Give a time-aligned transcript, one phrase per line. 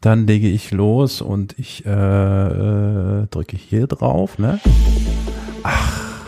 [0.00, 4.58] Dann lege ich los und ich äh, äh, drücke hier drauf, ne?
[5.62, 6.24] Ach,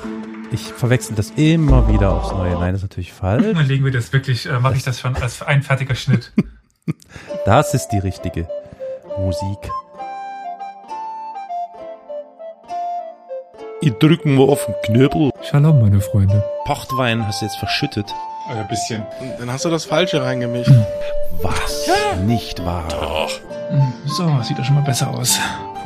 [0.51, 2.53] ich verwechsel das immer wieder aufs Neue.
[2.53, 3.47] Nein, das ist natürlich falsch.
[3.55, 6.33] Dann legen wir das wirklich, äh, mache ich das schon als ein fertiger Schnitt.
[7.45, 8.49] Das ist die richtige
[9.19, 9.71] Musik.
[13.81, 15.31] Ich drück mal auf den Knöbel.
[15.43, 16.45] Shalom, meine Freunde.
[16.65, 18.13] Pochtwein hast du jetzt verschüttet.
[18.49, 19.05] Ein bisschen.
[19.39, 20.73] Dann hast du das Falsche reingemischt.
[21.43, 21.89] Was?
[22.27, 22.89] Nicht wahr?
[22.89, 23.41] Doch.
[24.05, 25.39] So, sieht doch schon mal besser aus.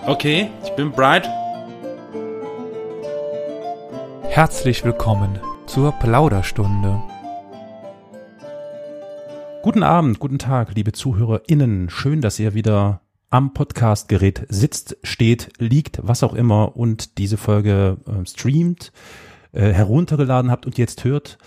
[0.06, 1.28] Okay, ich bin bright.
[4.24, 7.00] Herzlich willkommen zur Plauderstunde.
[9.62, 11.88] Guten Abend, guten Tag, liebe ZuhörerInnen.
[11.88, 17.98] Schön, dass ihr wieder am Podcastgerät sitzt, steht, liegt, was auch immer und diese Folge
[18.06, 18.92] äh, streamt,
[19.52, 21.38] äh, heruntergeladen habt und jetzt hört.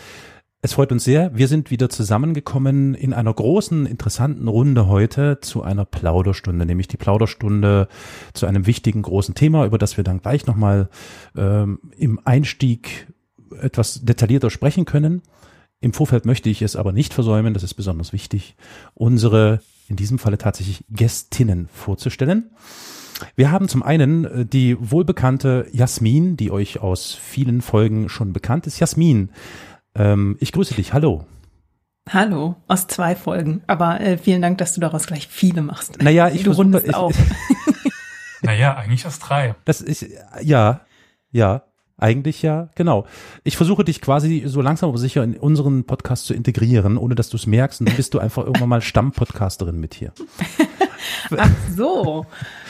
[0.61, 1.37] Es freut uns sehr.
[1.37, 6.97] Wir sind wieder zusammengekommen in einer großen, interessanten Runde heute zu einer Plauderstunde, nämlich die
[6.97, 7.87] Plauderstunde
[8.33, 10.89] zu einem wichtigen, großen Thema, über das wir dann gleich nochmal
[11.37, 13.07] ähm, im Einstieg
[13.61, 15.21] etwas detaillierter sprechen können.
[15.79, 18.57] Im Vorfeld möchte ich es aber nicht versäumen, das ist besonders wichtig,
[18.95, 22.49] unsere, in diesem Falle tatsächlich Gästinnen vorzustellen.
[23.35, 28.67] Wir haben zum einen äh, die wohlbekannte Jasmin, die euch aus vielen Folgen schon bekannt
[28.67, 28.79] ist.
[28.79, 29.29] Jasmin,
[29.99, 30.93] ähm, ich grüße dich.
[30.93, 31.25] Hallo.
[32.11, 33.61] Hallo, aus zwei Folgen.
[33.67, 36.01] Aber äh, vielen Dank, dass du daraus gleich viele machst.
[36.01, 37.15] Naja, ich du rundest ich- auf.
[38.41, 39.53] Naja, eigentlich aus drei.
[39.65, 40.05] Das ist,
[40.41, 40.79] ja,
[41.29, 41.63] ja,
[41.97, 43.05] eigentlich ja, genau.
[43.43, 47.29] Ich versuche dich quasi so langsam aber sicher in unseren Podcast zu integrieren, ohne dass
[47.29, 47.81] du es merkst.
[47.81, 50.13] Und dann bist du einfach irgendwann mal Stammpodcasterin mit hier.
[51.37, 52.25] Ach so.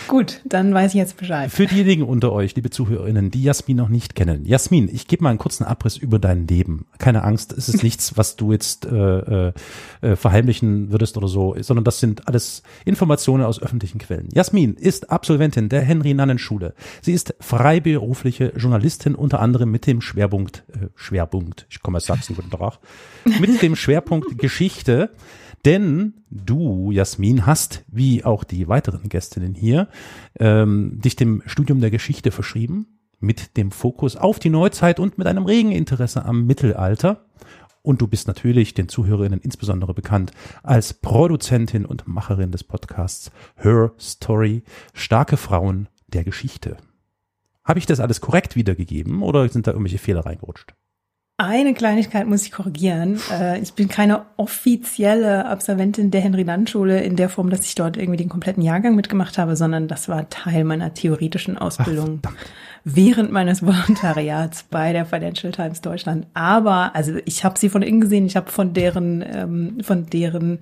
[0.08, 1.52] Gut, dann weiß ich jetzt Bescheid.
[1.52, 4.44] Für diejenigen unter euch, liebe ZuhörerInnen, die Jasmin noch nicht kennen.
[4.45, 6.88] Jasmin, ich gebe mal einen kurzen Abriss über dein Leben.
[6.97, 8.95] Keine Angst, es ist nichts, was du jetzt äh,
[9.49, 9.53] äh,
[10.02, 14.30] äh, verheimlichen würdest oder so, sondern das sind alles Informationen aus öffentlichen Quellen.
[14.33, 16.73] Jasmin ist Absolventin der Henry-Nannen-Schule.
[17.02, 22.36] Sie ist freiberufliche Journalistin, unter anderem mit dem Schwerpunkt, äh, Schwerpunkt, ich komme aus Sachsen,
[22.36, 22.80] guten Tag,
[23.39, 25.11] mit dem Schwerpunkt Geschichte.
[25.65, 29.89] Denn du, Jasmin, hast, wie auch die weiteren Gästinnen hier,
[30.39, 35.27] ähm, dich dem Studium der Geschichte verschrieben, mit dem Fokus auf die Neuzeit und mit
[35.27, 37.25] einem regen Interesse am Mittelalter.
[37.81, 40.31] Und du bist natürlich den Zuhörerinnen insbesondere bekannt
[40.64, 46.77] als Produzentin und Macherin des Podcasts Her Story, starke Frauen der Geschichte.
[47.64, 50.73] Habe ich das alles korrekt wiedergegeben oder sind da irgendwelche Fehler reingerutscht?
[51.42, 53.17] Eine Kleinigkeit muss ich korrigieren.
[53.32, 58.17] Äh, Ich bin keine offizielle Absolventin der Henry-Land-Schule in der Form, dass ich dort irgendwie
[58.17, 62.20] den kompletten Jahrgang mitgemacht habe, sondern das war Teil meiner theoretischen Ausbildung
[62.83, 66.27] während meines Volontariats bei der Financial Times Deutschland.
[66.33, 70.60] Aber, also ich habe sie von innen gesehen, ich habe von deren, ähm, von deren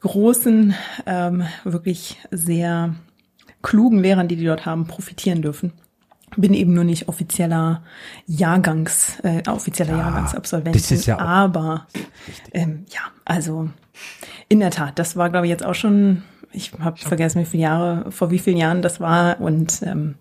[0.00, 0.74] großen,
[1.06, 2.94] ähm, wirklich sehr
[3.62, 5.72] klugen Lehrern, die die dort haben, profitieren dürfen.
[6.36, 7.82] Bin eben nur nicht offizieller
[8.26, 10.80] Jahrgangs, äh, offizieller Ja, Jahrgangsabsolventin.
[10.80, 11.86] das ist ja aber
[12.52, 13.68] ähm, ja, also
[14.48, 16.22] in der Tat, das war glaube ich jetzt auch schon,
[16.52, 20.14] ich habe vergessen, wie viele Jahre, vor wie vielen Jahren das war und ähm,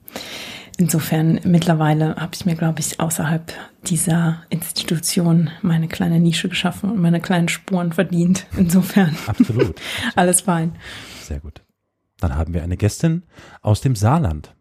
[0.78, 3.54] insofern mittlerweile habe ich mir glaube ich außerhalb
[3.86, 8.46] dieser Institution meine kleine Nische geschaffen und meine kleinen Spuren verdient.
[8.58, 9.76] Insofern Absolut.
[10.16, 10.76] alles fein.
[11.22, 11.62] Sehr gut.
[12.20, 13.24] Dann haben wir eine Gästin
[13.62, 14.56] aus dem Saarland.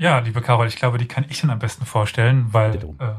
[0.00, 3.16] Ja, liebe Carol, ich glaube, die kann ich dann am besten vorstellen, weil äh,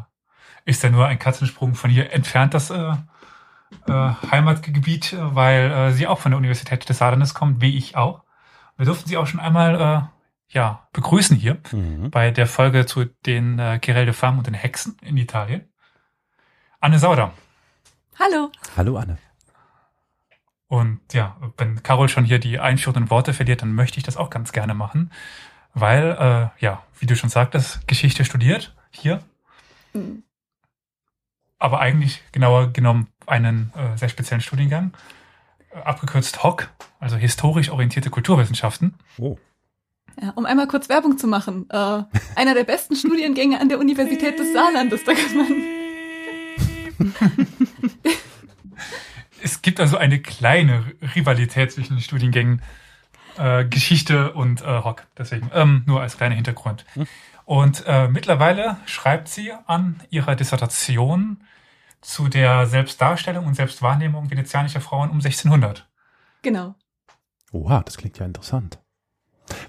[0.66, 2.94] ist ja nur ein Katzensprung von hier entfernt, das äh,
[3.88, 7.98] äh, Heimatgebiet, äh, weil äh, sie auch von der Universität des Saarlandes kommt, wie ich
[7.98, 8.24] auch.
[8.78, 10.02] Wir durften sie auch schon einmal äh,
[10.58, 12.10] ja, begrüßen hier Mhm.
[12.10, 15.70] bei der Folge zu den äh, Querelle de Femme und den Hexen in Italien.
[16.80, 17.32] Anne Sauder.
[18.20, 18.52] Hallo.
[18.76, 19.20] Hallo Anne.
[20.68, 24.32] Und ja, wenn Carol schon hier die einführenden Worte verliert, dann möchte ich das auch
[24.32, 25.12] ganz gerne machen,
[25.74, 29.22] weil, äh, ja, wie du schon sagtest, Geschichte studiert hier,
[29.94, 30.24] Mhm.
[31.60, 34.94] aber eigentlich genauer genommen einen äh, sehr speziellen Studiengang,
[35.72, 38.94] äh, abgekürzt HOC, also historisch orientierte Kulturwissenschaften.
[39.18, 39.38] Oh.
[40.22, 41.70] Ja, um einmal kurz Werbung zu machen.
[41.70, 42.04] Äh,
[42.36, 45.48] einer der besten Studiengänge an der Universität des Saarlandes, da kann man.
[49.44, 50.86] Es gibt also eine kleine
[51.16, 52.62] Rivalität zwischen den Studiengängen
[53.42, 55.08] äh, Geschichte und äh, Hock.
[55.18, 56.86] Deswegen ähm, nur als kleiner Hintergrund.
[57.46, 61.44] Und äh, mittlerweile schreibt sie an ihrer Dissertation
[62.02, 65.88] zu der Selbstdarstellung und Selbstwahrnehmung venezianischer Frauen um 1600.
[66.44, 66.76] Genau.
[67.52, 68.80] Oha, das klingt ja interessant.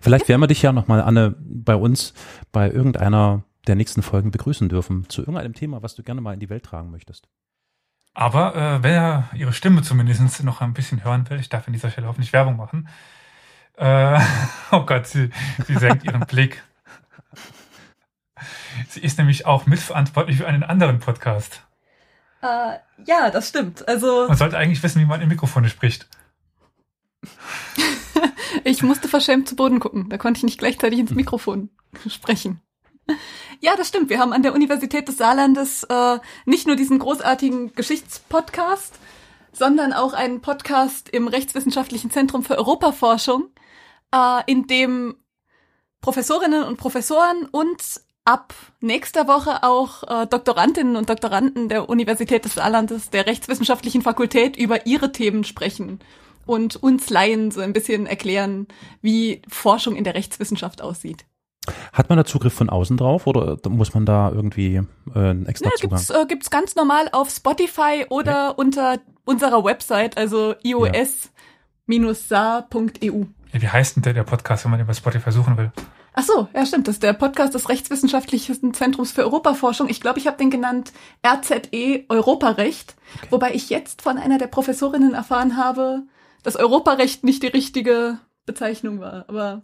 [0.01, 2.15] Vielleicht werden wir dich ja nochmal, Anne, bei uns
[2.53, 6.41] bei irgendeiner der nächsten Folgen begrüßen dürfen zu irgendeinem Thema, was du gerne mal in
[6.41, 7.29] die Welt tragen möchtest.
[8.15, 11.91] Aber äh, wer ihre Stimme zumindest noch ein bisschen hören will, ich darf an dieser
[11.91, 12.89] Stelle hoffentlich Werbung machen.
[13.77, 14.21] Äh,
[14.73, 15.31] oh Gott, sie,
[15.67, 16.63] sie senkt ihren Blick.
[18.89, 21.63] Sie ist nämlich auch mitverantwortlich für einen anderen Podcast.
[22.43, 23.87] Äh, ja, das stimmt.
[23.89, 26.09] Also Man sollte eigentlich wissen, wie man in Mikrofone spricht.
[28.65, 30.09] ich musste verschämt zu Boden gucken.
[30.09, 31.71] Da konnte ich nicht gleichzeitig ins Mikrofon
[32.09, 32.61] sprechen.
[33.61, 34.11] Ja, das stimmt.
[34.11, 38.99] Wir haben an der Universität des Saarlandes äh, nicht nur diesen großartigen Geschichtspodcast,
[39.53, 43.51] sondern auch einen Podcast im Rechtswissenschaftlichen Zentrum für Europaforschung,
[44.13, 45.15] äh, in dem
[46.01, 52.55] Professorinnen und Professoren und ab nächster Woche auch äh, Doktorandinnen und Doktoranden der Universität des
[52.55, 56.01] Saarlandes, der Rechtswissenschaftlichen Fakultät über ihre Themen sprechen
[56.47, 58.67] und uns Laien so ein bisschen erklären,
[59.01, 61.25] wie Forschung in der Rechtswissenschaft aussieht.
[61.93, 64.81] Hat man da Zugriff von außen drauf oder muss man da irgendwie
[65.15, 65.99] äh, einen extra Ja, Zugang?
[65.99, 70.87] gibt's, äh, gibt's ganz normal auf Spotify oder unter unserer Website, also ios-sa.eu.
[70.87, 70.93] Ja,
[73.61, 75.73] wie heißt denn der, der Podcast, wenn man den bei Spotify suchen will?
[76.15, 79.89] Ach so, ja stimmt, das ist der Podcast des Rechtswissenschaftlichen Zentrums für Europaforschung.
[79.89, 80.93] Ich glaube, ich habe den genannt
[81.27, 82.97] RZE Europarecht,
[83.31, 86.03] wobei ich jetzt von einer der Professorinnen erfahren habe,
[86.43, 89.63] dass Europarecht nicht die richtige Bezeichnung war, aber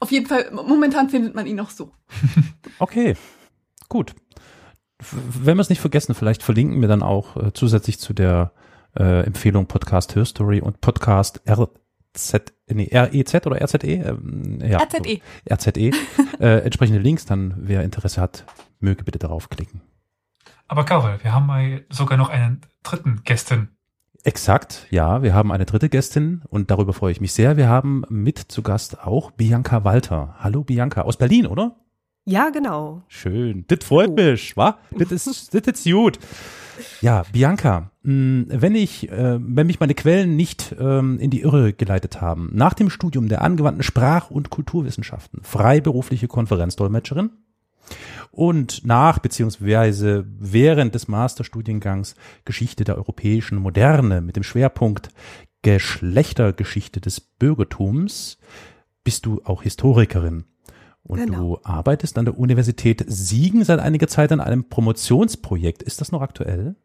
[0.00, 1.92] auf jeden Fall, momentan findet man ihn noch so.
[2.80, 3.16] Okay,
[3.88, 4.14] gut.
[5.00, 8.52] Wenn wir es nicht vergessen, vielleicht verlinken wir dann auch äh, zusätzlich zu der
[8.96, 13.86] äh, Empfehlung Podcast History und Podcast RZ, nee, REZ oder RZE?
[13.86, 15.20] Ähm, ja, RZE.
[15.48, 15.90] So, RZE.
[16.40, 18.44] äh, entsprechende Links, dann wer Interesse hat,
[18.80, 19.82] möge bitte darauf klicken.
[20.66, 23.68] Aber Carol, wir haben mal sogar noch einen dritten Gästin.
[24.24, 27.56] Exakt, ja, wir haben eine dritte Gästin und darüber freue ich mich sehr.
[27.56, 30.34] Wir haben mit zu Gast auch Bianca Walter.
[30.40, 31.76] Hallo Bianca, aus Berlin, oder?
[32.24, 33.04] Ja, genau.
[33.08, 33.64] Schön.
[33.68, 34.78] Das freut mich, wa?
[34.90, 36.18] Das ist, das ist gut.
[37.00, 42.22] Ja, Bianca, wenn ich, äh, wenn mich meine Quellen nicht ähm, in die Irre geleitet
[42.22, 47.30] haben, nach dem Studium der angewandten Sprach- und Kulturwissenschaften, freiberufliche Konferenzdolmetscherin
[48.30, 52.14] und nach beziehungsweise während des Masterstudiengangs
[52.46, 55.10] Geschichte der europäischen Moderne mit dem Schwerpunkt
[55.60, 58.38] Geschlechtergeschichte des Bürgertums
[59.04, 60.44] bist du auch Historikerin.
[61.02, 61.38] Und Genau.
[61.38, 65.82] du arbeitest an der Universität Siegen seit einiger Zeit an einem Promotionsprojekt.
[65.82, 66.76] Ist das noch aktuell?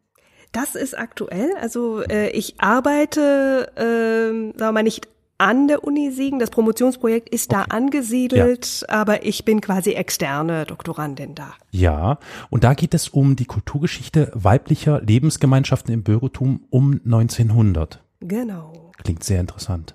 [0.54, 1.50] Das ist aktuell.
[1.60, 6.38] Also äh, ich arbeite, ähm, sagen wir mal, nicht an der Uni Siegen.
[6.38, 11.54] Das Promotionsprojekt ist da angesiedelt, aber ich bin quasi externe Doktorandin da.
[11.72, 12.18] Ja,
[12.50, 18.00] und da geht es um die Kulturgeschichte weiblicher Lebensgemeinschaften im Bürgertum um 1900.
[18.20, 18.92] Genau.
[19.02, 19.94] Klingt sehr interessant.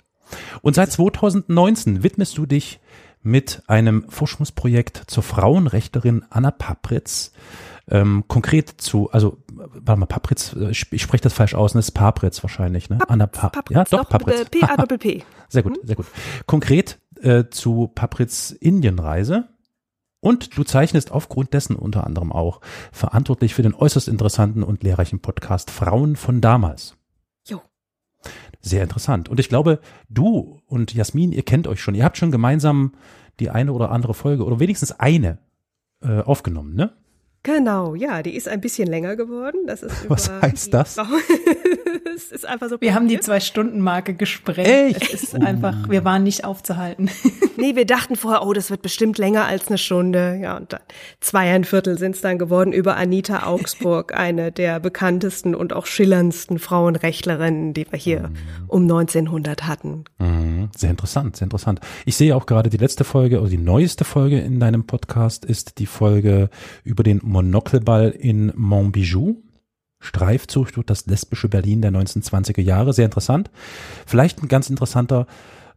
[0.61, 2.81] Und seit 2019 widmest du dich
[3.21, 7.31] mit einem Forschungsprojekt zur Frauenrechterin Anna Papritz.
[7.89, 11.91] Ähm, konkret zu, also, warte mal, Papritz, äh, ich, spreche das falsch aus, das ist
[11.91, 12.99] Papritz wahrscheinlich, ne?
[13.07, 14.41] Anna pa Papritz, Ja, doch, doch, Papritz.
[14.41, 15.23] äh, P-A-P-P.
[15.49, 16.05] Sehr gut, sehr gut.
[16.45, 19.49] Konkret äh, zu Papritz Indienreise.
[20.21, 22.59] Und du zeichnest aufgrund dessen unter anderem auch
[22.91, 26.97] verantwortlich für den äußerst interessanten und lehrreichen Podcast Frauen von damals.
[27.47, 27.61] Jo.
[28.59, 29.29] Sehr interessant.
[29.29, 29.79] Und ich glaube,
[30.09, 31.95] du und Jasmin, ihr kennt euch schon.
[31.95, 32.95] Ihr habt schon gemeinsam
[33.39, 35.37] die eine oder andere Folge oder wenigstens eine
[36.01, 36.91] äh, aufgenommen, ne?
[37.43, 39.61] Genau, ja, die ist ein bisschen länger geworden.
[39.65, 40.97] Das ist Was heißt das?
[42.15, 42.81] Es ist einfach so.
[42.81, 43.19] Wir haben die.
[43.19, 44.97] Zwei-Stunden-Marke gesprengt.
[45.13, 47.09] Es ist einfach, wir waren nicht aufzuhalten.
[47.59, 50.39] Nee, wir dachten vorher, oh, das wird bestimmt länger als eine Stunde.
[50.41, 50.79] Ja, und dann
[51.19, 57.73] zweieinviertel sind es dann geworden über Anita Augsburg, eine der bekanntesten und auch schillerndsten Frauenrechtlerinnen,
[57.73, 58.31] die wir hier
[58.69, 60.05] um 1900 hatten.
[60.19, 60.69] Mhm.
[60.73, 61.81] Sehr interessant, sehr interessant.
[62.05, 65.79] Ich sehe auch gerade die letzte Folge oder die neueste Folge in deinem Podcast ist
[65.79, 66.49] die Folge
[66.85, 69.37] über den Monokelball in Montbijou.
[70.01, 72.93] Streifzug durch das lesbische Berlin der 1920er Jahre.
[72.93, 73.51] Sehr interessant.
[74.05, 75.27] Vielleicht ein ganz interessanter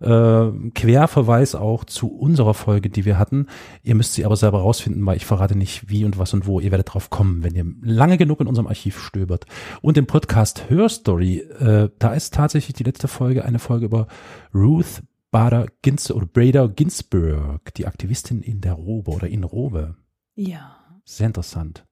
[0.01, 3.47] äh, Querverweis auch zu unserer Folge, die wir hatten.
[3.83, 6.61] Ihr müsst sie aber selber rausfinden, weil ich verrate nicht wie und was und wo.
[6.61, 9.47] Ihr werdet drauf kommen, wenn ihr lange genug in unserem Archiv stöbert.
[9.81, 14.07] Und im Podcast Hörstory, äh, da ist tatsächlich die letzte Folge eine Folge über
[14.55, 19.97] Ruth Bader Ginsburg oder Bader Ginsburg, die Aktivistin in der Robe oder in Robe.
[20.35, 20.82] Ja.
[21.05, 21.85] Sehr interessant.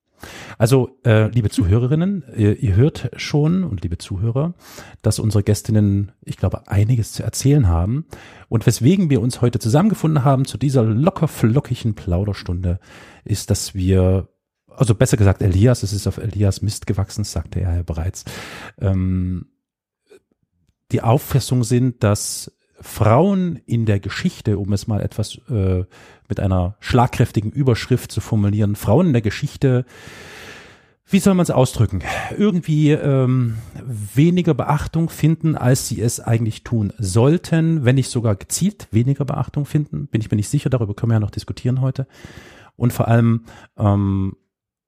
[0.58, 4.54] Also, äh, liebe Zuhörerinnen, ihr, ihr hört schon und liebe Zuhörer,
[5.02, 8.06] dass unsere Gästinnen, ich glaube, einiges zu erzählen haben.
[8.48, 12.80] Und weswegen wir uns heute zusammengefunden haben zu dieser locker flockigen Plauderstunde,
[13.24, 14.28] ist, dass wir,
[14.68, 18.24] also besser gesagt Elias, es ist auf Elias Mist gewachsen, sagte er ja bereits,
[18.78, 19.46] ähm,
[20.92, 25.84] die Auffassung sind, dass Frauen in der Geschichte, um es mal etwas äh,
[26.28, 29.84] mit einer schlagkräftigen Überschrift zu formulieren, Frauen in der Geschichte
[31.10, 32.02] wie soll man es ausdrücken,
[32.38, 38.86] irgendwie ähm, weniger Beachtung finden, als sie es eigentlich tun sollten, wenn nicht sogar gezielt
[38.92, 42.06] weniger Beachtung finden, bin ich mir nicht sicher, darüber können wir ja noch diskutieren heute.
[42.76, 43.44] Und vor allem
[43.76, 44.36] ähm,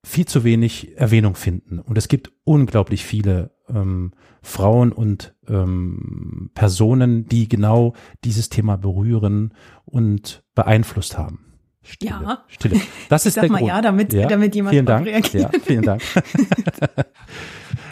[0.04, 1.78] viel zu wenig Erwähnung finden.
[1.78, 7.94] Und es gibt unglaublich viele ähm, Frauen und ähm, Personen, die genau
[8.24, 9.54] dieses Thema berühren
[9.84, 11.52] und beeinflusst haben.
[11.82, 12.10] Stille.
[12.12, 12.44] Ja.
[12.48, 12.80] Stille.
[13.08, 13.68] Das ist Sag der mal Grund.
[13.68, 15.06] ja, damit, damit jemand vielen Dank.
[15.06, 15.52] reagiert.
[15.52, 16.02] Ja, vielen Dank.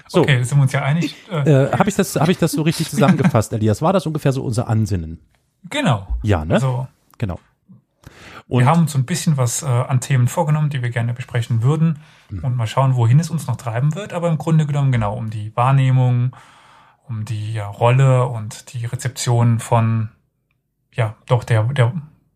[0.08, 1.14] so, Okay, sind wir uns ja einig.
[1.30, 3.82] Äh, äh, habe ich das, habe ich das so richtig zusammengefasst, Elias?
[3.82, 5.20] War das ungefähr so unser Ansinnen?
[5.68, 6.06] genau.
[6.22, 6.54] Ja, ne?
[6.54, 6.86] Also
[7.18, 7.38] genau.
[8.50, 11.14] Und wir haben uns so ein bisschen was äh, an Themen vorgenommen, die wir gerne
[11.14, 12.45] besprechen würden Mhm.
[12.45, 14.12] und mal schauen, wohin es uns noch treiben wird.
[14.12, 16.37] Aber im Grunde genommen genau um die Wahrnehmung,
[17.09, 20.11] um die ja, Rolle und die Rezeption von
[20.92, 21.92] ja doch der der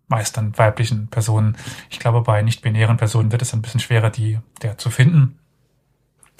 [0.08, 1.56] meistern weiblichen Personen.
[1.90, 5.38] Ich glaube, bei nicht-binären Personen wird es ein bisschen schwerer, die der zu finden.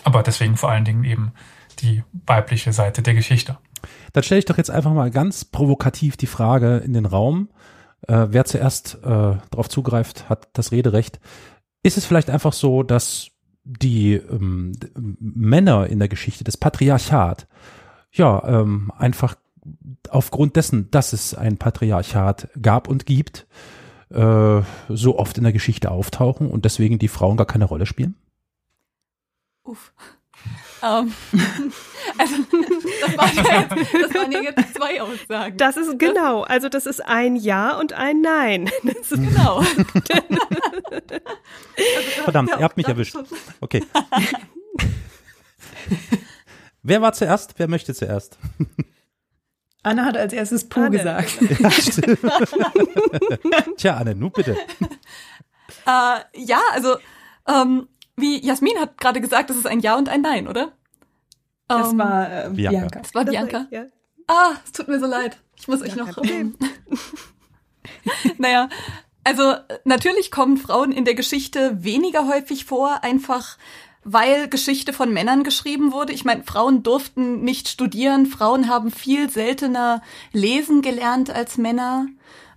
[0.05, 1.33] Aber deswegen vor allen Dingen eben
[1.81, 3.59] die weibliche Seite der Geschichte.
[4.13, 7.49] dann stelle ich doch jetzt einfach mal ganz provokativ die Frage in den Raum.
[8.07, 11.21] Äh, wer zuerst äh, darauf zugreift, hat das Rederecht.
[11.83, 13.31] Ist es vielleicht einfach so, dass
[13.65, 14.73] die ähm,
[15.19, 17.47] Männer in der Geschichte, das Patriarchat,
[18.13, 19.37] ja, ähm, einfach
[20.11, 23.47] aufgrund dessen, dass es ein Patriarchat gab und gibt,
[24.11, 28.15] äh, so oft in der Geschichte auftauchen und deswegen die Frauen gar keine Rolle spielen?
[29.65, 29.95] Uff.
[30.85, 31.15] Ähm,
[32.19, 32.35] also,
[33.01, 35.57] das waren, ja jetzt, das waren ja jetzt zwei Aussagen.
[35.57, 38.71] Das ist genau, also das ist ein Ja und ein Nein.
[38.83, 39.63] Das ist genau.
[42.25, 43.17] Verdammt, Ja, ihr habt mich erwischt.
[43.61, 43.83] Okay.
[46.83, 47.55] Wer war zuerst?
[47.57, 48.39] Wer möchte zuerst?
[49.83, 50.99] Anna hat als erstes Puh Anne.
[50.99, 51.39] gesagt.
[51.61, 52.19] Ja, stimmt.
[53.79, 54.57] Tja, Anne, nu bitte.
[55.87, 56.97] Äh, ja, also
[57.47, 60.73] ähm, wie Jasmin hat gerade gesagt, das ist ein Ja und ein Nein, oder?
[61.69, 62.79] Das Ähm, war äh, Bianca.
[62.79, 62.99] Bianca.
[63.01, 63.67] das war Das Bianca.
[63.71, 63.85] Ja.
[64.27, 65.39] Ah, es tut mir so leid.
[65.57, 66.05] Ich muss euch Ja, noch.
[66.07, 66.57] kein Problem.
[66.61, 66.99] Ähm,
[68.39, 68.69] naja,
[69.25, 69.55] also
[69.85, 73.57] natürlich kommen Frauen in der Geschichte weniger häufig vor, einfach
[74.07, 76.13] weil Geschichte von Männern geschrieben wurde.
[76.13, 80.03] Ich meine, Frauen durften nicht studieren, Frauen haben viel seltener
[80.33, 82.07] lesen gelernt als Männer.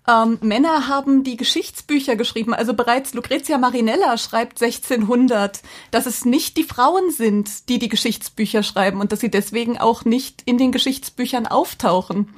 [0.09, 2.53] Ähm, Männer haben die Geschichtsbücher geschrieben.
[2.53, 5.61] Also bereits Lucrezia Marinella schreibt 1600,
[5.91, 10.05] dass es nicht die Frauen sind, die die Geschichtsbücher schreiben und dass sie deswegen auch
[10.05, 12.33] nicht in den Geschichtsbüchern auftauchen.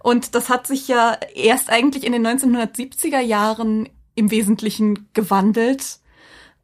[0.00, 5.98] Und das hat sich ja erst eigentlich in den 1970er Jahren im Wesentlichen gewandelt,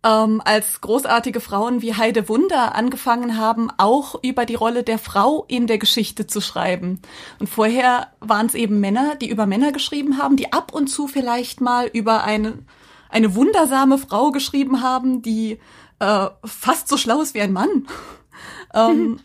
[0.05, 5.47] ähm, als großartige Frauen wie Heide Wunder angefangen haben, auch über die Rolle der Frau
[5.49, 7.01] in der Geschichte zu schreiben.
[7.41, 11.09] Und vorher waren es eben Männer, die über Männer geschrieben haben, die ab und zu
[11.09, 12.59] vielleicht mal über eine,
[13.09, 15.59] eine wundersame Frau geschrieben haben, die
[16.01, 17.87] äh, fast so schlau ist wie ein Mann.
[18.75, 19.21] ähm,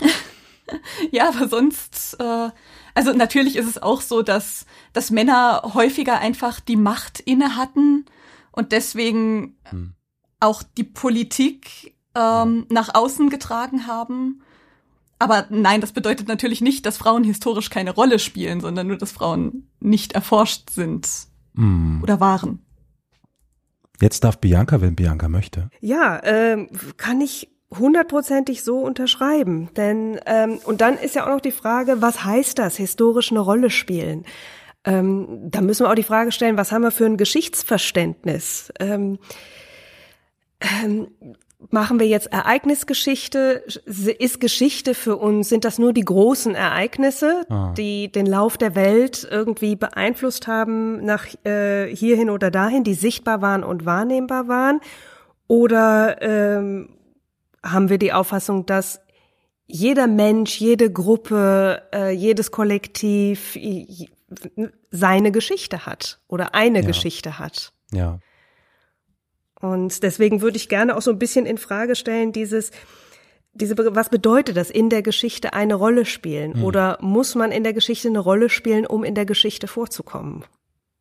[1.10, 2.50] ja, aber sonst, äh,
[2.94, 8.06] also natürlich ist es auch so, dass, dass Männer häufiger einfach die Macht inne hatten
[8.52, 9.94] und deswegen Hm.
[10.40, 14.42] auch die Politik ähm, nach außen getragen haben.
[15.18, 19.12] Aber nein, das bedeutet natürlich nicht, dass Frauen historisch keine Rolle spielen, sondern nur, dass
[19.12, 21.08] Frauen nicht erforscht sind
[21.54, 22.00] Hm.
[22.02, 22.64] oder waren.
[24.00, 25.68] Jetzt darf Bianca, wenn Bianca möchte.
[25.80, 29.68] Ja, ähm, kann ich hundertprozentig so unterschreiben.
[29.76, 33.40] Denn ähm, und dann ist ja auch noch die Frage, was heißt das, historisch eine
[33.40, 34.24] Rolle spielen?
[34.84, 38.72] Ähm, da müssen wir auch die Frage stellen, was haben wir für ein Geschichtsverständnis?
[38.80, 39.18] Ähm,
[40.60, 41.08] ähm,
[41.70, 43.64] machen wir jetzt Ereignisgeschichte?
[43.84, 47.74] Ist Geschichte für uns, sind das nur die großen Ereignisse, Ah.
[47.76, 53.42] die den Lauf der Welt irgendwie beeinflusst haben nach äh, hierhin oder dahin, die sichtbar
[53.42, 54.80] waren und wahrnehmbar waren?
[55.46, 56.96] Oder ähm,
[57.62, 59.00] haben wir die Auffassung, dass
[59.66, 63.56] jeder Mensch, jede Gruppe, äh, jedes Kollektiv
[64.90, 66.86] seine Geschichte hat oder eine Ja.
[66.86, 67.72] Geschichte hat?
[67.92, 68.20] Ja.
[69.60, 72.70] Und deswegen würde ich gerne auch so ein bisschen in Frage stellen, dieses,
[73.52, 76.58] diese, was bedeutet das, in der Geschichte eine Rolle spielen?
[76.58, 76.64] Mhm.
[76.64, 80.44] Oder muss man in der Geschichte eine Rolle spielen, um in der Geschichte vorzukommen?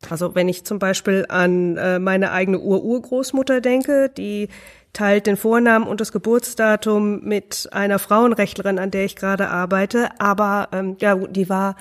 [0.09, 4.47] Also wenn ich zum Beispiel an äh, meine eigene Ur-Urgroßmutter denke, die
[4.93, 10.69] teilt den Vornamen und das Geburtsdatum mit einer Frauenrechtlerin, an der ich gerade arbeite, aber
[10.71, 11.75] ähm, ja, die war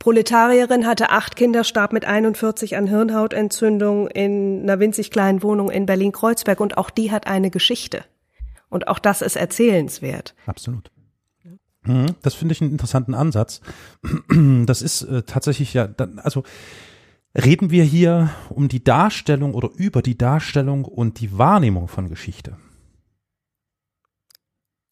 [0.00, 5.84] Proletarierin, hatte acht Kinder, starb mit 41 an Hirnhautentzündung in einer winzig kleinen Wohnung in
[5.84, 8.04] Berlin-Kreuzberg und auch die hat eine Geschichte.
[8.70, 10.34] Und auch das ist erzählenswert.
[10.46, 10.90] Absolut.
[11.82, 13.60] Mhm, Das finde ich einen interessanten Ansatz.
[14.66, 16.44] Das ist äh, tatsächlich ja, also
[17.36, 22.56] reden wir hier um die Darstellung oder über die Darstellung und die Wahrnehmung von Geschichte.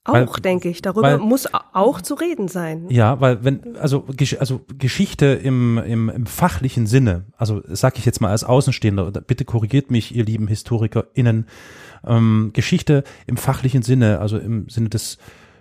[0.09, 0.83] Auch, Weil- denke ich.
[0.83, 2.87] Darüber weil- muss auch zu reden sein.
[2.89, 4.07] Ja, weil wenn, also,
[4.39, 9.45] also Geschichte im, im, im fachlichen Sinne, also sag ich jetzt mal als Außenstehender, bitte
[9.45, 11.47] korrigiert mich, ihr lieben HistorikerInnen,
[12.07, 15.19] ähm, Geschichte im fachlichen Sinne, also im Sinne des,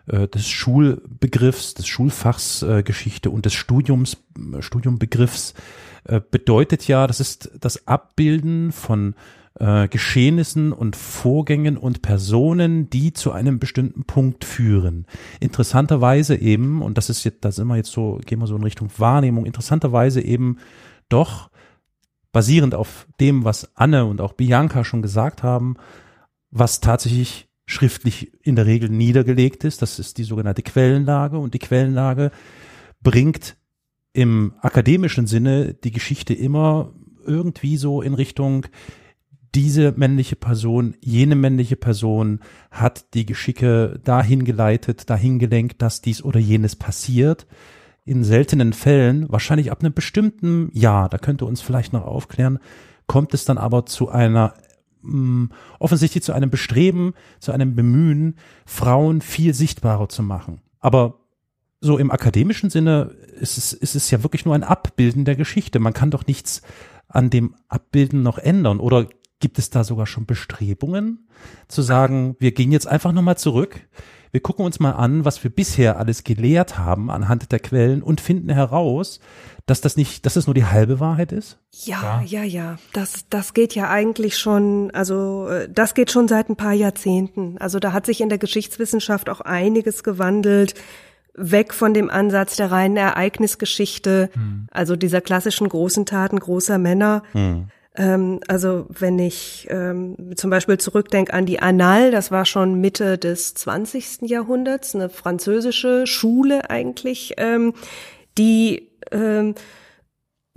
[0.07, 5.53] äh, des Schulbegriffs, des Schulfachs äh, Geschichte und des Studiums, äh, Studiumbegriffs,
[6.05, 9.15] äh, bedeutet ja, das ist das Abbilden von
[9.59, 15.05] äh, Geschehnissen und Vorgängen und Personen, die zu einem bestimmten Punkt führen.
[15.39, 18.63] Interessanterweise eben, und das ist jetzt, da sind wir jetzt so, gehen wir so in
[18.63, 20.57] Richtung Wahrnehmung, interessanterweise eben
[21.09, 21.49] doch
[22.31, 25.75] basierend auf dem, was Anne und auch Bianca schon gesagt haben,
[26.51, 29.81] was tatsächlich schriftlich in der Regel niedergelegt ist.
[29.81, 32.31] Das ist die sogenannte Quellenlage und die Quellenlage
[33.01, 33.57] bringt
[34.13, 36.93] im akademischen Sinne die Geschichte immer
[37.25, 38.65] irgendwie so in Richtung
[39.57, 46.21] diese männliche Person, jene männliche Person hat die Geschicke dahin geleitet, dahin gelenkt, dass dies
[46.21, 47.47] oder jenes passiert.
[48.05, 52.59] In seltenen Fällen, wahrscheinlich ab einem bestimmten Jahr, da könnte uns vielleicht noch aufklären,
[53.07, 54.53] kommt es dann aber zu einer
[55.01, 55.49] mh,
[55.79, 58.35] offensichtlich zu einem Bestreben, zu einem Bemühen,
[58.67, 60.61] Frauen viel sichtbarer zu machen.
[60.79, 61.15] Aber
[61.81, 63.09] so im akademischen Sinne
[63.39, 65.79] ist es, ist es ja wirklich nur ein Abbilden der Geschichte.
[65.79, 66.61] Man kann doch nichts
[67.07, 68.79] an dem Abbilden noch ändern.
[68.79, 69.07] Oder
[69.39, 71.27] gibt es da sogar schon Bestrebungen
[71.67, 73.81] zu sagen, wir gehen jetzt einfach nochmal zurück,
[74.31, 78.21] wir gucken uns mal an, was wir bisher alles gelehrt haben anhand der Quellen und
[78.21, 79.19] finden heraus,
[79.65, 81.59] dass das nicht, dass es nur die halbe Wahrheit ist?
[81.71, 82.77] Ja, ja, ja.
[82.93, 87.57] Das, das geht ja eigentlich schon, also äh, das geht schon seit ein paar Jahrzehnten.
[87.57, 90.73] Also da hat sich in der Geschichtswissenschaft auch einiges gewandelt,
[91.33, 94.31] weg von dem Ansatz der reinen Ereignisgeschichte,
[94.71, 97.21] also dieser klassischen großen Taten großer Männer.
[97.97, 103.17] Ähm, also wenn ich ähm, zum Beispiel zurückdenke an die Annales, das war schon Mitte
[103.17, 104.21] des 20.
[104.21, 107.73] Jahrhunderts, eine französische Schule eigentlich, ähm,
[108.37, 109.55] die ähm,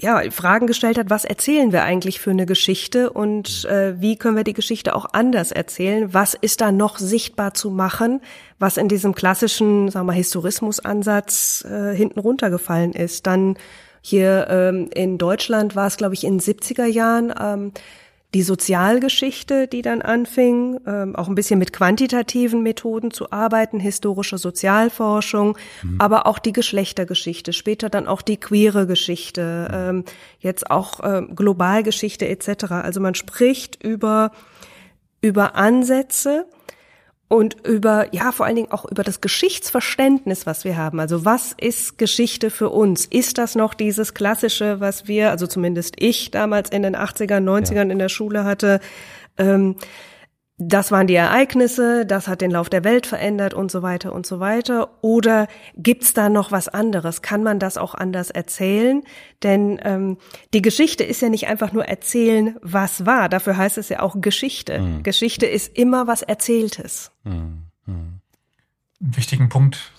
[0.03, 4.37] ja, Fragen gestellt hat, was erzählen wir eigentlich für eine Geschichte und äh, wie können
[4.37, 6.15] wir die Geschichte auch anders erzählen?
[6.15, 8.21] Was ist da noch sichtbar zu machen,
[8.59, 13.27] was in diesem klassischen, sagen wir, Historismusansatz äh, hinten runtergefallen ist?
[13.27, 13.57] Dann
[14.03, 17.73] hier ähm, in Deutschland war es, glaube ich, in den 70er Jahren ähm,
[18.33, 24.39] die Sozialgeschichte, die dann anfing, ähm, auch ein bisschen mit quantitativen Methoden zu arbeiten, historische
[24.39, 25.59] Sozialforschung,
[25.99, 30.05] aber auch die Geschlechtergeschichte, später dann auch die queere Geschichte, ähm,
[30.39, 32.71] jetzt auch ähm, Globalgeschichte etc.
[32.71, 34.31] Also man spricht über
[35.23, 36.47] über Ansätze
[37.31, 40.99] und über, ja, vor allen Dingen auch über das Geschichtsverständnis, was wir haben.
[40.99, 43.07] Also was ist Geschichte für uns?
[43.07, 47.89] Ist das noch dieses klassische, was wir, also zumindest ich damals in den 80ern, 90ern
[47.91, 48.81] in der Schule hatte,
[49.39, 49.77] ähm,
[50.63, 54.27] das waren die Ereignisse, das hat den Lauf der Welt verändert und so weiter und
[54.27, 54.91] so weiter.
[55.01, 57.23] Oder gibt's da noch was anderes?
[57.23, 59.03] Kann man das auch anders erzählen?
[59.43, 60.19] Denn ähm,
[60.53, 63.31] die Geschichte ist ja nicht einfach nur erzählen, was war.
[63.31, 65.01] Dafür heißt es ja auch Geschichte.
[65.03, 67.11] Geschichte ist immer was Erzähltes.
[69.01, 69.93] einen wichtigen Punkt,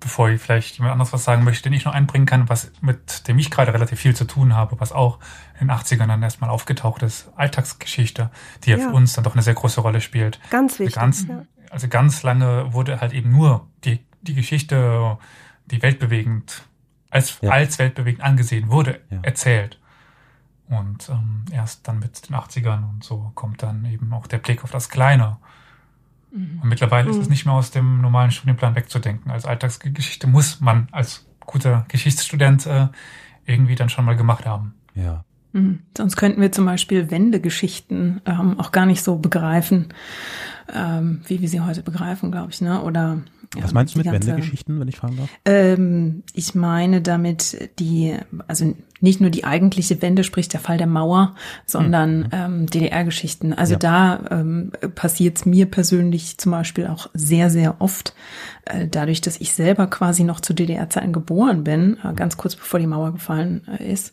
[0.00, 3.26] bevor ich vielleicht jemand anderes was sagen möchte, den ich noch einbringen kann, was mit
[3.28, 5.18] dem ich gerade relativ viel zu tun habe, was auch
[5.60, 8.30] in den 80ern dann erstmal aufgetaucht ist, Alltagsgeschichte,
[8.64, 8.88] die ja, Ja.
[8.90, 10.38] für uns dann doch eine sehr große Rolle spielt.
[10.50, 10.94] Ganz wichtig.
[10.96, 11.42] Ganz, ja.
[11.70, 15.18] Also ganz lange wurde halt eben nur die, die Geschichte,
[15.66, 16.62] die weltbewegend,
[17.10, 17.50] als, Ja.
[17.50, 19.18] als weltbewegend angesehen wurde, Ja.
[19.22, 19.80] erzählt.
[20.68, 24.64] Und ähm, erst dann mit den 80ern und so kommt dann eben auch der Blick
[24.64, 25.38] auf das Kleine.
[26.32, 29.30] Und mittlerweile ist es nicht mehr aus dem normalen Studienplan wegzudenken.
[29.30, 32.88] Als Alltagsgeschichte muss man als guter Geschichtsstudent äh,
[33.46, 34.74] irgendwie dann schon mal gemacht haben.
[34.94, 35.24] Ja.
[35.52, 35.80] Mhm.
[35.96, 39.86] Sonst könnten wir zum Beispiel Wendegeschichten ähm, auch gar nicht so begreifen,
[40.74, 42.82] ähm, wie wir sie heute begreifen, glaube ich, ne?
[42.82, 43.22] Oder
[43.54, 45.30] Was ja, meinst du mit ganze- Wendegeschichten, wenn ich fragen darf?
[45.44, 48.16] Ähm, ich meine damit die,
[48.48, 51.34] also nicht nur die eigentliche Wende, sprich der Fall der Mauer,
[51.66, 53.52] sondern ähm, DDR-Geschichten.
[53.52, 53.78] Also Ja.
[53.78, 58.14] da ähm, passiert es mir persönlich zum Beispiel auch sehr, sehr oft,
[58.64, 62.80] äh, dadurch, dass ich selber quasi noch zu DDR-Zeiten geboren bin, äh, ganz kurz bevor
[62.80, 64.12] die Mauer gefallen äh, ist,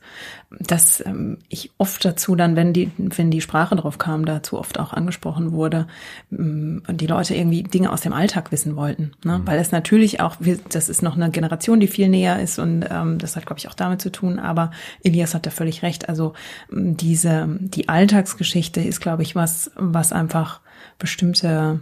[0.60, 4.80] dass ähm, ich oft dazu dann, wenn die, wenn die Sprache drauf kam, dazu oft
[4.80, 5.88] auch angesprochen wurde,
[6.32, 9.14] ähm, und die Leute irgendwie Dinge aus dem Alltag wissen wollten.
[9.24, 9.42] Ne?
[9.46, 12.86] Weil es natürlich auch, wir, das ist noch eine Generation, die viel näher ist und
[12.90, 14.40] ähm, das hat, glaube ich, auch damit zu tun.
[14.40, 14.72] Aber
[15.04, 16.10] Elias hat da völlig recht.
[16.10, 16.34] Also
[16.70, 20.62] diese, die Alltagsgeschichte ist, glaube ich, was, was einfach
[21.00, 21.82] bestimmte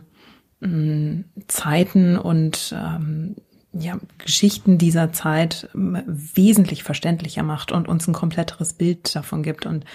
[0.61, 3.35] ähm, Zeiten und ähm,
[3.73, 9.65] ja, Geschichten dieser Zeit ähm, wesentlich verständlicher macht und uns ein kompletteres Bild davon gibt.
[9.65, 9.85] Und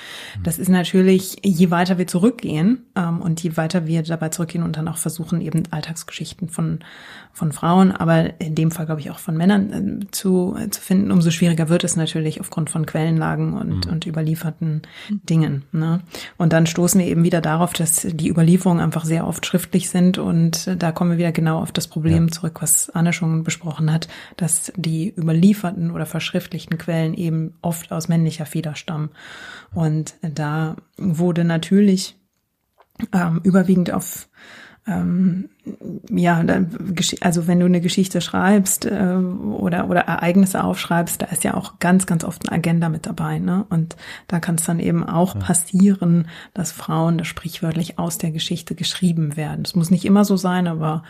[0.43, 4.79] das ist natürlich, je weiter wir zurückgehen ähm, und je weiter wir dabei zurückgehen und
[4.79, 6.79] dann auch versuchen, eben Alltagsgeschichten von,
[7.35, 10.81] von Frauen, aber in dem Fall, glaube ich, auch von Männern äh, zu, äh, zu
[10.81, 13.93] finden, umso schwieriger wird es natürlich aufgrund von Quellenlagen und, mhm.
[13.93, 15.65] und überlieferten Dingen.
[15.73, 16.01] Ne?
[16.39, 20.17] Und dann stoßen wir eben wieder darauf, dass die Überlieferungen einfach sehr oft schriftlich sind
[20.17, 22.33] und da kommen wir wieder genau auf das Problem ja.
[22.33, 27.93] zurück, was Anne schon besprochen angesprochen hat, dass die überlieferten oder verschriftlichten Quellen eben oft
[27.93, 29.11] aus männlicher Feder stammen.
[29.75, 32.17] Und da wurde natürlich
[33.13, 34.29] ähm, überwiegend auf
[34.89, 35.49] ähm,
[36.11, 36.45] ja,
[37.21, 41.81] also wenn du eine Geschichte schreibst äh, oder oder Ereignisse aufschreibst, da ist ja auch
[41.81, 43.67] ganz ganz oft eine Agenda mit dabei, ne?
[43.69, 43.97] Und
[44.29, 45.41] da kann es dann eben auch ja.
[45.41, 49.65] passieren, dass Frauen das sprichwörtlich aus der Geschichte geschrieben werden.
[49.65, 51.03] Es muss nicht immer so sein, aber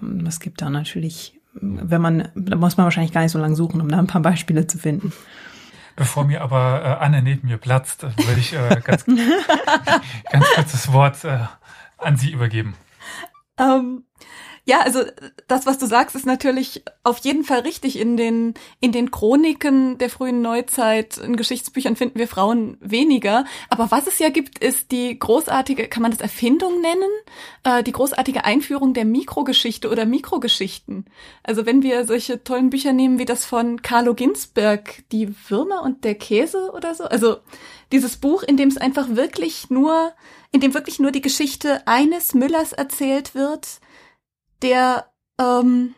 [0.00, 3.56] ähm, es gibt da natürlich wenn man, da muss man wahrscheinlich gar nicht so lange
[3.56, 5.12] suchen, um da ein paar Beispiele zu finden.
[5.96, 9.04] Bevor mir aber äh, Anne neben mir platzt, würde ich äh, ganz,
[10.30, 11.40] ganz kurz das Wort äh,
[11.98, 12.74] an Sie übergeben.
[13.58, 14.04] Ähm,
[14.68, 15.02] ja, also
[15.46, 17.98] das, was du sagst, ist natürlich auf jeden Fall richtig.
[17.98, 23.46] In den, in den Chroniken der frühen Neuzeit, in Geschichtsbüchern finden wir Frauen weniger.
[23.70, 27.08] Aber was es ja gibt, ist die großartige, kann man das Erfindung nennen?
[27.64, 31.06] Äh, die großartige Einführung der Mikrogeschichte oder Mikrogeschichten.
[31.42, 36.04] Also wenn wir solche tollen Bücher nehmen wie das von Carlo Ginsberg, Die Würmer und
[36.04, 37.04] der Käse oder so.
[37.04, 37.38] Also
[37.90, 40.12] dieses Buch, in dem es einfach wirklich nur,
[40.52, 43.80] in dem wirklich nur die Geschichte eines Müllers erzählt wird,
[44.62, 45.94] der ähm,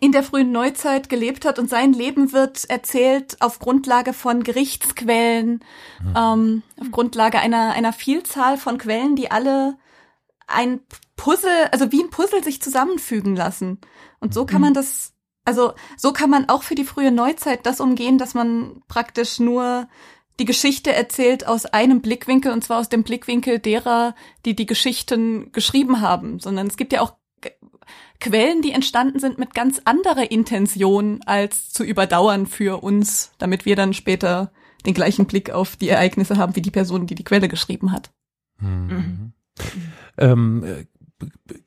[0.00, 5.64] in der frühen Neuzeit gelebt hat und sein Leben wird erzählt auf Grundlage von Gerichtsquellen,
[6.02, 6.14] mhm.
[6.16, 9.78] ähm, auf Grundlage einer, einer Vielzahl von Quellen, die alle
[10.46, 10.80] ein
[11.16, 13.80] Puzzle, also wie ein Puzzle sich zusammenfügen lassen.
[14.20, 14.74] Und so kann man mhm.
[14.74, 15.14] das,
[15.44, 19.88] also so kann man auch für die frühe Neuzeit das umgehen, dass man praktisch nur
[20.38, 24.14] die Geschichte erzählt aus einem Blickwinkel und zwar aus dem Blickwinkel derer,
[24.44, 27.17] die die Geschichten geschrieben haben, sondern es gibt ja auch
[28.20, 33.76] Quellen, die entstanden sind mit ganz anderer Intention als zu überdauern für uns, damit wir
[33.76, 34.50] dann später
[34.86, 38.10] den gleichen Blick auf die Ereignisse haben wie die Person, die die Quelle geschrieben hat.
[38.60, 38.88] Mhm.
[38.88, 39.32] Mhm.
[40.18, 40.64] Ähm,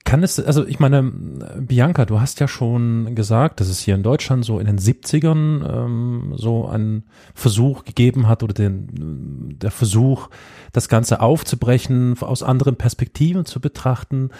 [0.05, 4.03] kann es, also ich meine, Bianca, du hast ja schon gesagt, dass es hier in
[4.03, 7.03] Deutschland so in den 70ern ähm, so einen
[7.33, 10.29] Versuch gegeben hat oder den, der Versuch,
[10.71, 14.31] das Ganze aufzubrechen, aus anderen Perspektiven zu betrachten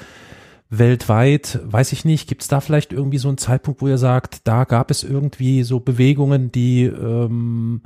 [0.71, 4.47] weltweit, weiß ich nicht, gibt es da vielleicht irgendwie so einen Zeitpunkt, wo ihr sagt,
[4.47, 7.81] da gab es irgendwie so Bewegungen, die ähm,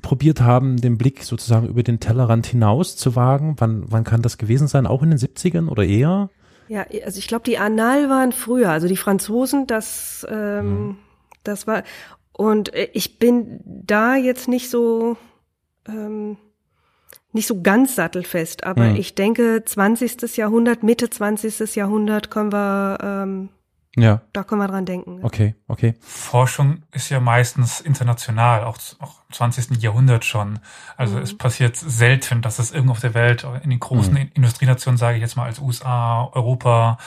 [0.00, 3.56] probiert haben, den Blick sozusagen über den Tellerrand hinaus zu wagen?
[3.58, 4.86] Wann, wann kann das gewesen sein?
[4.86, 6.30] Auch in den 70ern oder eher?
[6.68, 10.96] Ja, also ich glaube, die Annales waren früher, also die Franzosen, das, ähm, hm.
[11.42, 11.82] das war,
[12.32, 15.16] und ich bin da jetzt nicht so,
[15.88, 16.36] ähm,
[17.32, 18.96] nicht so ganz sattelfest, aber mhm.
[18.96, 20.36] ich denke, 20.
[20.36, 21.74] Jahrhundert, Mitte 20.
[21.76, 23.48] Jahrhundert können wir, ähm,
[23.96, 24.20] ja.
[24.32, 25.20] da können wir dran denken.
[25.22, 25.94] Okay, okay.
[26.00, 29.82] Forschung ist ja meistens international, auch, auch im 20.
[29.82, 30.58] Jahrhundert schon.
[30.96, 31.22] Also mhm.
[31.22, 34.30] es passiert selten, dass es irgendwo auf der Welt, in den großen mhm.
[34.34, 36.98] Industrienationen, sage ich jetzt mal als USA, Europa,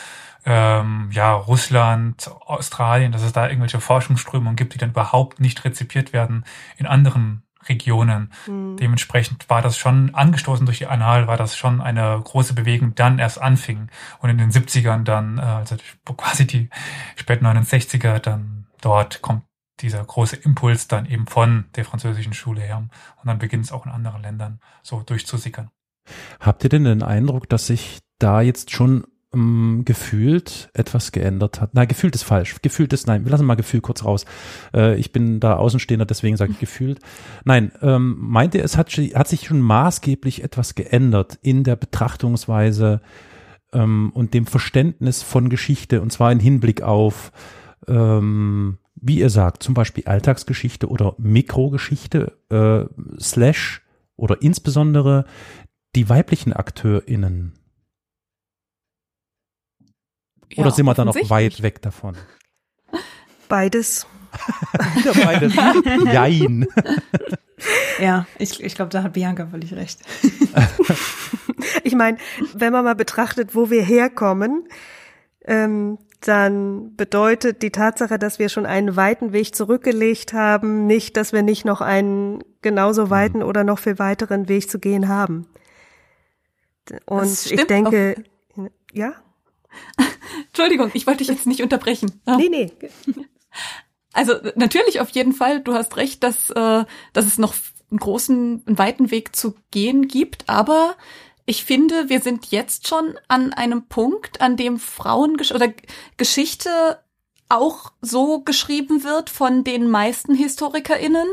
[0.45, 6.13] ähm, ja, Russland, Australien, dass es da irgendwelche Forschungsströmungen gibt, die dann überhaupt nicht rezipiert
[6.13, 6.45] werden
[6.77, 8.31] in anderen Regionen.
[8.47, 8.77] Mhm.
[8.77, 13.19] Dementsprechend war das schon angestoßen durch die Annal, war das schon eine große Bewegung, dann
[13.19, 15.75] erst anfing und in den 70ern dann, äh, also
[16.17, 16.69] quasi die
[17.15, 19.43] späten 69er, dann dort kommt
[19.81, 22.89] dieser große Impuls dann eben von der französischen Schule her und
[23.25, 25.69] dann beginnt es auch in anderen Ländern so durchzusickern.
[26.39, 31.73] Habt ihr denn den Eindruck, dass sich da jetzt schon ähm, gefühlt etwas geändert hat.
[31.73, 32.55] Nein, gefühlt ist falsch.
[32.61, 34.25] Gefühlt ist, nein, wir lassen mal Gefühl kurz raus.
[34.73, 36.99] Äh, ich bin da Außenstehender, deswegen sage ich gefühlt.
[37.43, 43.01] Nein, ähm, meint ihr, es hat, hat sich schon maßgeblich etwas geändert in der Betrachtungsweise
[43.73, 47.31] ähm, und dem Verständnis von Geschichte und zwar in Hinblick auf
[47.87, 52.85] ähm, wie ihr sagt, zum Beispiel Alltagsgeschichte oder Mikrogeschichte, äh,
[53.19, 53.83] slash
[54.15, 55.25] oder insbesondere
[55.95, 57.53] die weiblichen AkteurInnen
[60.57, 62.15] oder sind wir da noch weit weg davon?
[63.47, 64.07] Beides.
[64.95, 65.55] Wieder beides.
[66.13, 66.67] Jein.
[67.99, 70.01] Ja, ich, ich glaube, da hat Bianca völlig recht.
[71.83, 72.17] ich meine,
[72.53, 74.67] wenn man mal betrachtet, wo wir herkommen,
[75.45, 81.33] ähm, dann bedeutet die Tatsache, dass wir schon einen weiten Weg zurückgelegt haben, nicht, dass
[81.33, 83.45] wir nicht noch einen genauso weiten mhm.
[83.45, 85.47] oder noch viel weiteren Weg zu gehen haben.
[87.05, 88.15] Und ich denke,
[88.57, 88.67] auch.
[88.91, 89.13] ja.
[90.47, 92.21] Entschuldigung, ich wollte dich jetzt nicht unterbrechen.
[92.25, 92.37] Ah.
[92.37, 92.71] Nee, nee.
[94.13, 97.53] Also natürlich auf jeden Fall, du hast recht, dass, äh, dass es noch
[97.91, 100.95] einen großen, einen weiten Weg zu gehen gibt, aber
[101.45, 105.73] ich finde, wir sind jetzt schon an einem Punkt, an dem Frauen oder
[106.17, 106.99] Geschichte
[107.49, 111.27] auch so geschrieben wird von den meisten HistorikerInnen,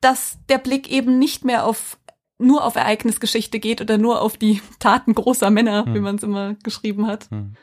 [0.00, 1.98] dass der Blick eben nicht mehr auf
[2.40, 5.94] nur auf Ereignisgeschichte geht oder nur auf die Taten großer Männer, hm.
[5.94, 7.28] wie man es immer geschrieben hat.
[7.30, 7.54] Hm.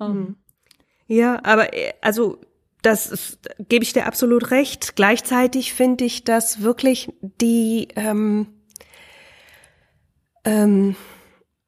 [0.00, 0.36] Um.
[1.06, 2.38] Ja, aber äh, also
[2.82, 4.96] das gebe ich dir absolut recht.
[4.96, 8.46] Gleichzeitig finde ich, dass wirklich die ähm,
[10.44, 10.96] ähm,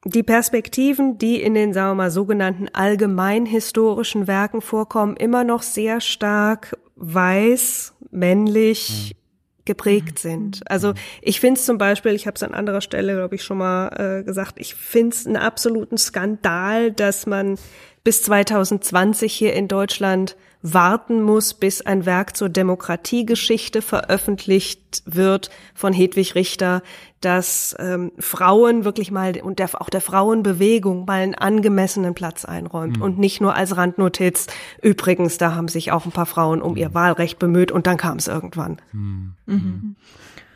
[0.05, 6.01] die Perspektiven, die in den, sagen wir mal, sogenannten allgemeinhistorischen Werken vorkommen, immer noch sehr
[6.01, 9.63] stark weiß, männlich mhm.
[9.65, 10.61] geprägt sind.
[10.69, 13.59] Also ich finde es zum Beispiel, ich habe es an anderer Stelle, glaube ich, schon
[13.59, 17.57] mal äh, gesagt, ich finde es einen absoluten Skandal, dass man
[18.03, 25.91] bis 2020 hier in Deutschland warten muss, bis ein Werk zur Demokratiegeschichte veröffentlicht wird von
[25.91, 26.81] Hedwig Richter,
[27.19, 32.97] dass ähm, Frauen wirklich mal und der, auch der Frauenbewegung mal einen angemessenen Platz einräumt
[32.97, 33.03] mhm.
[33.03, 34.47] und nicht nur als Randnotiz.
[34.81, 36.93] Übrigens, da haben sich auch ein paar Frauen um ihr hm.
[36.93, 38.81] Wahlrecht bemüht und dann kam es irgendwann.
[38.93, 39.33] Mhm.
[39.45, 39.95] Mhm.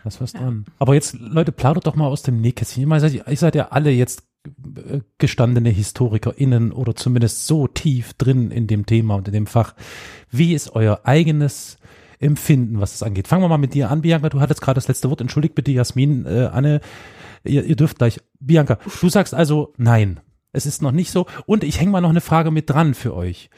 [0.03, 0.65] Das was dran.
[0.79, 2.83] Aber jetzt, Leute, plaudert doch mal aus dem Nähkästchen.
[2.83, 4.26] Ich meine, ihr seid ja alle jetzt
[5.17, 9.75] gestandene HistorikerInnen oder zumindest so tief drin in dem Thema und in dem Fach.
[10.29, 11.77] Wie ist euer eigenes
[12.19, 13.27] Empfinden, was es angeht?
[13.27, 14.29] Fangen wir mal mit dir an, Bianca.
[14.29, 15.21] Du hattest gerade das letzte Wort.
[15.21, 16.81] Entschuldigt bitte, Jasmin, äh, Anne.
[17.43, 18.19] Ihr, ihr dürft gleich.
[18.39, 20.19] Bianca, du sagst also nein.
[20.51, 21.27] Es ist noch nicht so.
[21.45, 23.49] Und ich hänge mal noch eine Frage mit dran für euch.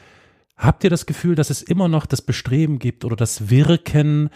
[0.56, 4.28] Habt ihr das Gefühl, dass es immer noch das Bestreben gibt oder das Wirken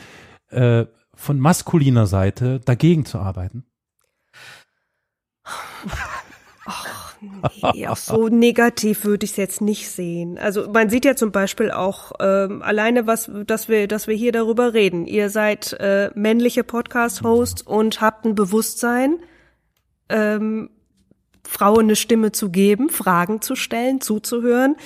[0.48, 3.66] äh, von maskuliner Seite dagegen zu arbeiten?
[6.66, 7.14] Ach,
[7.74, 10.38] nee, auch so negativ würde ich es jetzt nicht sehen.
[10.38, 14.32] Also man sieht ja zum Beispiel auch ähm, alleine, was, dass wir, dass wir hier
[14.32, 15.06] darüber reden.
[15.06, 19.18] Ihr seid äh, männliche Podcast-Hosts und habt ein Bewusstsein,
[20.08, 20.70] ähm,
[21.46, 24.76] Frauen eine Stimme zu geben, Fragen zu stellen, zuzuhören.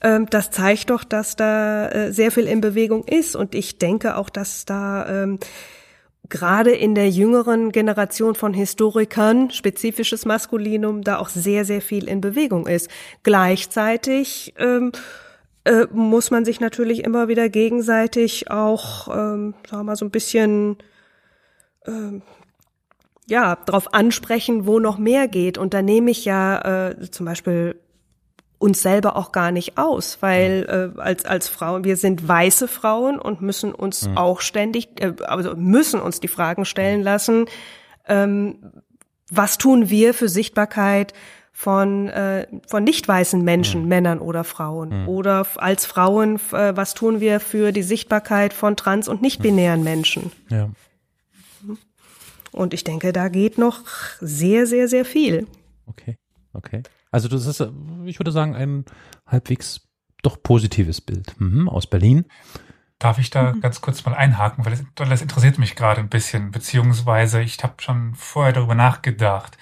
[0.00, 3.34] Ähm, das zeigt doch, dass da äh, sehr viel in Bewegung ist.
[3.34, 5.38] Und ich denke auch, dass da ähm,
[6.28, 12.20] gerade in der jüngeren Generation von Historikern spezifisches Maskulinum da auch sehr, sehr viel in
[12.20, 12.90] Bewegung ist.
[13.22, 14.92] Gleichzeitig ähm,
[15.64, 20.10] äh, muss man sich natürlich immer wieder gegenseitig auch, ähm, sagen wir mal, so ein
[20.10, 20.76] bisschen
[21.86, 22.22] ähm,
[23.28, 25.58] ja, darauf ansprechen, wo noch mehr geht.
[25.58, 27.78] Und da nehme ich ja äh, zum Beispiel
[28.58, 33.18] uns selber auch gar nicht aus, weil äh, als als Frauen wir sind weiße Frauen
[33.18, 34.18] und müssen uns mhm.
[34.18, 37.46] auch ständig äh, also müssen uns die Fragen stellen lassen,
[38.06, 38.58] ähm,
[39.30, 41.14] was tun wir für Sichtbarkeit
[41.52, 43.88] von äh, von nicht weißen Menschen, mhm.
[43.88, 45.08] Männern oder Frauen mhm.
[45.08, 49.84] oder als Frauen äh, was tun wir für die Sichtbarkeit von trans und nicht binären
[49.84, 50.32] Menschen?
[50.48, 50.70] Ja.
[52.50, 53.82] Und ich denke, da geht noch
[54.20, 55.46] sehr sehr sehr viel.
[55.86, 56.16] Okay.
[56.54, 56.82] Okay.
[57.10, 57.60] Also das ist,
[58.04, 58.84] ich würde sagen, ein
[59.26, 59.88] halbwegs
[60.22, 62.26] doch positives Bild mhm, aus Berlin.
[62.98, 63.60] Darf ich da mhm.
[63.60, 67.74] ganz kurz mal einhaken, weil das, das interessiert mich gerade ein bisschen, beziehungsweise ich habe
[67.78, 69.56] schon vorher darüber nachgedacht.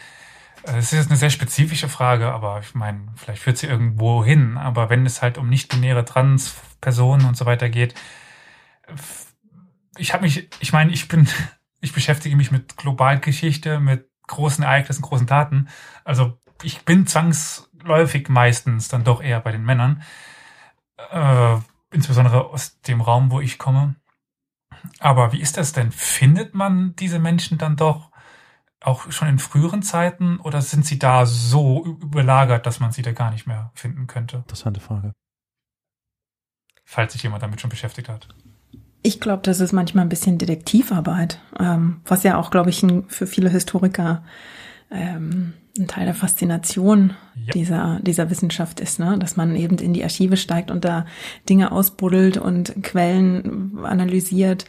[0.63, 4.57] Es ist eine sehr spezifische Frage, aber ich meine, vielleicht führt sie irgendwo hin.
[4.57, 7.95] Aber wenn es halt um nicht-binäre Trans-Personen und so weiter geht,
[9.97, 11.29] ich habe mich, ich meine, ich bin,
[11.81, 15.69] ich beschäftige mich mit Globalgeschichte, mit großen Ereignissen, großen Taten.
[16.05, 20.03] Also ich bin zwangsläufig meistens dann doch eher bei den Männern,
[21.11, 21.57] äh,
[21.91, 23.97] insbesondere aus dem Raum, wo ich komme.
[24.99, 25.93] Aber wie ist das denn?
[25.93, 28.11] Findet man diese Menschen dann doch
[28.81, 33.13] auch schon in früheren Zeiten oder sind sie da so überlagert, dass man sie da
[33.13, 34.39] gar nicht mehr finden könnte?
[34.39, 35.13] Interessante Frage.
[36.85, 38.29] Falls sich jemand damit schon beschäftigt hat.
[39.03, 43.27] Ich glaube, das ist manchmal ein bisschen Detektivarbeit, ähm, was ja auch, glaube ich, für
[43.27, 44.25] viele Historiker
[44.91, 47.53] ähm, ein Teil der Faszination ja.
[47.53, 49.19] dieser, dieser Wissenschaft ist, ne?
[49.19, 51.07] dass man eben in die Archive steigt und da
[51.49, 54.65] Dinge ausbuddelt und Quellen analysiert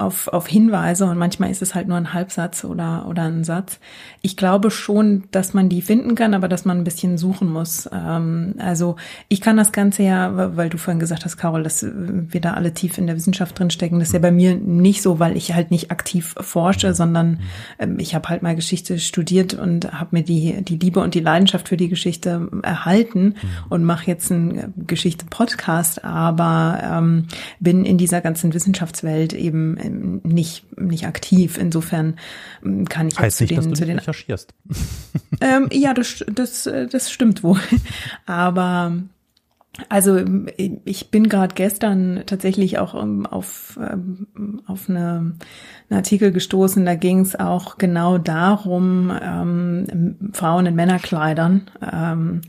[0.00, 3.78] auf, auf Hinweise und manchmal ist es halt nur ein Halbsatz oder, oder ein Satz.
[4.22, 7.88] Ich glaube schon, dass man die finden kann, aber dass man ein bisschen suchen muss.
[7.92, 8.96] Ähm, also
[9.28, 12.72] ich kann das Ganze ja, weil du vorhin gesagt hast, Carol, dass wir da alle
[12.72, 15.70] tief in der Wissenschaft drinstecken, das ist ja bei mir nicht so, weil ich halt
[15.70, 17.40] nicht aktiv forsche, sondern
[17.78, 21.20] ähm, ich habe halt mal Geschichte studiert und habe mir die, die Liebe und die
[21.20, 23.34] Leidenschaft für die Geschichte erhalten
[23.68, 27.26] und mache jetzt einen Geschichte-Podcast, aber ähm,
[27.58, 31.58] bin in dieser ganzen Wissenschaftswelt eben nicht, nicht aktiv.
[31.58, 32.16] Insofern
[32.64, 34.54] ähm, kann ich heißt jetzt nicht, zu den, dass du zu den recherchierst.
[35.40, 37.60] Ähm, ja, das, das, das stimmt wohl.
[38.26, 38.92] Aber
[39.88, 40.18] Also
[40.84, 45.36] ich bin gerade gestern tatsächlich auch ähm, auf, ähm, auf eine,
[45.88, 52.40] einen Artikel gestoßen, da ging es auch genau darum, ähm, Frauen in Männerkleidern, ähm,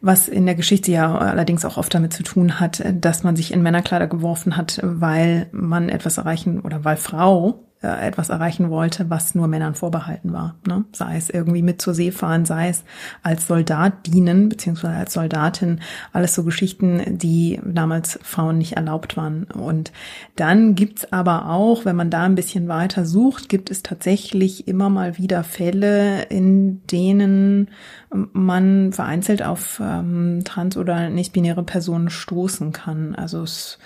[0.00, 3.52] was in der Geschichte ja allerdings auch oft damit zu tun hat, dass man sich
[3.52, 9.08] in Männerkleider geworfen hat, weil man etwas erreichen oder weil Frau äh, etwas erreichen wollte,
[9.08, 10.56] was nur Männern vorbehalten war.
[10.66, 10.84] Ne?
[10.92, 12.84] Sei es irgendwie mit zur See fahren, sei es
[13.22, 15.80] als Soldat dienen, beziehungsweise als Soldatin,
[16.12, 19.44] alles so Geschichten, die damals Frauen nicht erlaubt waren.
[19.44, 19.92] Und
[20.36, 24.90] dann gibt's aber auch, wenn man da ein bisschen weiter sucht, gibt es tatsächlich immer
[24.90, 27.68] mal wieder Fälle, in denen
[28.10, 33.14] man vereinzelt auf ähm, trans- oder nicht-binäre Personen stoßen kann.
[33.14, 33.78] Also es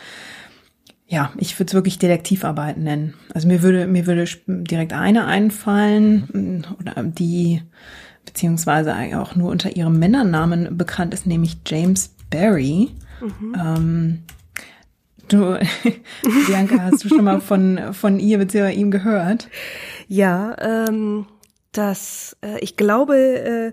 [1.06, 3.14] ja, ich würde es wirklich Detektivarbeit nennen.
[3.34, 7.62] Also mir würde, mir würde direkt eine einfallen, mm, oder die
[8.24, 12.90] beziehungsweise auch nur unter ihrem Männernamen bekannt ist, nämlich James Barry.
[13.20, 13.56] Mhm.
[13.58, 14.18] Ähm,
[15.28, 15.58] du,
[16.46, 18.72] Bianca, hast du schon mal von, von ihr bzw.
[18.72, 19.48] ihm gehört?
[20.08, 21.26] Ja, ähm,
[21.72, 23.72] das, äh, ich glaube, äh,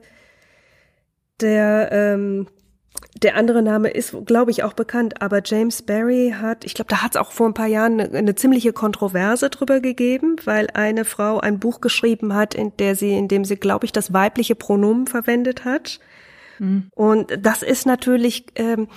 [1.40, 2.48] der ähm,
[3.22, 7.02] der andere Name ist, glaube ich, auch bekannt, aber James Barry hat, ich glaube, da
[7.02, 11.06] hat es auch vor ein paar Jahren eine, eine, ziemliche Kontroverse drüber gegeben, weil eine
[11.06, 14.56] Frau ein Buch geschrieben hat, in der sie, in dem sie, glaube ich, das weibliche
[14.56, 16.00] Pronomen verwendet hat.
[16.60, 16.90] Mhm.
[16.96, 18.88] Und das ist natürlich, ähm,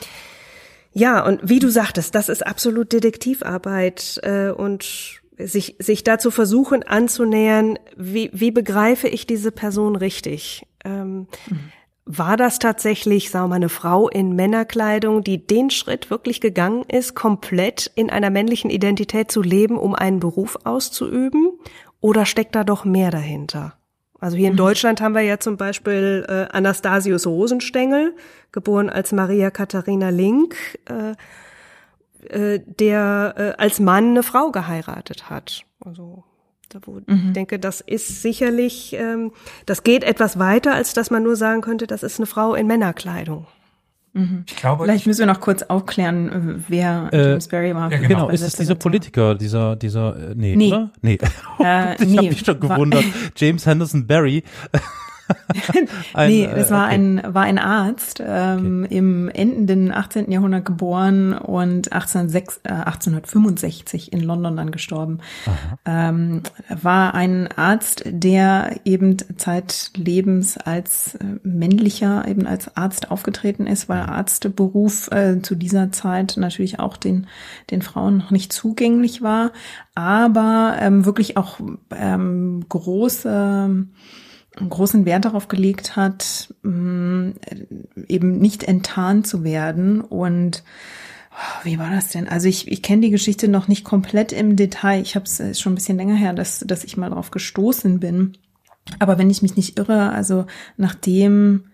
[0.93, 6.83] ja, und wie du sagtest, das ist absolut Detektivarbeit äh, und sich, sich dazu versuchen
[6.85, 10.67] anzunähern, wie, wie begreife ich diese Person richtig?
[10.85, 11.73] Ähm, mhm
[12.07, 16.85] war das tatsächlich, sagen wir mal, eine Frau in Männerkleidung, die den Schritt wirklich gegangen
[16.85, 21.59] ist, komplett in einer männlichen Identität zu leben, um einen Beruf auszuüben?
[22.01, 23.79] Oder steckt da doch mehr dahinter?
[24.21, 24.59] Also hier in mhm.
[24.59, 28.15] Deutschland haben wir ja zum Beispiel äh, Anastasius Rosenstengel,
[28.53, 30.57] geboren als Maria Katharina Link,
[30.89, 31.15] äh,
[32.29, 35.65] äh, der äh, als Mann eine Frau geheiratet hat.
[35.81, 36.25] Also
[36.83, 37.29] wo mhm.
[37.29, 39.33] Ich denke, das ist sicherlich, ähm,
[39.67, 42.67] das geht etwas weiter, als dass man nur sagen könnte, das ist eine Frau in
[42.67, 43.47] Männerkleidung.
[44.15, 44.45] Mhm.
[44.49, 47.91] Ich glaube, Vielleicht müssen wir noch kurz aufklären, wer äh, James Barry war.
[47.91, 48.09] Ja, genau.
[48.09, 50.69] genau, ist es dieser Politiker, dieser, dieser, äh, nee, nee.
[50.69, 50.91] oder?
[51.03, 51.19] Nee.
[51.59, 52.17] Äh, ich nee.
[52.19, 53.05] habe mich schon gewundert.
[53.37, 54.45] James Henderson Barry.
[56.15, 56.95] ein, nee, das war okay.
[56.95, 58.97] ein war ein Arzt ähm, okay.
[58.97, 60.31] im endenden 18.
[60.31, 65.19] Jahrhundert geboren und 1806, äh, 1865 in London dann gestorben.
[65.85, 73.89] Ähm, war ein Arzt, der eben zeitlebens als äh, männlicher eben als Arzt aufgetreten ist,
[73.89, 77.27] weil Arztberuf äh, zu dieser Zeit natürlich auch den
[77.71, 79.53] den Frauen noch nicht zugänglich war,
[79.95, 81.59] aber ähm, wirklich auch
[81.91, 83.87] ähm, große
[84.57, 87.31] großen Wert darauf gelegt hat, mm,
[88.09, 90.01] eben nicht enttarnt zu werden.
[90.01, 90.63] Und
[91.33, 92.29] oh, wie war das denn?
[92.29, 95.03] Also ich, ich kenne die Geschichte noch nicht komplett im Detail.
[95.03, 98.37] Ich habe es schon ein bisschen länger her, dass, dass ich mal drauf gestoßen bin.
[98.99, 101.65] Aber wenn ich mich nicht irre, also nachdem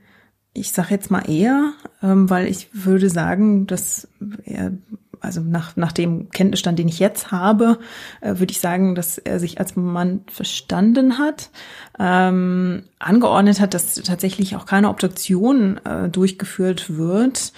[0.52, 4.08] ich sage jetzt mal eher, ähm, weil ich würde sagen, dass
[4.44, 4.72] er
[5.20, 7.78] also nach, nach dem Kenntnisstand, den ich jetzt habe,
[8.20, 11.50] äh, würde ich sagen, dass er sich als Mann verstanden hat,
[11.98, 17.52] ähm, angeordnet hat, dass tatsächlich auch keine Obduktion äh, durchgeführt wird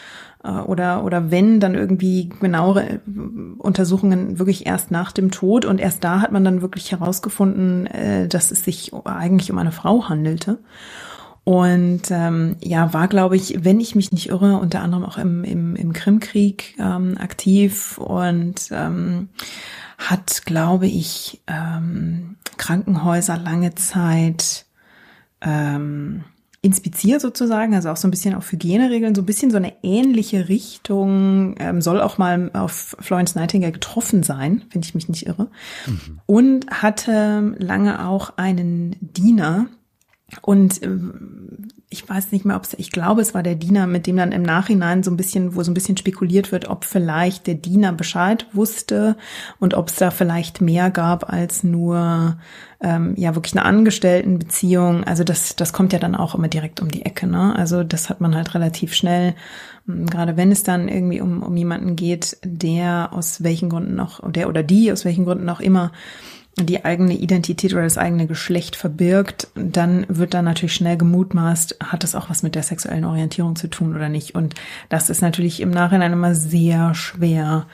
[0.44, 2.98] äh, oder oder wenn dann irgendwie genauere äh,
[3.58, 8.28] Untersuchungen wirklich erst nach dem Tod und erst da hat man dann wirklich herausgefunden, äh,
[8.28, 10.58] dass es sich eigentlich um eine Frau handelte.
[11.44, 15.42] Und ähm, ja, war, glaube ich, wenn ich mich nicht irre, unter anderem auch im,
[15.42, 19.28] im, im Krimkrieg ähm, aktiv und ähm,
[19.98, 24.66] hat, glaube ich, ähm, Krankenhäuser lange Zeit
[25.40, 26.24] ähm,
[26.64, 30.48] inspiziert sozusagen, also auch so ein bisschen auf Hygieneregeln, so ein bisschen so eine ähnliche
[30.48, 35.50] Richtung, ähm, soll auch mal auf Florence Nightingale getroffen sein, wenn ich mich nicht irre.
[35.86, 36.20] Mhm.
[36.26, 39.66] Und hatte lange auch einen Diener,
[40.40, 40.88] und äh,
[41.90, 44.32] ich weiß nicht mehr, ob es, ich glaube, es war der Diener, mit dem dann
[44.32, 47.92] im Nachhinein so ein bisschen, wo so ein bisschen spekuliert wird, ob vielleicht der Diener
[47.92, 49.16] Bescheid wusste
[49.60, 52.38] und ob es da vielleicht mehr gab als nur
[52.80, 55.04] ähm, ja wirklich eine Angestelltenbeziehung.
[55.04, 57.26] Also das, das kommt ja dann auch immer direkt um die Ecke.
[57.26, 57.54] Ne?
[57.54, 59.34] Also das hat man halt relativ schnell,
[59.86, 64.20] hm, gerade wenn es dann irgendwie um, um jemanden geht, der aus welchen Gründen auch,
[64.30, 65.92] der oder die aus welchen Gründen auch immer
[66.56, 72.02] die eigene Identität oder das eigene Geschlecht verbirgt, dann wird da natürlich schnell gemutmaßt, hat
[72.02, 74.34] das auch was mit der sexuellen Orientierung zu tun oder nicht.
[74.34, 74.54] Und
[74.88, 77.66] das ist natürlich im Nachhinein immer sehr schwer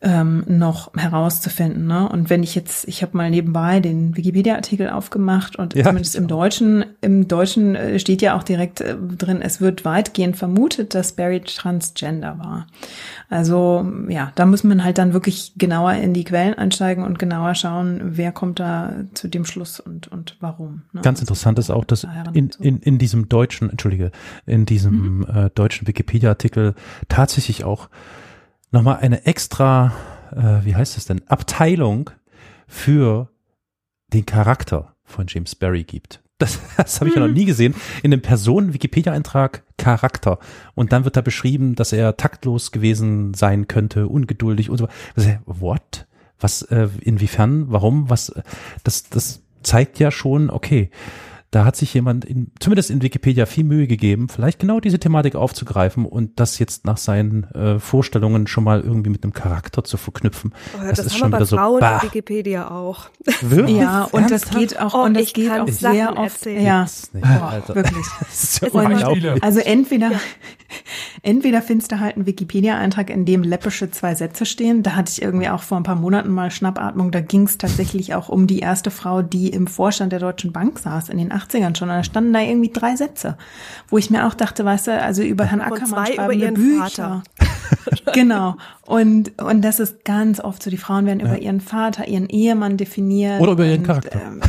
[0.00, 1.86] ähm, noch herauszufinden.
[1.88, 2.08] Ne?
[2.08, 6.28] Und wenn ich jetzt, ich habe mal nebenbei den Wikipedia-Artikel aufgemacht und Ja, zumindest im
[6.28, 11.12] Deutschen, im Deutschen äh, steht ja auch direkt äh, drin, es wird weitgehend vermutet, dass
[11.12, 12.68] Barry transgender war.
[13.28, 17.56] Also ja, da muss man halt dann wirklich genauer in die Quellen einsteigen und genauer
[17.56, 20.82] schauen, wer kommt da zu dem Schluss und und warum.
[20.92, 21.00] Ne?
[21.02, 24.12] Ganz interessant ist auch, dass in, in, in diesem deutschen, entschuldige,
[24.46, 26.74] in diesem äh, deutschen Wikipedia-Artikel
[27.08, 27.88] tatsächlich auch
[28.70, 29.92] nochmal eine extra,
[30.32, 32.10] äh, wie heißt es denn, Abteilung
[32.66, 33.28] für
[34.12, 36.22] den Charakter von James Barry gibt.
[36.38, 37.74] Das, das habe ich ja noch nie gesehen.
[38.02, 40.38] In dem Personen-Wikipedia-Eintrag Charakter.
[40.74, 45.42] Und dann wird da beschrieben, dass er taktlos gewesen sein könnte, ungeduldig und so weiter.
[45.46, 46.06] What?
[46.40, 48.42] Was, äh, inwiefern, warum, was, äh,
[48.84, 50.90] das, das zeigt ja schon, okay,
[51.50, 55.34] da hat sich jemand in, zumindest in Wikipedia viel Mühe gegeben, vielleicht genau diese Thematik
[55.34, 59.96] aufzugreifen und das jetzt nach seinen äh, Vorstellungen schon mal irgendwie mit einem Charakter zu
[59.96, 60.52] verknüpfen.
[60.74, 62.70] Oh ja, das, das, ist haben schon wir bei wieder so, Frauen bah, in Wikipedia
[62.70, 63.08] auch.
[63.40, 63.78] wirklich?
[63.78, 66.18] ja, und das geht auch Oh, und das ich geht kann auch Sachen sehr oft.
[66.18, 66.64] erzählen.
[66.64, 68.06] Ja, nicht, Boah, wirklich.
[68.20, 69.34] Das ist ja.
[69.40, 70.10] Also entweder,
[71.22, 74.82] entweder findest du halt einen Wikipedia-Eintrag, in dem läppische zwei Sätze stehen.
[74.82, 77.10] Da hatte ich irgendwie auch vor ein paar Monaten mal Schnappatmung.
[77.10, 80.78] Da ging es tatsächlich auch um die erste Frau, die im Vorstand der Deutschen Bank
[80.78, 81.88] saß, in den 80ern schon.
[81.88, 83.36] Und da standen da irgendwie drei Sätze,
[83.88, 86.54] wo ich mir auch dachte, weißt du, also über Herrn Ackermann zwei schreiben über ihren
[86.54, 87.22] Bücher.
[88.14, 88.56] genau.
[88.86, 90.70] Und, und das ist ganz oft so.
[90.70, 93.40] Die Frauen werden über ihren Vater, ihren Ehemann definiert.
[93.40, 94.20] Oder über ihren und, Charakter.
[94.20, 94.40] Ähm,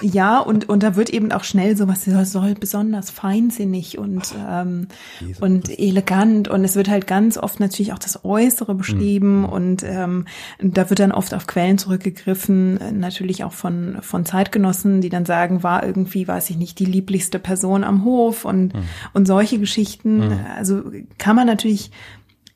[0.00, 4.88] ja, und, und da wird eben auch schnell sowas, soll, soll besonders feinsinnig und, ähm,
[5.20, 6.48] Jesus und elegant.
[6.48, 10.26] Und es wird halt ganz oft natürlich auch das Äußere beschrieben und ähm,
[10.58, 15.62] da wird dann oft auf Quellen zurückgegriffen, natürlich auch von, von Zeitgenossen, die dann sagen,
[15.62, 18.72] war irgendwie, weiß ich nicht, die lieblichste Person am Hof und,
[19.12, 20.40] und solche Geschichten.
[20.56, 20.82] Also
[21.18, 21.90] kann man natürlich,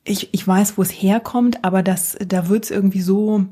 [0.04, 3.46] ich, ich weiß, wo es herkommt, aber das, da wird es irgendwie so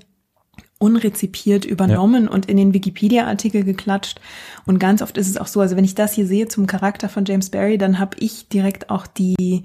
[0.83, 4.21] unrezipiert übernommen und in den Wikipedia-Artikel geklatscht.
[4.67, 7.09] Und ganz oft ist es auch so, also wenn ich das hier sehe zum Charakter
[7.09, 9.65] von James Barry, dann habe ich direkt auch die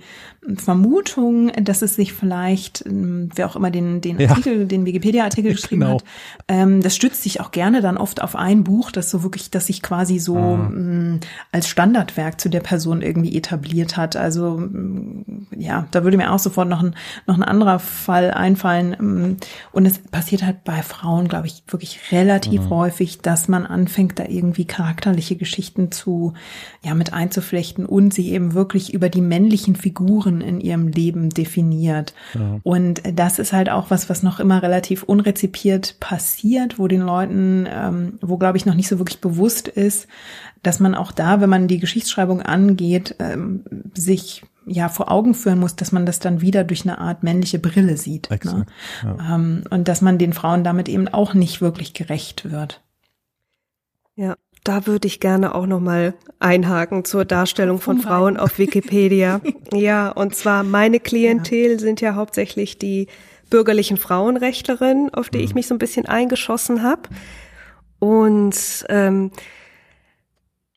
[0.55, 4.29] Vermutung, dass es sich vielleicht, ähm, wer auch immer den, den Ja.
[4.29, 5.95] Artikel, den Wikipedia-Artikel geschrieben Genau.
[5.95, 6.03] hat,
[6.47, 9.67] ähm, das stützt sich auch gerne dann oft auf ein Buch, das so wirklich, das
[9.67, 11.19] sich quasi so mh,
[11.51, 14.15] als Standardwerk zu der Person irgendwie etabliert hat.
[14.15, 15.23] Also mh,
[15.57, 16.95] ja, da würde mir auch sofort noch ein,
[17.25, 18.95] noch ein anderer Fall einfallen.
[18.99, 19.37] ähm,
[19.71, 24.25] Und es passiert halt bei Frauen, glaube ich, wirklich relativ häufig, dass man anfängt, da
[24.25, 26.33] irgendwie charakterliche Geschichten zu,
[26.83, 32.13] ja, mit einzuflechten und sie eben wirklich über die männlichen Figuren in ihrem Leben definiert.
[32.63, 37.67] Und das ist halt auch was, was noch immer relativ unrezipiert passiert, wo den Leuten,
[37.69, 40.07] ähm, wo glaube ich noch nicht so wirklich bewusst ist,
[40.63, 45.59] dass man auch da, wenn man die Geschichtsschreibung angeht, ähm, sich ja vor Augen führen
[45.59, 48.29] muss, dass man das dann wieder durch eine Art männliche Brille sieht.
[48.29, 48.35] Ne?
[48.35, 48.71] Exakt,
[49.03, 52.81] Ähm, und dass man den Frauen damit eben auch nicht wirklich gerecht wird.
[54.15, 58.07] Ja, da würde ich gerne auch noch mal einhaken zur Darstellung von Umreiten.
[58.07, 59.41] Frauen auf Wikipedia.
[59.73, 63.07] ja, und zwar meine Klientel sind ja hauptsächlich die
[63.49, 67.03] bürgerlichen Frauenrechtlerinnen, auf die ich mich so ein bisschen eingeschossen habe.
[67.99, 69.31] Und ähm,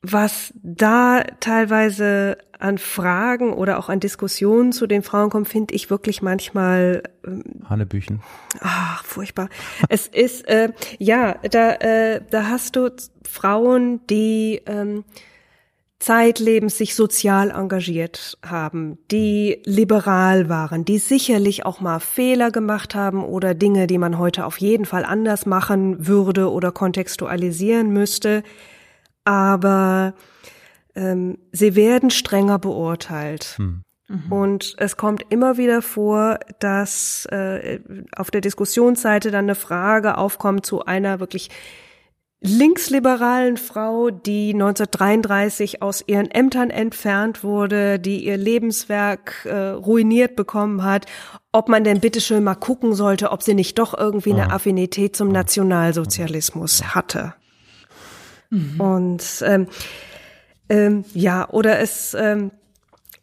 [0.01, 5.89] was da teilweise an Fragen oder auch an Diskussionen zu den Frauen kommt, finde ich
[5.89, 7.03] wirklich manchmal
[7.69, 8.21] Hanebüchen.
[8.59, 9.49] Ach, furchtbar.
[9.89, 12.89] Es ist, äh, ja, da, äh, da hast du
[13.23, 15.03] Frauen, die ähm,
[16.01, 23.23] zeitlebens sich sozial engagiert haben, die liberal waren, die sicherlich auch mal Fehler gemacht haben
[23.23, 28.41] oder Dinge, die man heute auf jeden Fall anders machen würde oder kontextualisieren müsste.
[29.25, 30.15] Aber
[30.95, 33.57] ähm, sie werden strenger beurteilt.
[34.29, 37.79] Und es kommt immer wieder vor, dass äh,
[38.15, 41.49] auf der Diskussionsseite dann eine Frage aufkommt zu einer wirklich
[42.41, 50.83] linksliberalen Frau, die 1933 aus ihren Ämtern entfernt wurde, die ihr Lebenswerk äh, ruiniert bekommen
[50.83, 51.05] hat,
[51.51, 55.31] ob man denn bitteschön mal gucken sollte, ob sie nicht doch irgendwie eine Affinität zum
[55.31, 57.35] Nationalsozialismus hatte.
[58.79, 59.67] Und ähm,
[60.71, 62.51] ähm, ja, oder es ähm,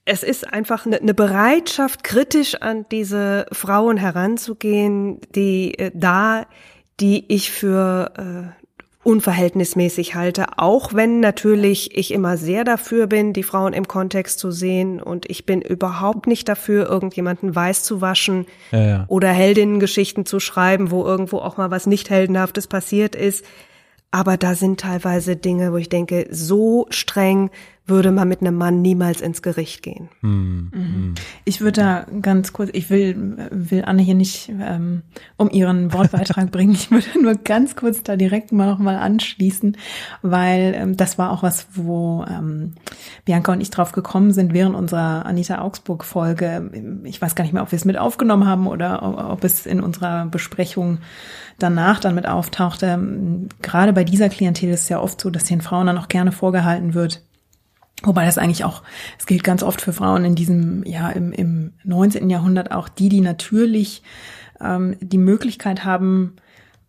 [0.05, 6.47] es ist einfach eine, eine Bereitschaft, kritisch an diese Frauen heranzugehen, die äh, da,
[6.99, 8.69] die ich für äh,
[9.03, 14.51] unverhältnismäßig halte, auch wenn natürlich ich immer sehr dafür bin, die Frauen im Kontext zu
[14.51, 19.05] sehen und ich bin überhaupt nicht dafür, irgendjemanden weiß zu waschen Ja, ja.
[19.09, 23.45] oder Heldinnengeschichten zu schreiben, wo irgendwo auch mal was nicht heldenhaftes passiert ist.
[24.11, 27.51] Aber da sind teilweise Dinge, wo ich denke, so streng
[27.89, 30.09] würde man mit einem Mann niemals ins Gericht gehen.
[30.21, 31.15] Hm, Mhm.
[31.45, 35.03] Ich würde da ganz kurz, ich will, will Anne hier nicht ähm,
[35.37, 36.73] um ihren Wortbeitrag bringen.
[36.73, 39.77] Ich würde nur ganz kurz da direkt mal noch mal anschließen,
[40.23, 42.75] weil ähm, das war auch was, wo ähm,
[43.25, 46.71] Bianca und ich drauf gekommen sind während unserer Anita Augsburg Folge.
[47.05, 49.81] Ich weiß gar nicht mehr, ob wir es mit aufgenommen haben oder ob, es in
[49.81, 50.99] unserer Besprechung
[51.59, 52.99] danach dann mit auftauchte.
[53.63, 56.33] Gerade bei dieser Klientel ist es ja oft so, dass den Frauen dann auch gerne
[56.33, 57.23] vorgehalten wird,
[58.03, 58.83] Wobei das eigentlich auch,
[59.19, 62.31] es gilt ganz oft für Frauen in diesem, ja, im, im 19.
[62.31, 64.03] Jahrhundert auch die, die natürlich
[64.61, 66.37] ähm, die Möglichkeit haben,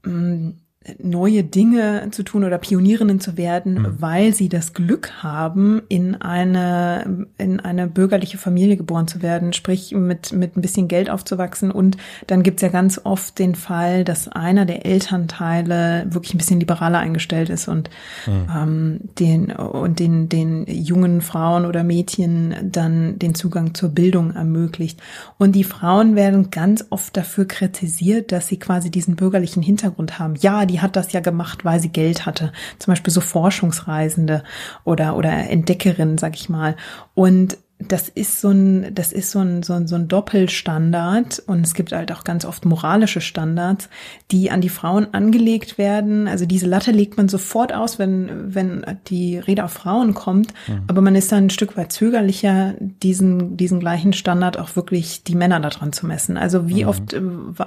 [0.05, 0.57] ähm,
[0.97, 7.27] neue Dinge zu tun oder Pionierinnen zu werden, weil sie das Glück haben, in eine,
[7.37, 11.69] in eine bürgerliche Familie geboren zu werden, sprich mit, mit ein bisschen Geld aufzuwachsen.
[11.69, 16.61] Und dann gibt's ja ganz oft den Fall, dass einer der Elternteile wirklich ein bisschen
[16.61, 17.89] liberaler eingestellt ist und
[18.27, 25.01] ähm, den und den, den jungen Frauen oder Mädchen dann den Zugang zur Bildung ermöglicht.
[25.37, 30.35] Und die Frauen werden ganz oft dafür kritisiert, dass sie quasi diesen bürgerlichen Hintergrund haben.
[30.35, 32.53] Ja, die hat das ja gemacht, weil sie Geld hatte.
[32.77, 34.43] Zum Beispiel so Forschungsreisende
[34.85, 36.75] oder, oder Entdeckerinnen, sag ich mal.
[37.13, 41.65] Und das ist so ein, das ist so ein, so ein, so ein Doppelstandard und
[41.65, 43.87] es gibt halt auch ganz oft moralische Standards,
[44.31, 46.27] die an die Frauen angelegt werden.
[46.27, 50.53] Also diese Latte legt man sofort aus, wenn, wenn die Rede auf Frauen kommt,
[50.87, 55.35] aber man ist dann ein Stück weit zögerlicher, diesen, diesen gleichen Standard auch wirklich die
[55.35, 56.35] Männer daran zu messen.
[56.35, 57.21] Also wie oft, äh,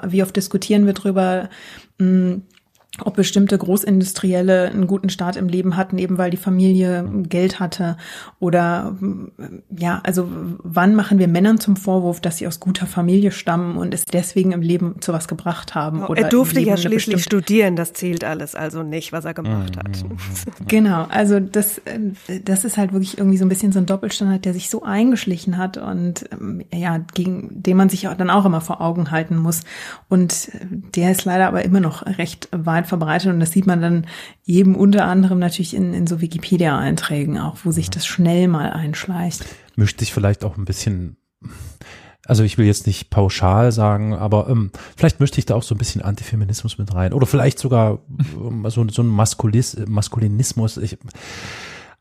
[0.09, 1.49] wie oft diskutieren wir drüber,
[1.99, 2.43] mh,
[3.01, 7.97] ob bestimmte Großindustrielle einen guten Start im Leben hatten, eben weil die Familie Geld hatte.
[8.39, 8.95] Oder
[9.75, 13.95] ja, also wann machen wir Männern zum Vorwurf, dass sie aus guter Familie stammen und
[13.95, 16.05] es deswegen im Leben zu was gebracht haben?
[16.05, 20.05] Oder er durfte ja schließlich studieren, das zählt alles also nicht, was er gemacht hat.
[20.69, 21.81] Genau, also das,
[22.45, 25.57] das ist halt wirklich irgendwie so ein bisschen so ein Doppelstandard, der sich so eingeschlichen
[25.59, 29.63] hat und ähm, ja, gegen den man sich dann auch immer vor Augen halten muss.
[30.09, 30.51] Und
[30.95, 34.07] der ist leider aber immer noch recht weit verbreitet und das sieht man dann
[34.45, 39.45] eben unter anderem natürlich in, in so Wikipedia-Einträgen auch, wo sich das schnell mal einschleicht.
[39.77, 41.17] mischt sich vielleicht auch ein bisschen,
[42.27, 45.75] also ich will jetzt nicht pauschal sagen, aber ähm, vielleicht möchte ich da auch so
[45.75, 48.01] ein bisschen Antifeminismus mit rein oder vielleicht sogar
[48.35, 50.77] ähm, so, so ein Maskulis, Maskulinismus.
[50.77, 50.99] Ich,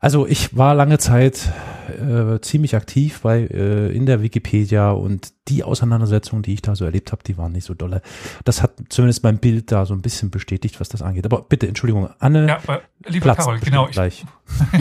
[0.02, 1.52] also ich war lange Zeit
[1.88, 6.84] äh, ziemlich aktiv bei äh, in der Wikipedia und die Auseinandersetzungen, die ich da so
[6.84, 8.02] erlebt habe, die waren nicht so dolle.
[8.44, 11.24] Das hat zumindest mein Bild da so ein bisschen bestätigt, was das angeht.
[11.24, 14.24] Aber bitte, Entschuldigung, Anne, Ja, aber, liebe Platz Carol, bestimmt genau, ich, gleich.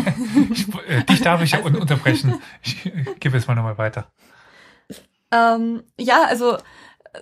[0.51, 2.41] ich, äh, dich darf ich ja un unterbrechen.
[2.63, 4.07] Ich äh, gebe jetzt mal nochmal weiter.
[5.31, 6.57] Ähm, ja, also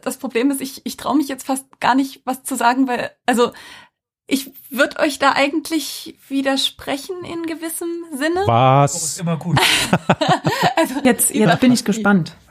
[0.04, 3.12] das Problem ist, ich, ich traue mich jetzt fast gar nicht, was zu sagen, weil,
[3.26, 3.52] also
[4.32, 8.42] ich würde euch da eigentlich widersprechen in gewissem Sinne.
[8.48, 9.18] Oh, ist Was?
[9.20, 9.60] immer gut.
[10.76, 12.36] Also, Jetzt, jetzt bin ich gespannt.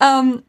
[0.00, 0.42] Ähm,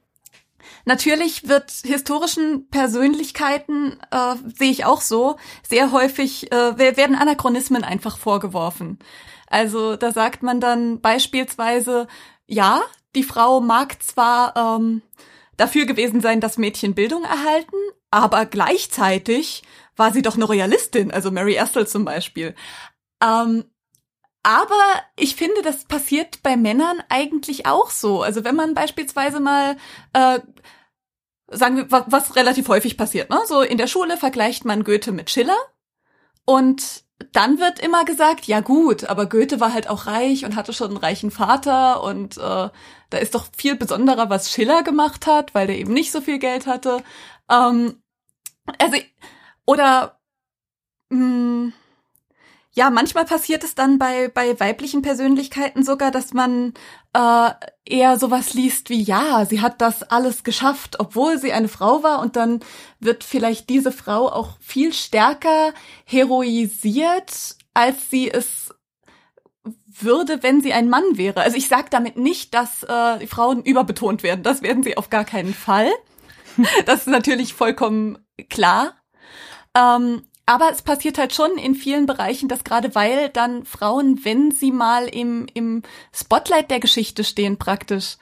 [0.86, 5.38] natürlich wird historischen Persönlichkeiten, äh, sehe ich auch so,
[5.68, 9.00] sehr häufig äh, wer- werden Anachronismen einfach vorgeworfen.
[9.48, 12.08] Also da sagt man dann beispielsweise,
[12.48, 12.82] ja,
[13.16, 15.02] die Frau mag zwar ähm,
[15.56, 17.78] dafür gewesen sein, dass Mädchen Bildung erhalten,
[18.12, 19.64] aber gleichzeitig
[19.96, 22.56] war sie doch eine Royalistin, also Mary Astle zum Beispiel.
[23.24, 23.66] Ähm,
[24.44, 28.22] aber ich finde, das passiert bei Männern eigentlich auch so.
[28.22, 29.76] Also wenn man beispielsweise mal,
[30.14, 30.40] äh,
[31.48, 33.40] sagen wir, was, relativ häufig passiert, ne?
[33.48, 35.58] So in der Schule vergleicht man Goethe mit Schiller
[36.46, 40.74] und dann wird immer gesagt, ja gut, aber Goethe war halt auch reich und hatte
[40.74, 42.70] schon einen reichen Vater und äh,
[43.10, 46.40] da ist doch viel besonderer, was Schiller gemacht hat, weil der eben nicht so viel
[46.40, 47.04] Geld hatte.
[47.50, 48.02] Ähm,
[48.80, 48.98] also
[49.66, 50.20] oder
[51.10, 51.72] mh,
[52.78, 56.74] ja, manchmal passiert es dann bei, bei weiblichen Persönlichkeiten sogar, dass man
[57.14, 57.50] äh,
[57.86, 62.20] eher sowas liest wie, ja, sie hat das alles geschafft, obwohl sie eine Frau war
[62.20, 62.60] und dann
[63.00, 68.74] wird vielleicht diese Frau auch viel stärker heroisiert, als sie es
[69.88, 71.40] würde, wenn sie ein Mann wäre.
[71.40, 74.44] Also ich sage damit nicht, dass äh, die Frauen überbetont werden.
[74.44, 75.90] Das werden sie auf gar keinen Fall.
[76.86, 78.18] Das ist natürlich vollkommen
[78.50, 78.94] klar.
[79.76, 84.52] Ähm, aber es passiert halt schon in vielen Bereichen, dass gerade weil dann Frauen, wenn
[84.52, 85.82] sie mal im, im
[86.14, 88.18] Spotlight der Geschichte stehen praktisch,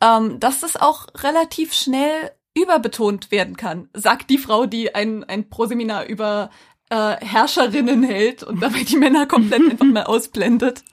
[0.00, 3.88] ähm, dass das auch relativ schnell überbetont werden kann.
[3.92, 6.50] Sagt die Frau, die ein, ein Proseminar über
[6.90, 10.84] äh, Herrscherinnen hält und dabei die Männer komplett einfach mal ausblendet.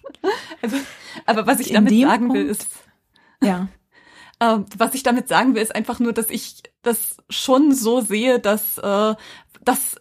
[0.63, 0.77] Also,
[1.27, 2.67] aber was ich damit sagen will, Punkt- ist,
[3.43, 3.67] Ja.
[4.39, 8.39] ähm, was ich damit sagen will, ist einfach nur, dass ich das schon so sehe,
[8.39, 9.13] dass, äh,
[9.63, 10.00] dass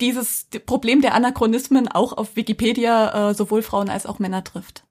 [0.00, 4.84] dieses Problem der Anachronismen auch auf Wikipedia äh, sowohl Frauen als auch Männer trifft.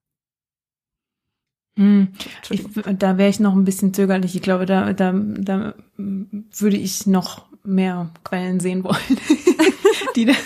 [1.78, 2.14] Hm.
[2.50, 2.64] Ich,
[3.00, 4.36] da wäre ich noch ein bisschen zögerlich.
[4.36, 9.20] Ich glaube, da, da, da würde ich noch mehr Quellen sehen wollen,
[10.16, 10.38] die das.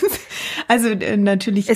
[0.68, 1.70] Also äh, natürlich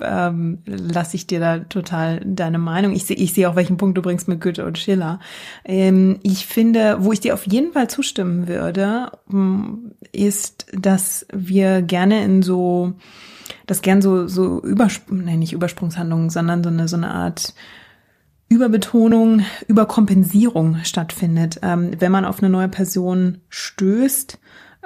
[0.00, 2.92] ähm, lasse ich dir da total deine Meinung.
[2.92, 5.20] Ich sehe ich sehe auch, welchen Punkt du bringst mit Goethe und Schiller.
[5.64, 11.82] Ähm, ich finde, wo ich dir auf jeden Fall zustimmen würde, mm, ist, dass wir
[11.82, 12.94] gerne in so,
[13.66, 17.54] das gern so so Übersprung, nein, nicht Übersprungshandlungen, sondern so eine so eine Art
[18.48, 21.60] Überbetonung, Überkompensierung stattfindet.
[21.62, 24.38] Ähm, wenn man auf eine neue Person stößt,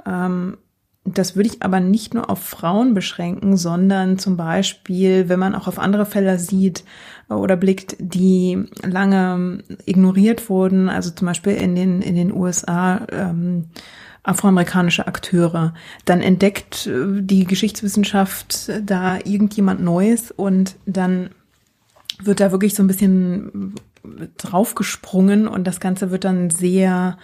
[0.05, 0.59] ähm,
[1.05, 5.67] das würde ich aber nicht nur auf Frauen beschränken, sondern zum Beispiel, wenn man auch
[5.67, 6.85] auf andere Fälle sieht
[7.29, 13.67] oder blickt, die lange ignoriert wurden, also zum Beispiel in den, in den USA, ähm,
[14.23, 15.75] afroamerikanische Akteure.
[16.05, 21.31] Dann entdeckt äh, die Geschichtswissenschaft da irgendjemand Neues und dann
[22.23, 23.75] wird da wirklich so ein bisschen
[24.37, 27.19] draufgesprungen und das Ganze wird dann sehr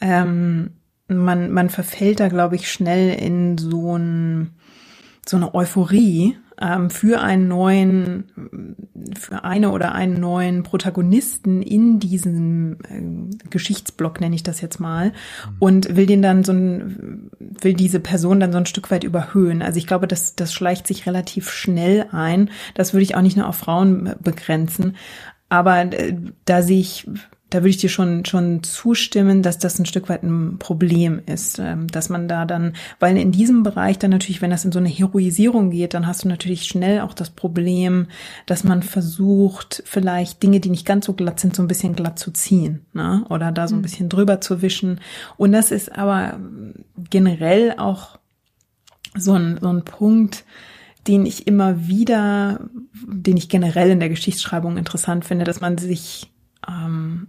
[0.00, 0.70] ähm,
[1.08, 4.50] man, man verfällt da, glaube ich, schnell in so, ein,
[5.24, 8.24] so eine Euphorie ähm, für einen neuen,
[9.14, 15.08] für eine oder einen neuen Protagonisten in diesem äh, Geschichtsblock, nenne ich das jetzt mal,
[15.08, 15.56] mhm.
[15.58, 19.62] und will den dann so ein, will diese Person dann so ein Stück weit überhöhen.
[19.62, 22.50] Also ich glaube, das, das schleicht sich relativ schnell ein.
[22.74, 24.96] Das würde ich auch nicht nur auf Frauen begrenzen.
[25.48, 27.06] Aber äh, da sehe ich
[27.50, 31.60] da würde ich dir schon, schon zustimmen, dass das ein Stück weit ein Problem ist,
[31.60, 34.80] ähm, dass man da dann, weil in diesem Bereich dann natürlich, wenn das in so
[34.80, 38.08] eine Heroisierung geht, dann hast du natürlich schnell auch das Problem,
[38.46, 42.18] dass man versucht, vielleicht Dinge, die nicht ganz so glatt sind, so ein bisschen glatt
[42.18, 43.24] zu ziehen, ne?
[43.30, 43.82] oder da so ein mhm.
[43.82, 45.00] bisschen drüber zu wischen.
[45.36, 46.40] Und das ist aber
[47.10, 48.18] generell auch
[49.14, 50.44] so ein, so ein Punkt,
[51.06, 52.58] den ich immer wieder,
[53.06, 56.32] den ich generell in der Geschichtsschreibung interessant finde, dass man sich
[56.68, 57.28] ähm,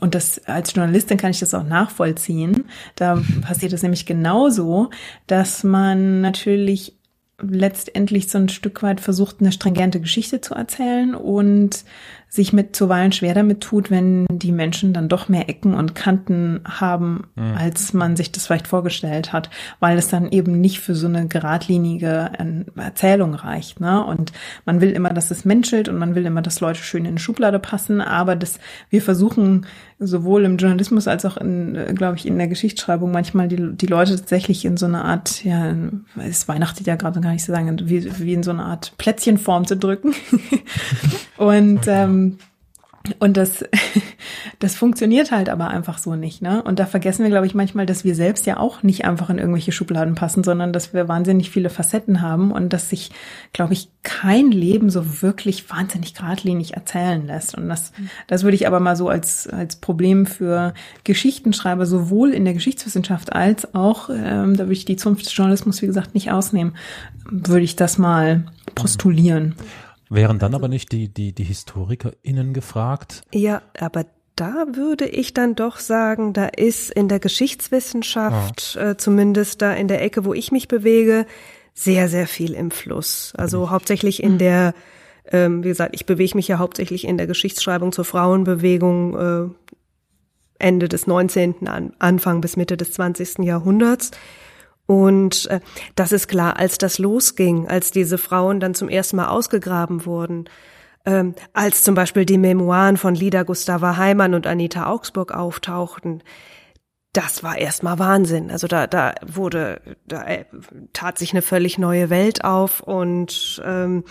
[0.00, 2.64] und das als Journalistin kann ich das auch nachvollziehen.
[2.96, 4.90] Da passiert es nämlich genauso,
[5.26, 6.94] dass man natürlich
[7.40, 11.84] letztendlich so ein Stück weit versucht, eine stringente Geschichte zu erzählen und
[12.28, 16.60] sich mit zuweilen schwer damit tut, wenn die Menschen dann doch mehr Ecken und Kanten
[16.64, 17.54] haben, mhm.
[17.56, 19.48] als man sich das vielleicht vorgestellt hat,
[19.80, 23.80] weil es dann eben nicht für so eine geradlinige ähm, Erzählung reicht.
[23.80, 24.04] Ne?
[24.04, 24.32] Und
[24.66, 27.18] man will immer, dass es menschelt und man will immer, dass Leute schön in eine
[27.18, 28.60] Schublade passen, aber das,
[28.90, 29.66] wir versuchen
[29.98, 34.16] sowohl im Journalismus als auch in, glaube ich, in der Geschichtsschreibung manchmal die, die Leute
[34.16, 35.74] tatsächlich in so eine Art, ja,
[36.16, 39.66] es weihnachtet ja gerade gar nicht zu sagen, wie, wie in so eine Art Plätzchenform
[39.66, 40.14] zu drücken.
[41.36, 42.38] und ähm,
[43.18, 43.64] und das,
[44.58, 46.62] das funktioniert halt aber einfach so nicht, ne?
[46.62, 49.38] Und da vergessen wir, glaube ich, manchmal, dass wir selbst ja auch nicht einfach in
[49.38, 53.10] irgendwelche Schubladen passen, sondern dass wir wahnsinnig viele Facetten haben und dass sich,
[53.52, 57.56] glaube ich, kein Leben so wirklich wahnsinnig geradlinig erzählen lässt.
[57.56, 57.92] Und das,
[58.26, 63.32] das würde ich aber mal so als, als Problem für Geschichtenschreiber sowohl in der Geschichtswissenschaft
[63.32, 66.74] als auch, ähm, da würde ich die Zunft des Journalismus, wie gesagt, nicht ausnehmen,
[67.30, 68.44] würde ich das mal
[68.74, 69.54] postulieren.
[70.10, 73.22] Wären dann also, aber nicht die, die, die HistorikerInnen gefragt?
[73.32, 74.06] Ja, aber
[74.36, 78.90] da würde ich dann doch sagen, da ist in der Geschichtswissenschaft, ja.
[78.90, 81.26] äh, zumindest da in der Ecke, wo ich mich bewege,
[81.74, 83.32] sehr, sehr viel im Fluss.
[83.36, 83.70] Also ich.
[83.70, 84.74] hauptsächlich in der,
[85.30, 89.48] ähm, wie gesagt, ich bewege mich ja hauptsächlich in der Geschichtsschreibung zur Frauenbewegung äh,
[90.58, 93.38] Ende des 19., Anfang bis Mitte des 20.
[93.44, 94.10] Jahrhunderts.
[94.88, 95.60] Und äh,
[95.96, 100.46] das ist klar, als das losging, als diese Frauen dann zum ersten Mal ausgegraben wurden,
[101.04, 106.22] ähm, als zum Beispiel die Memoiren von Lida Gustava Heimann und Anita Augsburg auftauchten,
[107.12, 108.50] das war erstmal Wahnsinn.
[108.50, 110.44] Also da, da wurde, da äh,
[110.92, 114.04] tat sich eine völlig neue Welt auf und ähm,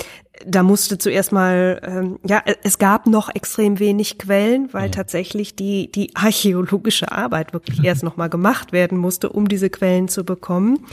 [0.45, 4.93] da musste zuerst mal, ähm, ja, es gab noch extrem wenig Quellen, weil mhm.
[4.93, 10.24] tatsächlich die, die archäologische Arbeit wirklich erst nochmal gemacht werden musste, um diese Quellen zu
[10.26, 10.86] bekommen.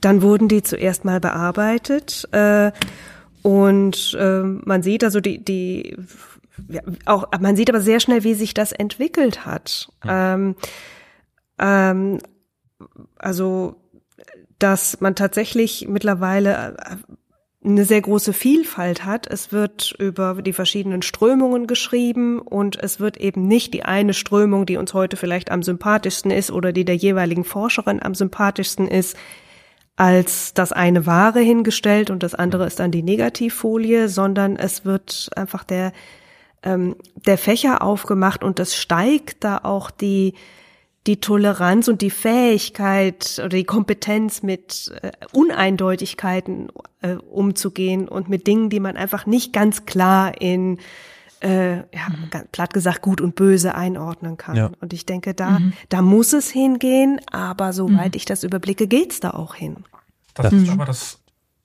[0.00, 2.72] Dann wurden die zuerst mal bearbeitet äh,
[3.42, 5.96] und äh, man sieht also die, die
[6.68, 9.88] ja, auch, man sieht aber sehr schnell, wie sich das entwickelt hat.
[10.02, 10.10] Mhm.
[10.10, 10.56] Ähm,
[11.58, 12.18] ähm,
[13.16, 13.76] also,
[14.58, 16.96] dass man tatsächlich mittlerweile äh,
[17.64, 19.26] eine sehr große Vielfalt hat.
[19.26, 24.66] Es wird über die verschiedenen Strömungen geschrieben und es wird eben nicht die eine Strömung,
[24.66, 29.16] die uns heute vielleicht am sympathischsten ist oder die der jeweiligen Forscherin am sympathischsten ist,
[29.96, 35.30] als das eine Wahre hingestellt und das andere ist dann die Negativfolie, sondern es wird
[35.34, 35.92] einfach der,
[36.62, 36.96] ähm,
[37.26, 40.34] der Fächer aufgemacht und es steigt da auch die,
[41.06, 46.68] die Toleranz und die Fähigkeit oder die Kompetenz mit äh, Uneindeutigkeiten
[47.02, 50.78] äh, umzugehen und mit Dingen, die man einfach nicht ganz klar in
[51.40, 54.56] äh, ja, ganz platt gesagt gut und böse einordnen kann.
[54.56, 54.70] Ja.
[54.80, 59.30] Und ich denke, da da muss es hingehen, aber soweit ich das überblicke, geht's da
[59.30, 59.84] auch hin.
[60.32, 61.20] Das ist aber das,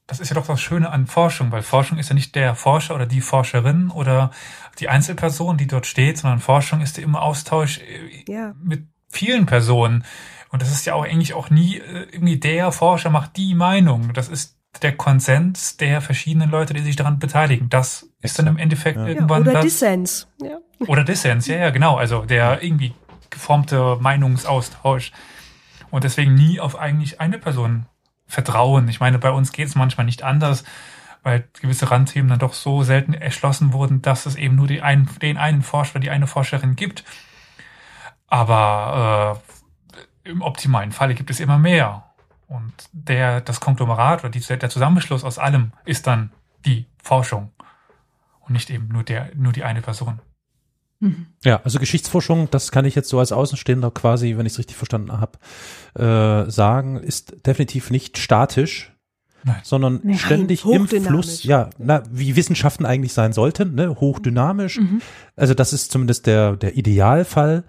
[0.06, 2.94] das ist ja doch das Schöne an Forschung, weil Forschung ist ja nicht der Forscher
[2.96, 4.32] oder die Forscherin oder
[4.80, 8.54] die Einzelperson, die dort steht, sondern Forschung ist ja immer Austausch äh, Ja.
[8.62, 10.06] mit vielen Personen.
[10.52, 14.14] Und das ist ja auch eigentlich auch nie äh, irgendwie der Forscher macht die Meinung.
[14.14, 17.70] Das ist der Konsens der verschiedenen Leute, die sich daran beteiligen.
[17.70, 19.04] Das ist dann im Endeffekt Ja.
[19.04, 19.64] Ja, irgendwann oder das.
[19.64, 20.28] Dissens.
[20.42, 20.58] Ja.
[20.88, 21.98] Oder Dissens, ja, ja, genau.
[21.98, 22.94] Also der irgendwie
[23.30, 25.12] geformte Meinungsaustausch.
[25.92, 27.86] Und deswegen nie auf eigentlich eine Person
[28.28, 28.88] vertrauen.
[28.90, 30.64] Ich meine, bei uns geht es manchmal nicht anders,
[31.24, 35.10] weil gewisse Randthemen dann doch so selten erschlossen wurden, dass es eben nur die einen,
[35.22, 37.04] den einen Forscher, die eine Forscherin gibt.
[38.30, 39.42] Aber
[40.26, 42.06] äh, im optimalen Falle gibt es immer mehr.
[42.48, 46.32] Und der, das Konglomerat oder die, der Zusammenschluss aus allem ist dann
[46.66, 47.52] die Forschung.
[48.42, 50.20] Und nicht eben nur der, nur die eine Person.
[51.46, 54.76] Ja, also Geschichtsforschung, das kann ich jetzt so als Außenstehender quasi, wenn ich es richtig
[54.76, 55.38] verstanden habe,
[55.96, 58.92] äh, sagen, ist definitiv nicht statisch,
[59.46, 59.62] Nein.
[59.64, 60.88] sondern Nein, ständig im.
[60.88, 64.80] Fluss, ja, na, wie Wissenschaften eigentlich sein sollten, ne, hochdynamisch.
[64.80, 65.02] Mhm.
[65.38, 67.64] Also das ist zumindest der, der Idealfall.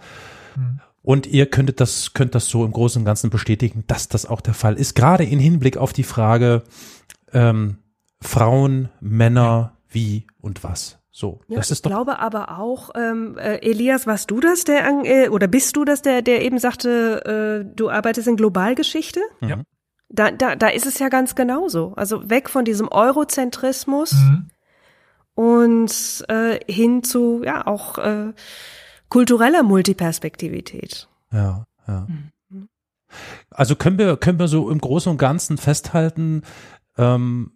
[0.61, 0.81] Mhm.
[1.03, 4.41] Und ihr könntet das, könnt das so im Großen und Ganzen bestätigen, dass das auch
[4.43, 4.95] der Fall ist.
[4.95, 6.63] Gerade in Hinblick auf die Frage
[7.33, 7.79] ähm,
[8.21, 10.99] Frauen, Männer, wie und was.
[11.11, 14.65] So, Ja, das ich ist doch glaube aber auch, ähm, äh, Elias, warst du das,
[14.65, 19.21] der äh, oder bist du das, der, der eben sagte, äh, du arbeitest in Globalgeschichte?
[19.41, 19.63] Ja.
[20.09, 21.95] Da, da, da ist es ja ganz genauso.
[21.97, 24.51] Also weg von diesem Eurozentrismus Mhm.
[25.35, 28.33] und äh, hin zu ja auch äh,
[29.11, 31.09] kultureller Multiperspektivität.
[31.33, 32.07] Ja, ja.
[33.51, 36.43] Also können wir, können wir so im Großen und Ganzen festhalten,
[36.97, 37.53] ähm,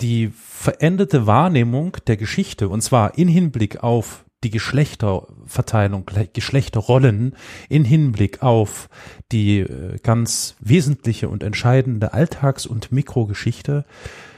[0.00, 7.34] die veränderte Wahrnehmung der Geschichte, und zwar in Hinblick auf die Geschlechterverteilung, Geschlechterrollen,
[7.68, 8.88] in Hinblick auf
[9.32, 13.84] die äh, ganz wesentliche und entscheidende Alltags- und Mikrogeschichte,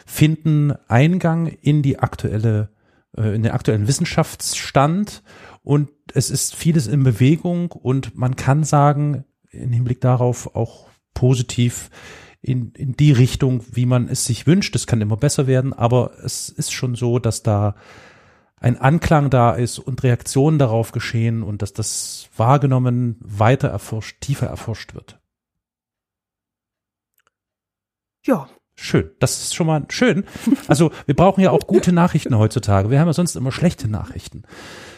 [0.07, 2.71] finden Eingang in die aktuelle,
[3.17, 5.23] äh, in den aktuellen Wissenschaftsstand
[5.69, 11.91] und es ist vieles in Bewegung und man kann sagen, im Hinblick darauf auch positiv
[12.41, 14.75] in, in die Richtung, wie man es sich wünscht.
[14.77, 17.75] Es kann immer besser werden, aber es ist schon so, dass da
[18.57, 24.47] ein Anklang da ist und Reaktionen darauf geschehen und dass das wahrgenommen, weiter erforscht, tiefer
[24.47, 25.21] erforscht wird.
[28.25, 28.49] Ja,
[28.81, 30.25] Schön, das ist schon mal schön.
[30.69, 32.91] Also wir brauchen ja auch gute Nachrichten heutzutage.
[32.91, 34.45] Wir haben ja sonst immer schlechte Nachrichten.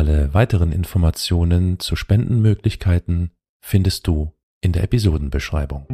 [0.00, 4.32] Alle weiteren Informationen zu Spendenmöglichkeiten findest du
[4.62, 5.84] in der Episodenbeschreibung.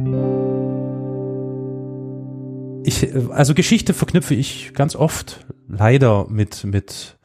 [2.85, 7.19] Ich, äh, also Geschichte verknüpfe ich ganz oft leider mit, mit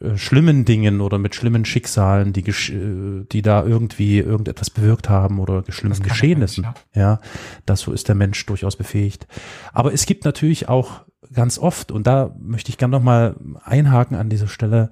[0.00, 5.38] äh, schlimmen Dingen oder mit schlimmen Schicksalen, die, äh, die da irgendwie irgendetwas bewirkt haben
[5.38, 6.64] oder schlimmen Geschehnissen.
[6.64, 7.20] Mensch, Ja,
[7.64, 9.26] das so ist der Mensch durchaus befähigt.
[9.72, 14.28] Aber es gibt natürlich auch ganz oft, und da möchte ich gerne nochmal einhaken an
[14.28, 14.90] dieser Stelle,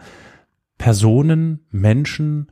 [0.78, 2.50] Personen, Menschen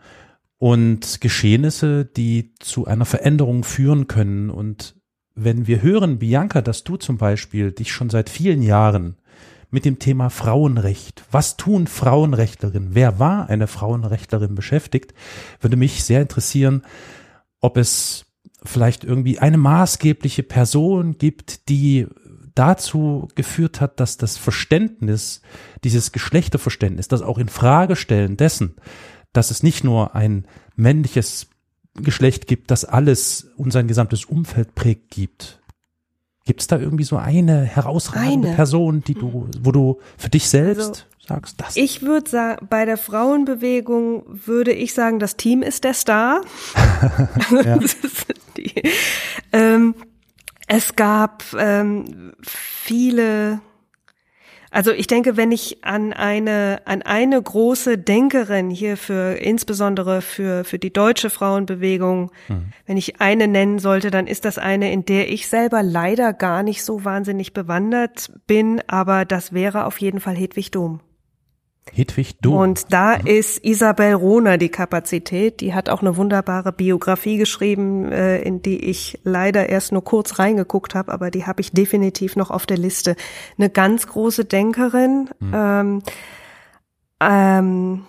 [0.58, 4.50] und Geschehnisse, die zu einer Veränderung führen können.
[4.50, 4.96] Und
[5.34, 9.16] wenn wir hören, Bianca, dass du zum Beispiel dich schon seit vielen Jahren
[9.70, 15.12] mit dem Thema Frauenrecht, was tun Frauenrechtlerinnen, wer war eine Frauenrechtlerin beschäftigt,
[15.60, 16.82] würde mich sehr interessieren,
[17.60, 18.26] ob es
[18.62, 22.06] vielleicht irgendwie eine maßgebliche Person gibt, die
[22.54, 25.42] dazu geführt hat, dass das Verständnis,
[25.82, 28.76] dieses Geschlechterverständnis, das auch in Frage stellen dessen,
[29.32, 30.46] dass es nicht nur ein
[30.76, 31.48] männliches
[31.94, 35.60] Geschlecht gibt, das alles und sein gesamtes Umfeld prägt, gibt.
[36.44, 38.56] Gibt es da irgendwie so eine herausragende Eine?
[38.56, 41.76] Person, die du, wo du für dich selbst sagst, das?
[41.76, 46.42] ich würde sagen, bei der Frauenbewegung würde ich sagen, das Team ist der Star.
[47.50, 47.78] Ja.
[47.78, 48.26] Das ist
[48.56, 48.72] die,
[49.52, 49.94] ähm,
[50.66, 53.60] es gab ähm, viele,
[54.70, 60.64] Also ich denke, wenn ich an eine, an eine große Denkerin hier für, insbesondere für,
[60.64, 62.72] für die deutsche Frauenbewegung, mhm.
[62.86, 66.62] wenn ich eine nennen sollte, dann ist das eine, in der ich selber leider gar
[66.62, 71.00] nicht so wahnsinnig bewandert bin, aber das wäre auf jeden Fall Hedwig Dom.
[71.92, 72.56] Hedwig Dom.
[72.56, 73.26] Und da mhm.
[73.26, 75.60] ist Isabel Rohner die Kapazität.
[75.60, 80.38] Die hat auch eine wunderbare Biografie geschrieben, äh, in die ich leider erst nur kurz
[80.38, 83.16] reingeguckt habe, aber die habe ich definitiv noch auf der Liste.
[83.58, 85.30] Eine ganz große Denkerin.
[85.40, 85.52] Mhm.
[85.54, 86.02] Ähm,
[87.20, 88.04] ähm,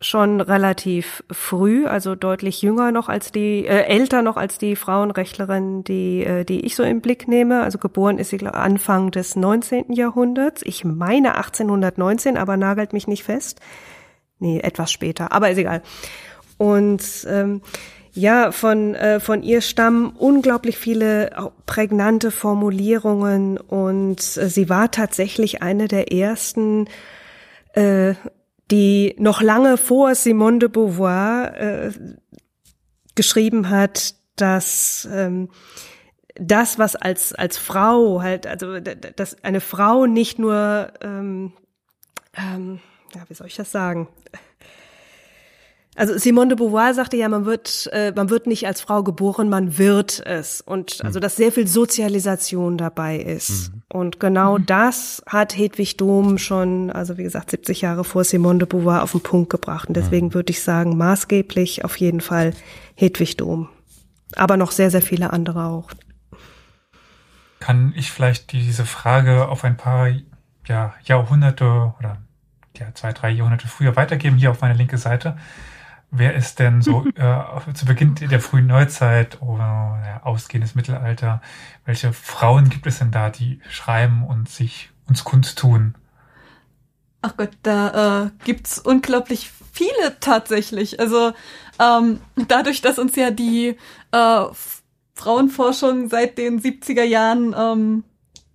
[0.00, 5.84] schon relativ früh, also deutlich jünger noch als die, äh, älter noch als die Frauenrechtlerin,
[5.84, 7.62] die, äh, die ich so im Blick nehme.
[7.62, 9.92] Also geboren ist sie Anfang des 19.
[9.92, 10.60] Jahrhunderts.
[10.64, 13.60] Ich meine 1819, aber nagelt mich nicht fest.
[14.38, 15.82] Nee, etwas später, aber ist egal.
[16.58, 17.62] Und ähm,
[18.12, 25.62] ja, von, äh, von ihr stammen unglaublich viele prägnante Formulierungen und äh, sie war tatsächlich
[25.62, 26.86] eine der ersten
[27.74, 28.14] äh,
[28.70, 31.92] die noch lange vor Simone de Beauvoir äh,
[33.14, 35.48] geschrieben hat, dass ähm,
[36.34, 41.52] das, was als als Frau halt, also dass eine Frau nicht nur, ähm,
[42.36, 42.80] ähm,
[43.14, 44.08] ja, wie soll ich das sagen?
[45.96, 49.48] Also Simone de Beauvoir sagte ja, man wird, äh, man wird nicht als Frau geboren,
[49.48, 50.60] man wird es.
[50.60, 53.72] Und also, dass sehr viel Sozialisation dabei ist.
[53.72, 53.75] Mhm.
[53.96, 54.66] Und genau mhm.
[54.66, 59.12] das hat Hedwig Dom schon, also wie gesagt, 70 Jahre vor Simone de Beauvoir auf
[59.12, 59.88] den Punkt gebracht.
[59.88, 60.34] Und deswegen mhm.
[60.34, 62.52] würde ich sagen, maßgeblich auf jeden Fall
[62.94, 63.70] Hedwig Dom.
[64.34, 65.90] Aber noch sehr, sehr viele andere auch.
[67.58, 70.10] Kann ich vielleicht diese Frage auf ein paar
[70.66, 72.18] ja, Jahrhunderte oder
[72.76, 75.38] ja, zwei, drei Jahrhunderte früher weitergeben, hier auf meine linke Seite?
[76.10, 81.40] Wer ist denn so äh, zu Beginn der frühen Neuzeit oder ja, ausgehendes Mittelalter?
[81.84, 85.94] Welche Frauen gibt es denn da, die schreiben und sich uns kundtun?
[87.22, 91.00] Ach Gott, da äh, gibt's unglaublich viele tatsächlich.
[91.00, 91.32] Also
[91.80, 93.76] ähm, dadurch, dass uns ja die
[94.12, 94.44] äh,
[95.14, 98.04] Frauenforschung seit den 70er Jahren ähm,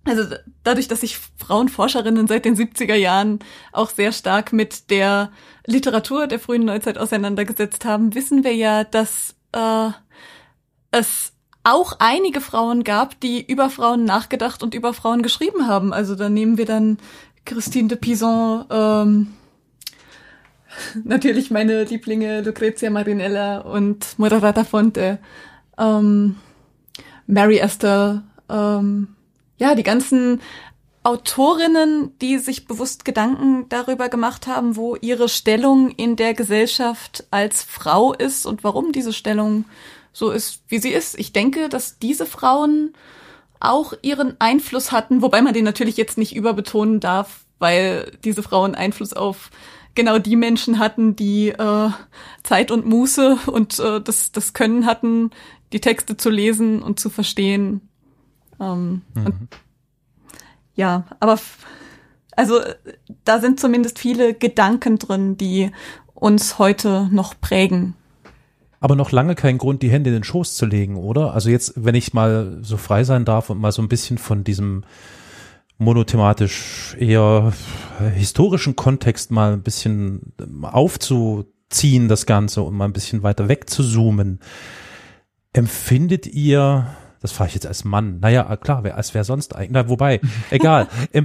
[0.04, 0.34] also
[0.64, 3.38] dadurch, dass sich Frauenforscherinnen seit den 70er Jahren
[3.72, 5.30] auch sehr stark mit der
[5.66, 9.90] Literatur der frühen Neuzeit auseinandergesetzt haben, wissen wir ja, dass äh,
[10.90, 11.32] es
[11.64, 15.92] auch einige Frauen gab, die über Frauen nachgedacht und über Frauen geschrieben haben.
[15.92, 16.98] Also da nehmen wir dann
[17.44, 19.34] Christine de Pizan, ähm,
[21.04, 25.18] natürlich meine Lieblinge Lucrezia Marinella und Moderata Fonte,
[25.78, 26.36] ähm,
[27.26, 29.08] Mary Esther, ähm,
[29.58, 30.40] ja, die ganzen
[31.04, 37.62] Autorinnen, die sich bewusst Gedanken darüber gemacht haben, wo ihre Stellung in der Gesellschaft als
[37.62, 39.64] Frau ist und warum diese Stellung
[40.12, 41.18] so ist, wie sie ist.
[41.18, 42.92] Ich denke, dass diese Frauen
[43.58, 48.74] auch ihren Einfluss hatten, wobei man den natürlich jetzt nicht überbetonen darf, weil diese Frauen
[48.74, 49.50] Einfluss auf
[49.94, 51.90] genau die Menschen hatten, die äh,
[52.42, 55.30] Zeit und Muße und äh, das, das Können hatten,
[55.72, 57.88] die Texte zu lesen und zu verstehen.
[58.60, 59.48] Ähm, mhm.
[60.74, 61.38] Ja, aber
[62.36, 62.60] also
[63.24, 65.70] da sind zumindest viele Gedanken drin, die
[66.14, 67.94] uns heute noch prägen.
[68.80, 71.34] Aber noch lange kein Grund, die Hände in den Schoß zu legen, oder?
[71.34, 74.42] Also jetzt, wenn ich mal so frei sein darf und mal so ein bisschen von
[74.44, 74.84] diesem
[75.78, 77.52] monothematisch eher
[78.14, 83.82] historischen Kontext mal ein bisschen aufzuziehen, das Ganze und mal ein bisschen weiter weg zu
[83.82, 84.40] zoomen.
[85.52, 86.86] Empfindet ihr
[87.22, 88.18] das fahre ich jetzt als Mann.
[88.20, 89.70] Naja, klar, wer, als wer sonst eigentlich.
[89.70, 90.20] Na, wobei,
[90.50, 90.88] egal.
[91.12, 91.22] Äh,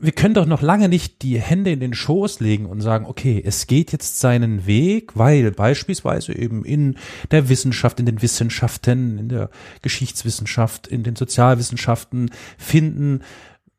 [0.00, 3.42] wir können doch noch lange nicht die Hände in den Schoß legen und sagen, okay,
[3.44, 6.96] es geht jetzt seinen Weg, weil beispielsweise eben in
[7.30, 9.50] der Wissenschaft, in den Wissenschaften, in der
[9.82, 13.22] Geschichtswissenschaft, in den Sozialwissenschaften finden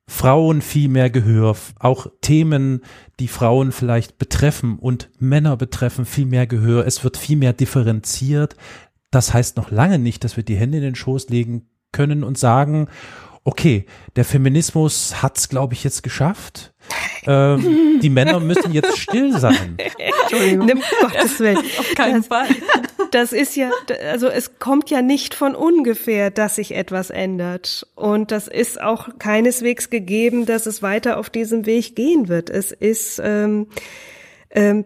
[0.07, 2.81] Frauen viel mehr Gehör, auch Themen,
[3.19, 6.85] die Frauen vielleicht betreffen und Männer betreffen, viel mehr Gehör.
[6.85, 8.55] Es wird viel mehr differenziert.
[9.15, 12.37] Das heißt noch lange nicht, dass wir die Hände in den Schoß legen können und
[12.37, 12.89] sagen,
[13.45, 13.85] okay,
[14.17, 16.73] der Feminismus hat's, glaube ich, jetzt geschafft.
[17.25, 19.77] Ähm, die Männer müssen jetzt still sein.
[19.77, 20.65] Entschuldigung.
[20.65, 21.59] Nimm Gottes Willen.
[21.59, 22.47] Auf keinen das, Fall.
[23.11, 23.71] Das ist ja,
[24.11, 27.87] also es kommt ja nicht von ungefähr, dass sich etwas ändert.
[27.95, 32.49] Und das ist auch keineswegs gegeben, dass es weiter auf diesem Weg gehen wird.
[32.49, 33.67] Es ist ähm,
[34.49, 34.83] ähm,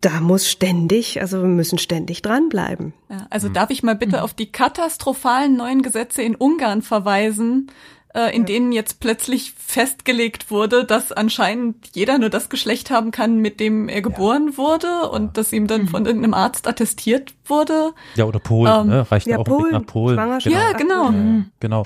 [0.00, 2.92] da muss ständig, also wir müssen ständig dranbleiben.
[3.08, 3.54] Ja, also mhm.
[3.54, 4.22] darf ich mal bitte mhm.
[4.22, 7.70] auf die katastrophalen neuen Gesetze in Ungarn verweisen,
[8.14, 8.46] äh, in ja.
[8.46, 13.88] denen jetzt plötzlich festgelegt wurde, dass anscheinend jeder nur das Geschlecht haben kann, mit dem
[13.88, 14.56] er geboren ja.
[14.58, 15.88] wurde und dass ihm dann mhm.
[15.88, 17.92] von irgendeinem Arzt attestiert wurde.
[18.16, 19.10] Ja, oder Polen, ähm, ne?
[19.10, 20.16] reicht ja auch Polen, nach Polen.
[20.16, 20.56] Genau.
[20.56, 21.10] Ja, genau.
[21.10, 21.50] Mhm.
[21.60, 21.84] Genau.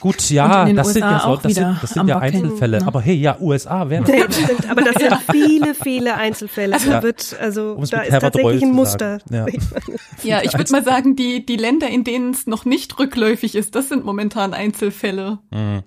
[0.00, 2.78] Gut, ja, das sind ja, so, auch das sind, das sind ja Einzelfälle.
[2.80, 2.86] ne?
[2.86, 6.76] Aber hey, ja, USA wäre Ja, stimmt, aber das sind viele, viele Einzelfälle.
[6.78, 6.92] Ja.
[6.98, 9.18] Da wird, also, Um es da ist Herbert tatsächlich Reul ein Muster.
[9.30, 9.46] Ja.
[10.24, 13.76] Ja, ich würde mal sagen, die, die Länder, in denen es noch nicht rückläufig ist,
[13.76, 15.38] das sind momentan Einzelfälle.
[15.50, 15.82] Mhm.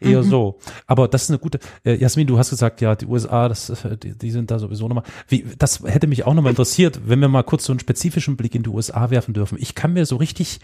[0.00, 0.58] Eher so.
[0.88, 1.60] Aber das ist eine gute.
[1.84, 4.88] Äh, Jasmin, du hast gesagt, ja, die USA, das, äh, die, die sind da sowieso
[4.88, 5.04] nochmal.
[5.28, 8.54] Wie, das hätte mich auch nochmal interessiert, wenn wir mal kurz so einen spezifischen Blick
[8.54, 9.56] in die USA werfen dürfen.
[9.60, 10.58] Ich kann mir so richtig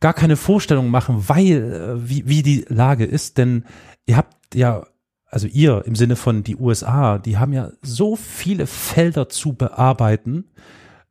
[0.00, 3.64] gar keine Vorstellung machen, weil äh, wie, wie die Lage ist, denn
[4.06, 4.86] ihr habt ja
[5.28, 10.44] also ihr im Sinne von die USA, die haben ja so viele Felder zu bearbeiten.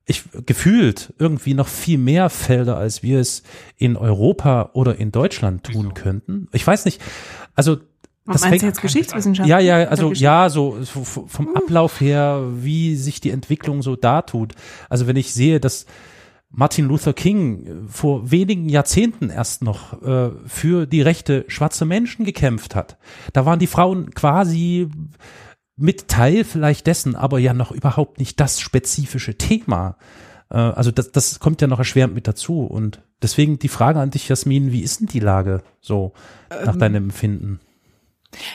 [0.05, 3.43] Ich gefühlt irgendwie noch viel mehr Felder, als wir es
[3.77, 5.93] in Europa oder in Deutschland tun Wieso?
[5.93, 6.47] könnten.
[6.53, 7.01] Ich weiß nicht.
[7.55, 7.75] Also
[8.25, 9.49] das meinst du fängt- jetzt Geschichtswissenschaft?
[9.49, 14.53] ja, ja, also ja, so vom Ablauf her, wie sich die Entwicklung so dartut.
[14.89, 15.85] Also wenn ich sehe, dass
[16.55, 22.25] Martin Luther King äh, vor wenigen Jahrzehnten erst noch äh, für die Rechte schwarzer Menschen
[22.25, 22.97] gekämpft hat,
[23.33, 24.89] da waren die Frauen quasi
[25.75, 29.97] mit Teil vielleicht dessen, aber ja noch überhaupt nicht das spezifische Thema.
[30.49, 32.61] Äh, also das, das kommt ja noch erschwerend mit dazu.
[32.61, 36.13] Und deswegen die Frage an dich, Jasmin, wie ist denn die Lage so
[36.63, 37.59] nach deinem Empfinden?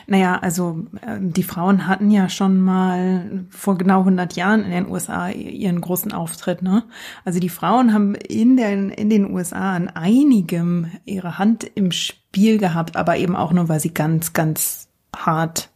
[0.06, 4.88] Naja, also ähm, die Frauen hatten ja schon mal vor genau 100 Jahren in den
[4.88, 6.62] USA ihren großen Auftritt.
[6.62, 6.84] Ne?
[7.24, 12.58] Also die Frauen haben in den, in den USA an einigem ihre Hand im Spiel
[12.58, 15.70] gehabt, aber eben auch nur, weil sie ganz, ganz hart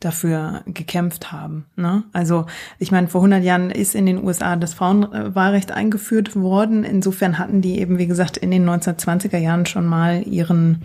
[0.00, 1.66] dafür gekämpft haben.
[1.76, 2.04] Ne?
[2.12, 2.46] Also
[2.78, 6.84] ich meine, vor 100 Jahren ist in den USA das Frauenwahlrecht eingeführt worden.
[6.84, 10.82] Insofern hatten die eben, wie gesagt, in den 1920er Jahren schon mal ihren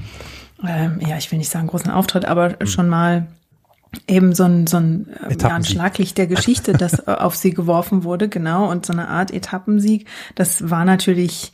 [0.66, 3.28] ähm, ja, ich will nicht sagen großen Auftritt, aber schon mal
[4.08, 5.64] eben so ein, so ein, ähm, ja, ein.
[5.64, 10.08] Schlaglicht der Geschichte, das auf sie geworfen wurde, genau, und so eine Art Etappensieg.
[10.36, 11.52] Das war natürlich,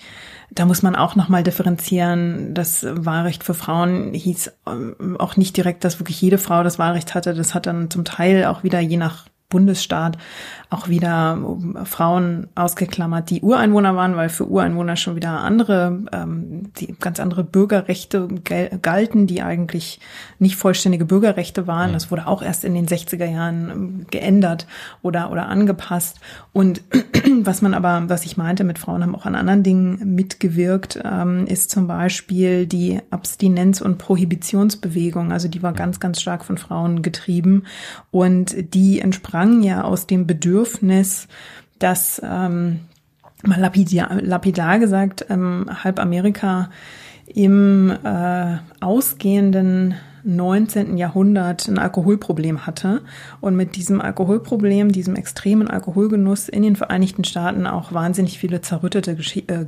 [0.52, 2.54] da muss man auch nochmal differenzieren.
[2.54, 7.16] Das Wahlrecht für Frauen hieß ähm, auch nicht direkt, dass wirklich jede Frau das Wahlrecht
[7.16, 7.34] hatte.
[7.34, 10.18] Das hat dann zum Teil auch wieder je nach Bundesstaat
[10.70, 16.72] auch wieder ähm, Frauen ausgeklammert, die Ureinwohner waren, weil für Ureinwohner schon wieder andere, ähm,
[16.78, 18.28] die ganz andere Bürgerrechte
[18.82, 20.00] galten, die eigentlich
[20.40, 21.94] nicht vollständige Bürgerrechte waren.
[21.94, 24.68] Das wurde auch erst in den 60er Jahren ähm, geändert
[25.02, 26.20] oder, oder angepasst.
[26.54, 26.82] Und
[27.42, 31.46] was man aber, was ich meinte, mit Frauen haben auch an anderen Dingen mitgewirkt, ähm,
[31.48, 35.32] ist zum Beispiel die Abstinenz- und Prohibitionsbewegung.
[35.32, 37.64] Also die war ganz, ganz stark von Frauen getrieben
[38.12, 40.55] und die entsprang ja aus dem Bedürfnis,
[41.80, 42.82] dass ähm,
[43.44, 46.70] mal lapidar, lapidar gesagt, ähm, halb Amerika
[47.28, 49.96] im äh, ausgehenden
[50.26, 50.98] 19.
[50.98, 53.02] Jahrhundert ein Alkoholproblem hatte
[53.42, 59.16] und mit diesem Alkoholproblem, diesem extremen Alkoholgenuss in den Vereinigten Staaten auch wahnsinnig viele zerrüttete
[59.16, 59.66] Geschi äh,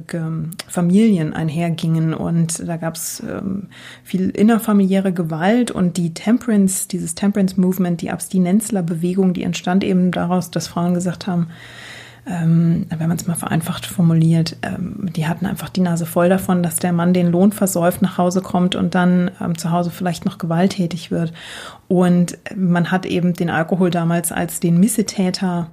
[0.68, 3.68] Familien einhergingen und da gab es ähm,
[4.04, 10.52] viel innerfamiliäre Gewalt und die Temperance, dieses Temperance Movement, die Abstinenzler-Bewegung, die entstand eben daraus,
[10.52, 11.48] dass Frauen gesagt haben,
[12.30, 16.62] ähm, wenn man es mal vereinfacht formuliert, ähm, die hatten einfach die Nase voll davon,
[16.62, 20.26] dass der Mann den Lohn versäuft nach Hause kommt und dann ähm, zu Hause vielleicht
[20.26, 21.32] noch gewalttätig wird.
[21.88, 25.70] Und man hat eben den Alkohol damals als den Missetäter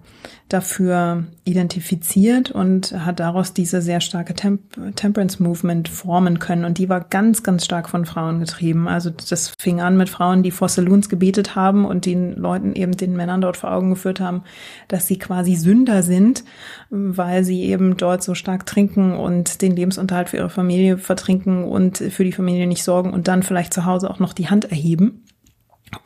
[0.48, 4.60] dafür identifiziert und hat daraus diese sehr starke Temp
[4.94, 6.66] Temperance Movement formen können.
[6.66, 8.86] Und die war ganz, ganz stark von Frauen getrieben.
[8.86, 12.92] Also das fing an mit Frauen, die vor Saloons gebetet haben und den Leuten eben
[12.92, 14.42] den Männern dort vor Augen geführt haben,
[14.88, 16.44] dass sie quasi Sünder sind,
[16.90, 21.98] weil sie eben dort so stark trinken und den Lebensunterhalt für ihre Familie vertrinken und
[21.98, 25.23] für die Familie nicht sorgen und dann vielleicht zu Hause auch noch die Hand erheben.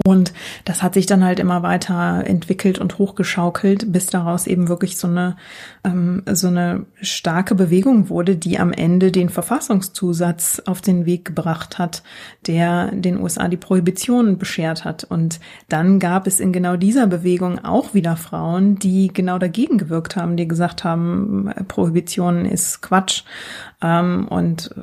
[0.04, 0.32] Und
[0.64, 5.08] das hat sich dann halt immer weiter entwickelt und hochgeschaukelt, bis daraus eben wirklich so
[5.08, 5.36] eine
[5.84, 11.78] ähm, so eine starke Bewegung wurde, die am Ende den Verfassungszusatz auf den Weg gebracht
[11.78, 12.02] hat,
[12.46, 15.04] der den USA die Prohibition beschert hat.
[15.04, 20.16] Und dann gab es in genau dieser Bewegung auch wieder Frauen, die genau dagegen gewirkt
[20.16, 23.22] haben, die gesagt haben, Prohibition ist Quatsch
[23.82, 24.74] ähm, und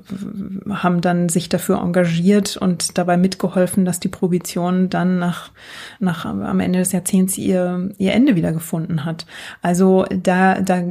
[0.70, 5.52] haben dann sich dafür engagiert und dabei mitgeholfen, dass die Prohibition dann nach,
[6.00, 9.26] nach am Ende des Jahrzehnts ihr, ihr Ende wieder gefunden hat.
[9.62, 10.82] Also da, da,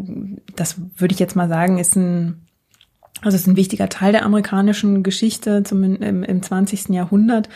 [0.54, 2.46] das würde ich jetzt mal sagen, ist ein,
[3.22, 6.90] also ist ein wichtiger Teil der amerikanischen Geschichte zum, im, im 20.
[6.90, 7.48] Jahrhundert.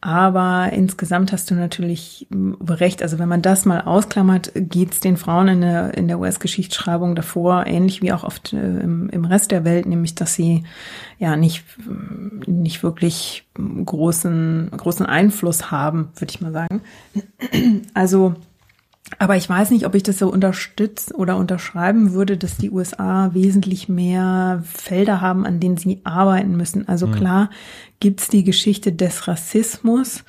[0.00, 3.02] Aber insgesamt hast du natürlich recht.
[3.02, 7.14] Also wenn man das mal ausklammert, geht es den Frauen in der, in der US-Geschichtsschreibung
[7.14, 10.64] davor ähnlich wie auch oft äh, im, im Rest der Welt, nämlich dass sie
[11.18, 11.64] ja nicht,
[12.46, 16.82] nicht wirklich großen, großen Einfluss haben, würde ich mal sagen.
[17.94, 18.34] Also
[19.18, 23.32] Aber ich weiß nicht, ob ich das so unterstützt oder unterschreiben würde, dass die USA
[23.34, 26.88] wesentlich mehr Felder haben, an denen sie arbeiten müssen.
[26.88, 27.50] Also klar
[28.00, 30.24] gibt's die Geschichte des Rassismus.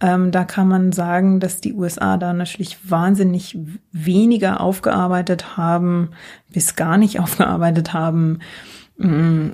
[0.00, 3.58] Ähm, da kann man sagen, dass die USA da natürlich wahnsinnig
[3.90, 6.10] weniger aufgearbeitet haben,
[6.50, 8.38] bis gar nicht aufgearbeitet haben,
[8.98, 9.52] mh,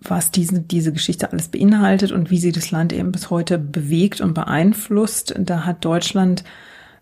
[0.00, 4.22] was diese, diese Geschichte alles beinhaltet und wie sie das Land eben bis heute bewegt
[4.22, 5.34] und beeinflusst.
[5.38, 6.44] Da hat Deutschland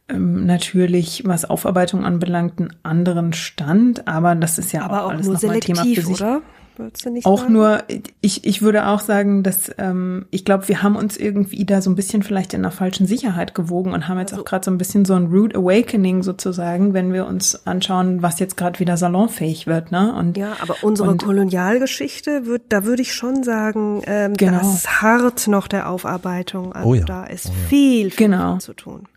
[0.09, 5.11] ähm, natürlich, was Aufarbeitung anbelangt, einen anderen Stand, aber das ist ja Aber auch, auch
[5.12, 6.20] alles nur nochmal ein Thema für selektiv, sich.
[6.22, 6.40] oder?
[6.80, 7.52] Würdest du nicht Auch sagen?
[7.54, 7.82] nur,
[8.20, 11.90] ich, ich würde auch sagen, dass ähm, ich glaube, wir haben uns irgendwie da so
[11.90, 14.70] ein bisschen vielleicht in der falschen Sicherheit gewogen und haben jetzt Also auch gerade so
[14.70, 18.96] ein bisschen so ein Rude Awakening sozusagen, wenn wir uns anschauen, was jetzt gerade wieder
[18.96, 20.14] salonfähig wird, ne?
[20.14, 24.59] Und Ja, aber unsere Und- Kolonialgeschichte wird, da würde ich schon sagen, ähm, Genau.
[24.59, 26.72] das hart noch der Aufarbeitung.
[26.72, 27.04] Also Oh ja.
[27.04, 28.59] da ist viel, viel Genau.
[28.59, 29.09] zu tun.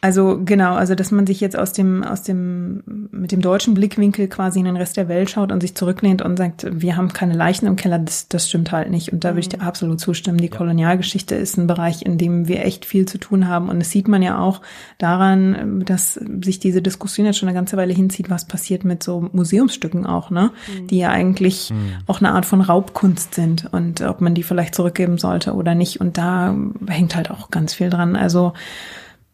[0.00, 4.28] Also genau, also dass man sich jetzt aus dem, aus dem, mit dem deutschen Blickwinkel
[4.28, 7.34] quasi in den Rest der Welt schaut und sich zurücklehnt und sagt, wir haben keine
[7.34, 9.12] Leichen im Keller, das, das stimmt halt nicht.
[9.12, 10.38] Und da würde ich dir absolut zustimmen.
[10.38, 13.68] Die Kolonialgeschichte ist ein Bereich, in dem wir echt viel zu tun haben.
[13.68, 14.60] Und es sieht man ja auch
[14.98, 19.28] daran, dass sich diese Diskussion jetzt schon eine ganze Weile hinzieht, was passiert mit so
[19.32, 20.50] Museumsstücken auch, ne?
[20.90, 21.72] Die ja eigentlich
[22.06, 26.00] auch eine Art von Raubkunst sind und ob man die vielleicht zurückgeben sollte oder nicht.
[26.00, 26.54] Und da
[26.86, 28.14] hängt halt auch ganz viel dran.
[28.14, 28.52] Also,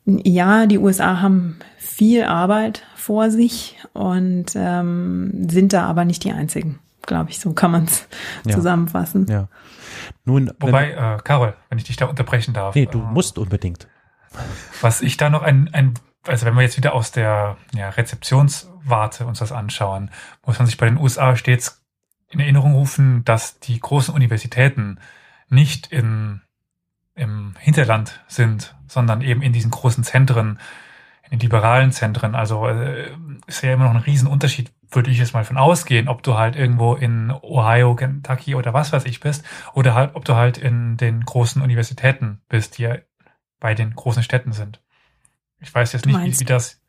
[0.06, 6.32] ja, die USA haben viel Arbeit vor sich und ähm, sind da aber nicht die
[6.32, 7.40] einzigen, glaube ich.
[7.40, 8.06] So kann man es
[8.44, 8.54] Ja.
[8.54, 9.26] zusammenfassen.
[9.28, 9.48] Ja.
[10.24, 12.74] Nun, Wobei, äh, Carol, wenn ich dich da unterbrechen darf.
[12.74, 13.88] nee, du äh, musst unbedingt.
[14.80, 15.94] Was ich da noch ein, ein
[16.26, 20.10] also wenn wir jetzt wieder aus der ja, Rezeptionswarte uns das anschauen,
[20.44, 21.82] muss man sich bei den USA stets
[22.28, 24.98] in Erinnerung rufen, dass die großen Universitäten
[25.48, 26.40] nicht in,
[27.14, 30.58] im Hinterland sind, sondern eben in diesen großen Zentren,
[31.22, 32.34] in den liberalen Zentren.
[32.34, 33.10] Also äh,
[33.46, 36.56] ist ja immer noch ein Riesenunterschied, würde ich jetzt mal von ausgehen, ob du halt
[36.56, 39.44] irgendwo in Ohio, Kentucky oder was weiß ich bist,
[39.74, 42.96] oder halt, ob du halt in den großen Universitäten bist, die ja
[43.60, 44.80] bei den großen Städten sind.
[45.60, 46.80] Ich weiß jetzt nicht, wie, meinst- wie das.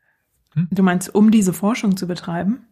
[0.54, 2.66] Du meinst, um diese Forschung zu betreiben?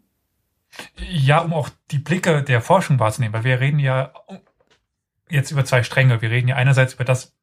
[0.96, 4.12] Ja, um auch die Blicke der Forschung wahrzunehmen, weil wir reden ja
[5.28, 6.20] jetzt über zwei Stränge.
[6.22, 7.34] Wir reden ja einerseits über das,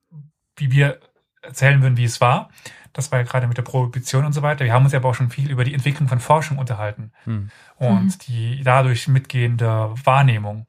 [0.62, 0.99] wie wir
[1.41, 2.49] erzählen würden, wie es war.
[2.93, 4.66] Das war ja gerade mit der Prohibition und so weiter.
[4.66, 7.49] Wir haben uns aber auch schon viel über die Entwicklung von Forschung unterhalten Hm.
[7.78, 8.14] und Mhm.
[8.28, 10.68] die dadurch mitgehende Wahrnehmung.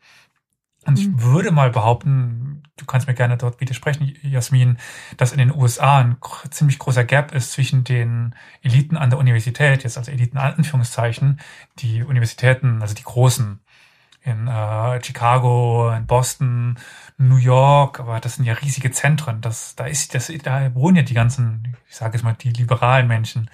[0.84, 4.78] Und ich würde mal behaupten, du kannst mir gerne dort widersprechen, Jasmin,
[5.16, 6.16] dass in den USA ein
[6.50, 11.38] ziemlich großer Gap ist zwischen den Eliten an der Universität, jetzt also Eliten in Anführungszeichen,
[11.78, 13.60] die Universitäten, also die großen
[14.24, 16.78] in äh, Chicago, in Boston,
[17.18, 19.40] New York, aber das sind ja riesige Zentren.
[19.40, 23.08] Das, da ist, das, da wohnen ja die ganzen, ich sage jetzt mal, die liberalen
[23.08, 23.50] Menschen,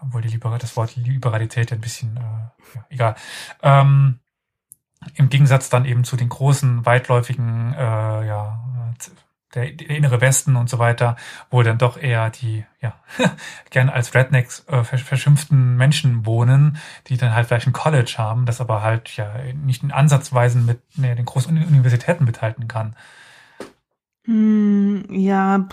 [0.00, 2.20] obwohl die Libera das Wort Liberalität ja ein bisschen, äh,
[2.74, 3.14] ja, egal.
[3.62, 4.18] Ähm,
[5.14, 8.94] Im Gegensatz dann eben zu den großen, weitläufigen, äh, ja,
[9.54, 11.16] der, innere Westen und so weiter,
[11.50, 12.94] wo dann doch eher die, ja,
[13.70, 16.78] gerne als Rednecks äh, versch- verschimpften Menschen wohnen,
[17.08, 19.32] die dann halt vielleicht ein College haben, das aber halt ja
[19.64, 22.96] nicht in Ansatzweisen mit nee, den großen Uni- Universitäten mithalten kann.
[24.24, 25.66] Hm, ja,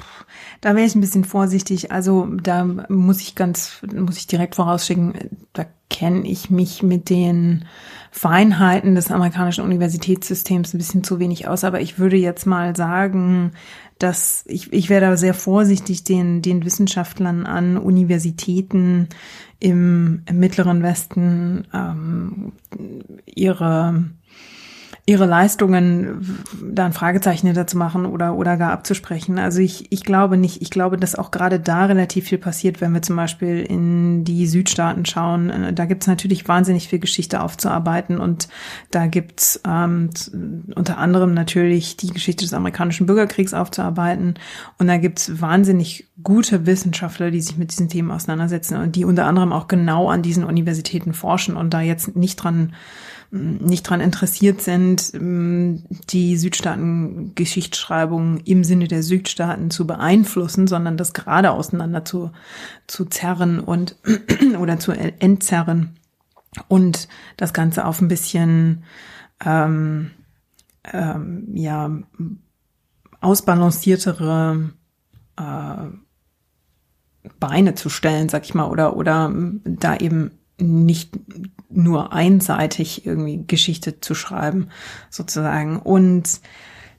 [0.61, 1.91] da wäre ich ein bisschen vorsichtig.
[1.91, 5.13] Also da muss ich ganz, muss ich direkt vorausschicken,
[5.53, 7.65] da kenne ich mich mit den
[8.11, 11.63] Feinheiten des amerikanischen Universitätssystems ein bisschen zu wenig aus.
[11.63, 13.51] Aber ich würde jetzt mal sagen,
[13.99, 19.09] dass ich, ich wäre da sehr vorsichtig, den, den Wissenschaftlern an Universitäten
[19.59, 22.53] im, im Mittleren Westen ähm,
[23.25, 24.05] ihre
[25.09, 29.39] ihre Leistungen da ein Fragezeichen hinter zu machen oder, oder gar abzusprechen.
[29.39, 30.61] Also ich, ich glaube nicht.
[30.61, 34.45] Ich glaube, dass auch gerade da relativ viel passiert, wenn wir zum Beispiel in die
[34.45, 35.49] Südstaaten schauen.
[35.49, 38.49] Äh, Da gibt's natürlich wahnsinnig viel Geschichte aufzuarbeiten und
[38.91, 40.11] da gibt's ähm,
[40.75, 44.35] unter anderem natürlich die Geschichte des amerikanischen Bürgerkriegs aufzuarbeiten
[44.77, 49.25] und da gibt's wahnsinnig gute Wissenschaftler, die sich mit diesen Themen auseinandersetzen und die unter
[49.25, 52.73] anderem auch genau an diesen Universitäten forschen und da jetzt nicht dran
[53.31, 61.13] nicht dran interessiert sind, die Südstaaten Geschichtsschreibung im Sinne der Südstaaten zu beeinflussen, sondern das
[61.13, 62.31] gerade auseinander zu,
[62.87, 63.95] zu zerren und
[64.59, 65.99] oder zu entzerren
[66.67, 67.07] und
[67.37, 68.83] das Ganze auf ein bisschen
[69.45, 70.11] ähm,
[70.91, 71.91] ähm, ja
[73.21, 74.71] ausbalanciertere
[75.37, 79.31] äh, Beine zu stellen, sag ich mal, oder oder
[79.65, 81.17] da eben nicht
[81.69, 84.69] nur einseitig irgendwie Geschichte zu schreiben,
[85.09, 85.77] sozusagen.
[85.77, 86.41] Und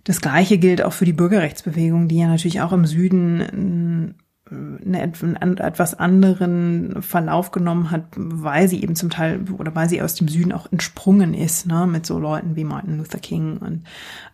[0.05, 4.15] das Gleiche gilt auch für die Bürgerrechtsbewegung, die ja natürlich auch im Süden
[4.51, 10.03] eine, einen etwas anderen Verlauf genommen hat, weil sie eben zum Teil oder weil sie
[10.03, 13.59] aus dem Süden auch entsprungen ist, ne, mit so Leuten wie Martin Luther King.
[13.59, 13.85] Und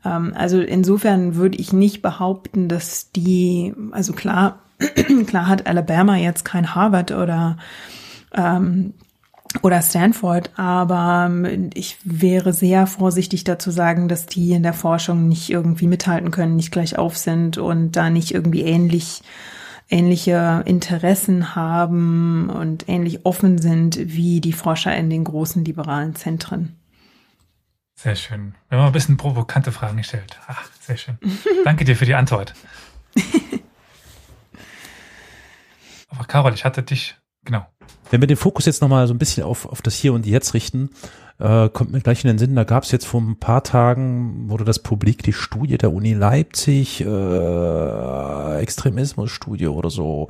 [0.04, 4.60] ähm, also insofern würde ich nicht behaupten, dass die, also klar,
[5.26, 7.58] klar hat Alabama jetzt kein Harvard oder
[8.34, 8.94] ähm,
[9.62, 11.30] oder Stanford, aber
[11.74, 16.56] ich wäre sehr vorsichtig dazu sagen, dass die in der Forschung nicht irgendwie mithalten können,
[16.56, 19.22] nicht gleich auf sind und da nicht irgendwie ähnlich
[19.88, 26.74] ähnliche Interessen haben und ähnlich offen sind wie die Forscher in den großen liberalen Zentren.
[27.94, 28.54] Sehr schön.
[28.68, 30.38] Wir haben ein bisschen provokante Fragen gestellt.
[30.48, 31.18] Ach, sehr schön.
[31.64, 32.54] Danke dir für die Antwort.
[36.08, 37.16] Aber Carol, ich hatte dich,
[37.46, 37.66] genau.
[38.10, 40.52] Wenn wir den Fokus jetzt nochmal so ein bisschen auf, auf das Hier und Jetzt
[40.52, 40.90] richten,
[41.38, 44.48] äh, kommt mir gleich in den Sinn, da gab es jetzt vor ein paar Tagen,
[44.48, 50.28] wurde das publik, die Studie der Uni Leipzig, äh, Extremismusstudie oder so,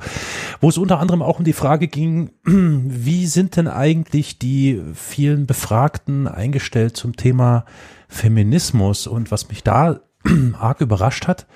[0.59, 5.45] wo es unter anderem auch um die Frage ging, wie sind denn eigentlich die vielen
[5.45, 7.65] Befragten eingestellt zum Thema
[8.09, 10.01] Feminismus und was mich da
[10.59, 11.47] arg überrascht hat,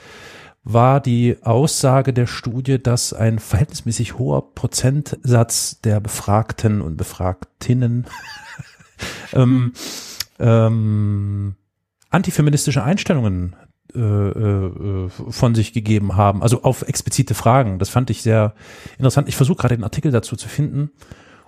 [0.64, 8.06] war die Aussage der Studie, dass ein verhältnismäßig hoher Prozentsatz der Befragten und Befragtinnen
[9.34, 9.74] ähm,
[10.40, 11.56] ähm,
[12.12, 13.56] antifeministische Einstellungen
[13.96, 17.80] äh, äh, von sich gegeben haben, also auf explizite Fragen.
[17.80, 18.54] Das fand ich sehr
[18.98, 19.28] interessant.
[19.28, 20.92] Ich versuche gerade den Artikel dazu zu finden.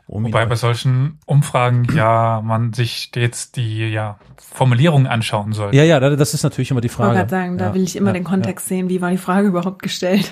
[0.05, 5.73] Um Wobei bei solchen Umfragen ja man sich jetzt die ja Formulierungen anschauen soll.
[5.73, 7.13] Ja, ja, das ist natürlich immer die Frage.
[7.13, 8.77] Ich wollte sagen, da ja, will ich immer ja, den Kontext ja.
[8.77, 10.31] sehen, wie war die Frage überhaupt gestellt?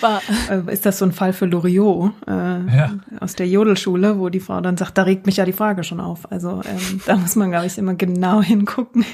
[0.00, 2.88] War, äh, ist das so ein Fall für Loriot äh,
[3.20, 6.00] aus der Jodelschule, wo die Frau dann sagt, da regt mich ja die Frage schon
[6.00, 6.30] auf.
[6.32, 9.04] Also ähm, da muss man, glaube ich, immer genau hingucken.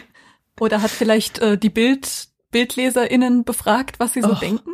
[0.60, 4.38] Oder hat vielleicht äh, die Bild BildleserInnen befragt, was sie so Och.
[4.38, 4.70] denken?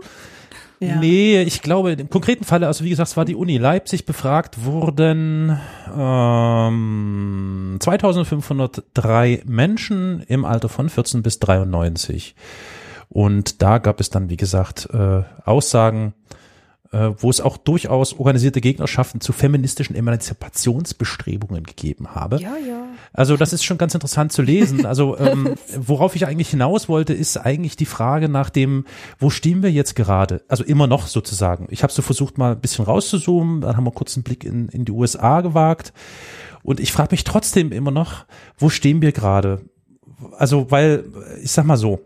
[0.82, 0.96] Ja.
[0.96, 4.64] Nee, ich glaube, im konkreten Falle, also wie gesagt, es war die Uni Leipzig befragt,
[4.64, 5.60] wurden
[5.94, 12.34] ähm, 2503 Menschen im Alter von 14 bis 93.
[13.10, 16.14] Und da gab es dann, wie gesagt, äh, Aussagen,
[16.92, 22.40] äh, wo es auch durchaus organisierte Gegnerschaften zu feministischen Emanzipationsbestrebungen gegeben habe.
[22.40, 22.86] Ja, ja.
[23.12, 24.86] Also das ist schon ganz interessant zu lesen.
[24.86, 28.84] Also ähm, worauf ich eigentlich hinaus wollte, ist eigentlich die Frage nach dem,
[29.18, 30.42] wo stehen wir jetzt gerade?
[30.48, 31.66] Also immer noch sozusagen.
[31.70, 34.68] Ich habe so versucht, mal ein bisschen rauszuzoomen, dann haben wir kurz einen Blick in,
[34.68, 35.92] in die USA gewagt.
[36.62, 38.26] Und ich frage mich trotzdem immer noch,
[38.58, 39.62] wo stehen wir gerade?
[40.36, 41.04] Also, weil,
[41.42, 42.00] ich sag mal so,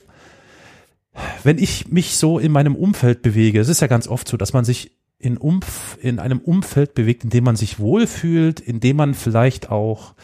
[1.43, 4.52] wenn ich mich so in meinem Umfeld bewege, es ist ja ganz oft so, dass
[4.52, 8.97] man sich in, Umf in einem Umfeld bewegt, in dem man sich wohlfühlt, in dem
[8.97, 10.14] man vielleicht auch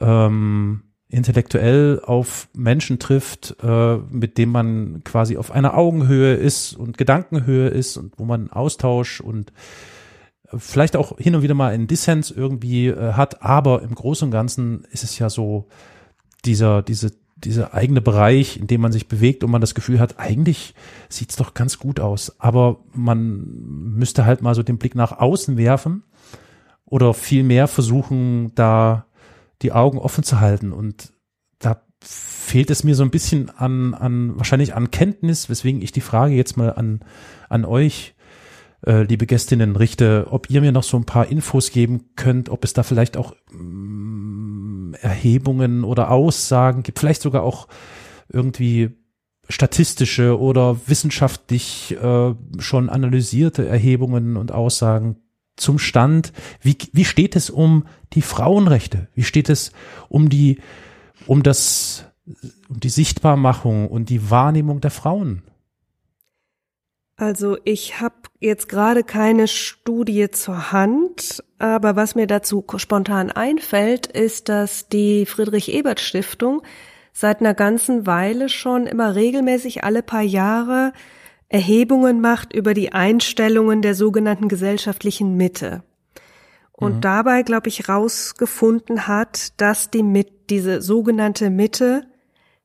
[0.00, 6.98] ähm, intellektuell auf Menschen trifft, äh, mit dem man quasi auf einer Augenhöhe ist und
[6.98, 9.52] Gedankenhöhe ist und wo man Austausch und
[10.56, 14.32] vielleicht auch hin und wieder mal einen Dissens irgendwie äh, hat, aber im Großen und
[14.32, 15.68] Ganzen ist es ja so
[16.44, 20.18] dieser, diese dieser eigene Bereich, in dem man sich bewegt und man das Gefühl hat,
[20.18, 20.74] eigentlich
[21.08, 23.44] sieht's doch ganz gut aus, aber man
[23.96, 26.04] müsste halt mal so den Blick nach außen werfen
[26.86, 29.06] oder vielmehr versuchen, da
[29.62, 30.72] die Augen offen zu halten.
[30.72, 31.12] Und
[31.58, 36.00] da fehlt es mir so ein bisschen an, an wahrscheinlich an Kenntnis, weswegen ich die
[36.00, 37.00] Frage jetzt mal an,
[37.48, 38.14] an euch,
[38.86, 42.64] äh, liebe Gästinnen, richte, ob ihr mir noch so ein paar Infos geben könnt, ob
[42.64, 43.34] es da vielleicht auch
[45.00, 47.68] Erhebungen oder Aussagen gibt, vielleicht sogar auch
[48.28, 48.90] irgendwie
[49.48, 55.16] statistische oder wissenschaftlich äh, schon analysierte Erhebungen und Aussagen
[55.56, 56.32] zum Stand.
[56.60, 59.08] Wie, wie steht es um die Frauenrechte?
[59.14, 59.72] Wie steht es
[60.08, 60.60] um die,
[61.26, 62.06] um das,
[62.68, 65.42] um die Sichtbarmachung und die Wahrnehmung der Frauen?
[67.16, 74.08] Also ich habe jetzt gerade keine Studie zur Hand, aber was mir dazu spontan einfällt,
[74.08, 76.62] ist, dass die Friedrich Ebert Stiftung
[77.12, 80.92] seit einer ganzen Weile schon immer regelmäßig alle paar Jahre
[81.48, 85.82] Erhebungen macht über die Einstellungen der sogenannten gesellschaftlichen Mitte.
[86.72, 87.00] Und mhm.
[87.00, 92.06] dabei, glaube ich, rausgefunden hat, dass die mit, diese sogenannte Mitte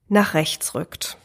[0.08, 1.18] nach rechts rückt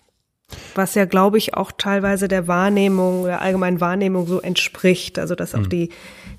[0.75, 5.19] was ja, glaube ich, auch teilweise der Wahrnehmung, der allgemeinen Wahrnehmung so entspricht.
[5.19, 5.69] Also dass auch mhm.
[5.69, 5.89] die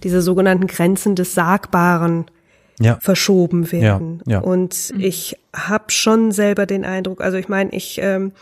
[0.03, 2.25] diese sogenannten Grenzen des Sagbaren
[2.79, 2.97] ja.
[2.99, 4.21] verschoben werden.
[4.25, 4.39] Ja, ja.
[4.39, 8.33] Und ich habe schon selber den Eindruck, also ich meine, ich ähm,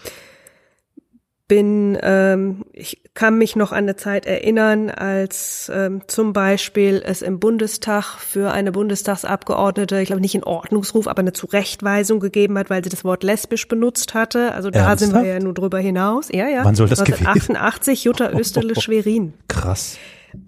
[1.47, 7.21] bin, ähm, ich kann mich noch an eine Zeit erinnern, als ähm, zum Beispiel es
[7.21, 12.69] im Bundestag für eine Bundestagsabgeordnete, ich glaube nicht in Ordnungsruf, aber eine Zurechtweisung gegeben hat,
[12.69, 14.53] weil sie das Wort lesbisch benutzt hatte.
[14.53, 15.11] Also da Ernsthaft?
[15.11, 16.29] sind wir ja nur drüber hinaus.
[16.31, 16.63] Ja, ja.
[16.63, 19.33] Wann soll das 1988, Jutta Österle Schwerin.
[19.47, 19.97] Krass.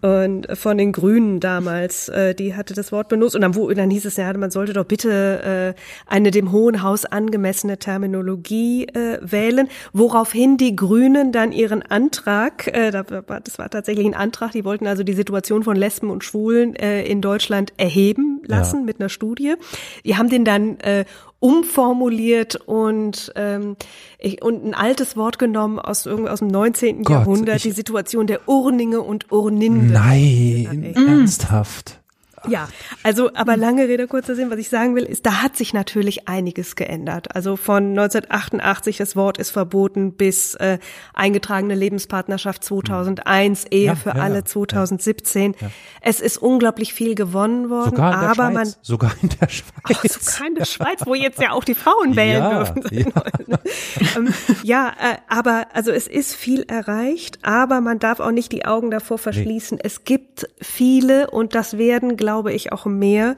[0.01, 3.89] Und von den Grünen damals, äh, die hatte das Wort benutzt und dann, wo, dann
[3.89, 9.19] hieß es ja, man sollte doch bitte äh, eine dem Hohen Haus angemessene Terminologie äh,
[9.21, 14.87] wählen, woraufhin die Grünen dann ihren Antrag, äh, das war tatsächlich ein Antrag, die wollten
[14.87, 18.85] also die Situation von Lesben und Schwulen äh, in Deutschland erheben lassen ja.
[18.85, 19.55] mit einer Studie.
[20.03, 21.05] Die haben den dann äh,
[21.45, 23.75] umformuliert und, ähm,
[24.17, 27.03] ich, und ein altes Wort genommen aus, irgendwie aus dem 19.
[27.03, 29.93] Gott, Jahrhundert, die Situation der Urninge und Urninde.
[29.93, 32.01] Nein, ernsthaft.
[32.47, 32.67] Ja,
[33.03, 36.27] also aber lange Rede, kurzer Sinn, was ich sagen will, ist, da hat sich natürlich
[36.27, 37.35] einiges geändert.
[37.35, 40.79] Also von 1988, das Wort ist verboten, bis äh,
[41.13, 45.55] eingetragene Lebenspartnerschaft 2001, Ehe ja, für ja, alle 2017.
[45.59, 49.29] Ja, es ist unglaublich viel gewonnen worden, sogar in der aber Schweiz, man sogar in
[49.29, 49.73] der Schweiz.
[49.83, 52.83] Ach, sogar in der Schweiz, wo jetzt ja auch die Frauen wählen dürfen.
[52.95, 53.57] Ja,
[54.17, 58.65] ähm, ja äh, aber also es ist viel erreicht, aber man darf auch nicht die
[58.65, 59.77] Augen davor verschließen.
[59.77, 59.81] Nee.
[59.83, 63.37] Es gibt viele und das werden, glaube glaube ich, auch mehr,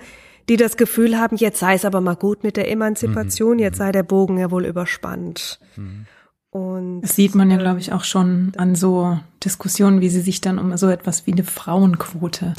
[0.50, 3.64] die das Gefühl haben, jetzt sei es aber mal gut mit der Emanzipation, mhm.
[3.64, 5.60] jetzt sei der Bogen ja wohl überspannt.
[5.76, 6.08] Mhm.
[6.50, 10.42] Und das sieht man ja, glaube ich, auch schon an so Diskussionen, wie sie sich
[10.42, 12.54] dann um so etwas wie eine Frauenquote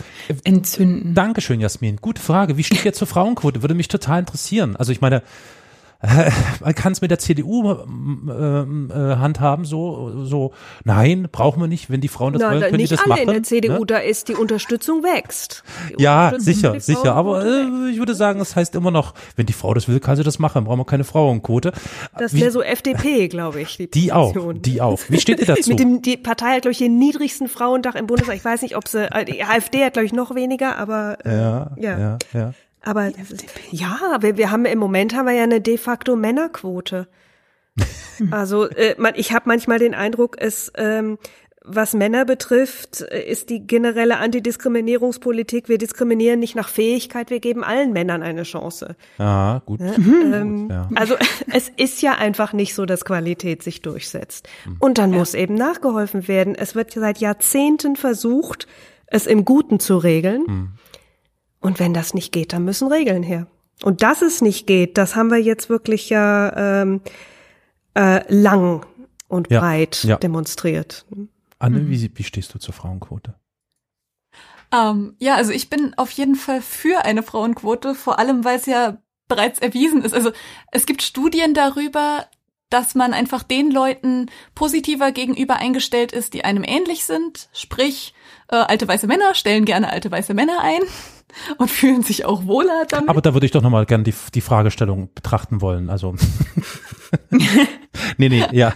[0.44, 1.14] entzünden.
[1.14, 1.96] Dankeschön, Jasmin.
[1.96, 2.56] Gute Frage.
[2.56, 3.62] Wie steht ihr zur Frauenquote?
[3.62, 4.76] Würde mich total interessieren.
[4.76, 5.22] Also ich meine,
[6.60, 10.52] man kann es mit der CDU äh, äh, handhaben, so, so,
[10.84, 13.14] nein, brauchen wir nicht, wenn die Frauen das Na, wollen, können nicht die das alle
[13.14, 13.22] machen.
[13.22, 13.86] in der CDU, ne?
[13.86, 15.64] da ist die Unterstützung wächst.
[15.98, 19.46] Die ja, sicher, sicher, aber äh, ich würde sagen, es das heißt immer noch, wenn
[19.46, 21.72] die Frau das will, kann sie das machen, brauchen wir keine Frauenquote.
[22.16, 23.76] Das wäre so FDP, glaube ich.
[23.76, 25.00] Die, die auch, die auch.
[25.08, 25.70] Wie steht ihr dazu?
[25.70, 28.36] mit dem, die Partei hat, glaube ich, den niedrigsten Frauendach im Bundestag.
[28.36, 31.36] Ich weiß nicht, ob sie, äh, die AfD hat, glaube ich, noch weniger, aber äh,
[31.36, 32.18] ja, ja, ja.
[32.32, 32.52] ja.
[32.88, 33.12] Aber
[33.70, 37.06] ja, wir, wir haben im Moment haben wir ja eine de facto Männerquote.
[38.30, 41.18] also äh, man, ich habe manchmal den Eindruck, es ähm,
[41.62, 47.62] was Männer betrifft, äh, ist die generelle Antidiskriminierungspolitik, wir diskriminieren nicht nach Fähigkeit, wir geben
[47.62, 48.96] allen Männern eine Chance.
[49.18, 49.80] Ja, gut.
[49.80, 49.94] Ne?
[49.98, 50.32] Mhm.
[50.32, 50.88] Ähm, ja.
[50.94, 51.14] Also
[51.52, 54.48] es ist ja einfach nicht so, dass Qualität sich durchsetzt.
[54.64, 54.76] Mhm.
[54.78, 55.18] Und dann ja.
[55.18, 56.54] muss eben nachgeholfen werden.
[56.54, 58.66] Es wird seit Jahrzehnten versucht,
[59.06, 60.72] es im Guten zu regeln.
[61.60, 63.46] Und wenn das nicht geht, dann müssen Regeln her.
[63.82, 67.00] Und dass es nicht geht, das haben wir jetzt wirklich ja ähm,
[67.94, 68.84] äh, lang
[69.28, 70.16] und ja, breit ja.
[70.16, 71.06] demonstriert.
[71.58, 71.90] Anne, mhm.
[71.90, 73.34] wie, wie stehst du zur Frauenquote?
[74.72, 78.66] Ähm, ja, also ich bin auf jeden Fall für eine Frauenquote, vor allem weil es
[78.66, 80.14] ja bereits erwiesen ist.
[80.14, 80.32] Also
[80.72, 82.26] es gibt Studien darüber,
[82.70, 87.48] dass man einfach den Leuten positiver gegenüber eingestellt ist, die einem ähnlich sind.
[87.52, 88.14] Sprich,
[88.48, 90.82] äh, alte weiße Männer stellen gerne alte weiße Männer ein
[91.58, 93.08] und fühlen sich auch wohler damit.
[93.08, 95.90] Aber da würde ich doch nochmal gerne die, die Fragestellung betrachten wollen.
[95.90, 96.14] Also.
[98.16, 98.74] nee, nee, ja.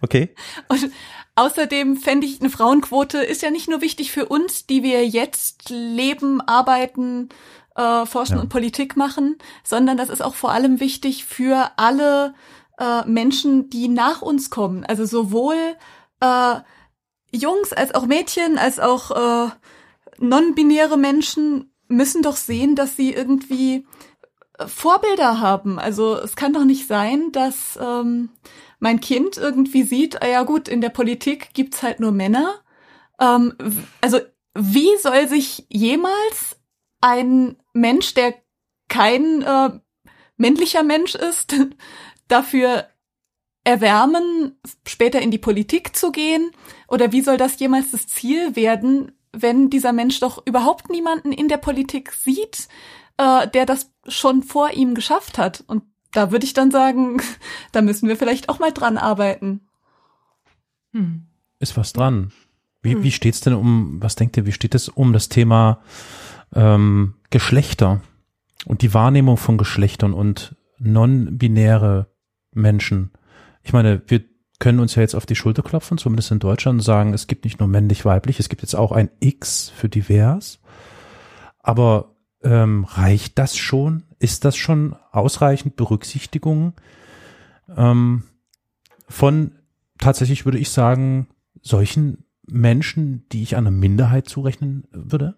[0.00, 0.34] Okay.
[0.68, 0.90] Und
[1.34, 5.70] außerdem fände ich, eine Frauenquote ist ja nicht nur wichtig für uns, die wir jetzt
[5.70, 7.28] leben, arbeiten,
[7.76, 8.42] äh, forschen ja.
[8.42, 12.34] und Politik machen, sondern das ist auch vor allem wichtig für alle
[12.78, 14.84] äh, Menschen, die nach uns kommen.
[14.84, 15.56] Also sowohl
[16.20, 16.54] äh,
[17.30, 19.10] Jungs als auch Mädchen, als auch
[19.46, 19.50] äh,
[20.18, 23.86] non-binäre Menschen müssen doch sehen, dass sie irgendwie
[24.58, 25.78] äh, Vorbilder haben.
[25.78, 28.30] Also es kann doch nicht sein, dass ähm,
[28.78, 32.60] mein Kind irgendwie sieht, ah ja gut, in der Politik gibt's halt nur Männer.
[33.20, 33.54] Ähm,
[34.00, 34.20] also
[34.54, 36.56] wie soll sich jemals
[37.00, 38.34] ein Mensch, der
[38.88, 39.70] kein äh,
[40.36, 41.54] männlicher Mensch ist,
[42.28, 42.86] dafür
[43.64, 46.50] erwärmen, später in die Politik zu gehen?
[46.88, 51.48] Oder wie soll das jemals das Ziel werden, wenn dieser Mensch doch überhaupt niemanden in
[51.48, 52.68] der Politik sieht,
[53.16, 55.64] äh, der das schon vor ihm geschafft hat?
[55.66, 55.82] Und
[56.12, 57.20] da würde ich dann sagen,
[57.72, 59.60] da müssen wir vielleicht auch mal dran arbeiten.
[60.92, 61.26] Hm.
[61.58, 62.32] Ist was dran.
[62.82, 63.02] Wie, hm.
[63.02, 65.80] wie steht's denn um, was denkt ihr, wie steht es um das Thema
[66.54, 68.00] ähm, Geschlechter
[68.64, 72.10] und die Wahrnehmung von Geschlechtern und non-binäre
[72.52, 73.10] Menschen?
[73.62, 74.24] Ich meine, wir
[74.58, 77.44] können uns ja jetzt auf die Schulter klopfen, zumindest in Deutschland, und sagen, es gibt
[77.44, 80.60] nicht nur männlich-weiblich, es gibt jetzt auch ein X für divers.
[81.60, 84.04] Aber ähm, reicht das schon?
[84.18, 86.74] Ist das schon ausreichend Berücksichtigung
[87.76, 88.24] ähm,
[89.08, 89.52] von
[89.98, 91.28] tatsächlich, würde ich sagen,
[91.62, 95.37] solchen Menschen, die ich einer Minderheit zurechnen würde?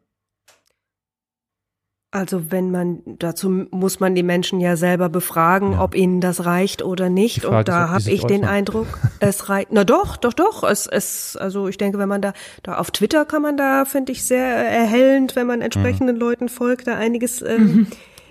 [2.13, 5.83] Also wenn man, dazu muss man die Menschen ja selber befragen, ja.
[5.85, 7.45] ob ihnen das reicht oder nicht.
[7.45, 8.89] Und da habe ich den Eindruck,
[9.21, 9.69] es reicht.
[9.71, 10.65] Na doch, doch, doch.
[10.65, 12.33] Es, es, also ich denke, wenn man da,
[12.65, 16.21] da auf Twitter kann man da, finde ich, sehr erhellend, wenn man entsprechenden mhm.
[16.21, 17.87] Leuten folgt, da einiges ähm, mhm.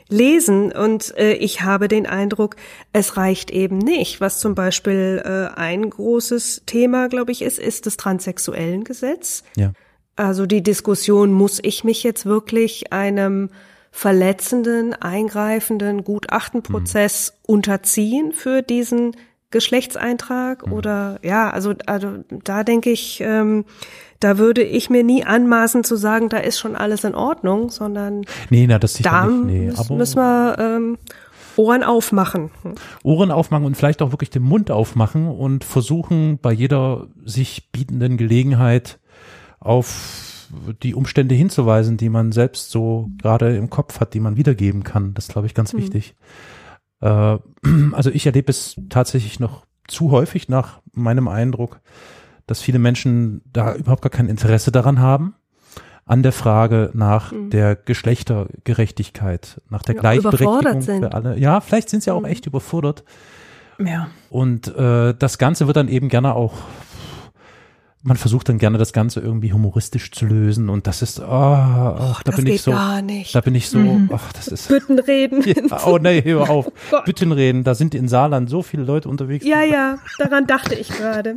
[0.09, 0.73] lesen.
[0.73, 2.57] Und äh, ich habe den Eindruck,
[2.91, 4.19] es reicht eben nicht.
[4.19, 9.45] Was zum Beispiel äh, ein großes Thema, glaube ich, ist, ist das transsexuellen Gesetz.
[9.55, 9.71] Ja
[10.17, 13.49] Also die Diskussion, muss ich mich jetzt wirklich einem
[13.91, 17.53] verletzenden, eingreifenden Gutachtenprozess mhm.
[17.55, 19.15] unterziehen für diesen
[19.51, 20.73] Geschlechtseintrag mhm.
[20.73, 23.65] oder ja, also, also da denke ich, ähm,
[24.19, 28.25] da würde ich mir nie anmaßen zu sagen, da ist schon alles in Ordnung, sondern
[28.49, 30.97] nee, na, das da nicht, nee, müssen, müssen wir ähm,
[31.55, 32.51] Ohren aufmachen.
[33.03, 38.17] Ohren aufmachen und vielleicht auch wirklich den Mund aufmachen und versuchen bei jeder sich bietenden
[38.17, 38.99] Gelegenheit
[39.59, 40.28] auf
[40.83, 45.13] die Umstände hinzuweisen, die man selbst so gerade im Kopf hat, die man wiedergeben kann.
[45.13, 45.79] Das glaube ich ganz mhm.
[45.79, 46.15] wichtig.
[47.01, 47.37] Äh,
[47.91, 51.81] also ich erlebe es tatsächlich noch zu häufig nach meinem Eindruck,
[52.47, 55.35] dass viele Menschen da überhaupt gar kein Interesse daran haben,
[56.05, 57.51] an der Frage nach mhm.
[57.51, 61.37] der Geschlechtergerechtigkeit, nach der ja, Gleichberechtigung für alle.
[61.37, 62.25] Ja, vielleicht sind sie auch mhm.
[62.25, 63.03] echt überfordert.
[63.77, 64.09] Ja.
[64.29, 66.53] Und äh, das Ganze wird dann eben gerne auch
[68.01, 72.23] man versucht dann gerne das Ganze irgendwie humoristisch zu lösen und das ist, oh, ach,
[72.23, 73.01] da das bin ich so, da
[73.43, 74.09] bin ich so, mhm.
[74.13, 74.69] ach, das ist.
[74.69, 75.41] Büttenreden.
[75.41, 76.71] Ja, oh nee, hör auf.
[76.91, 79.45] oh Büttenreden, da sind in Saarland so viele Leute unterwegs.
[79.45, 81.35] Ja, ja, daran dachte ich gerade.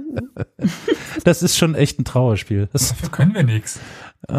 [1.24, 2.68] das ist schon echt ein Trauerspiel.
[2.72, 3.80] Das Dafür können wir nichts.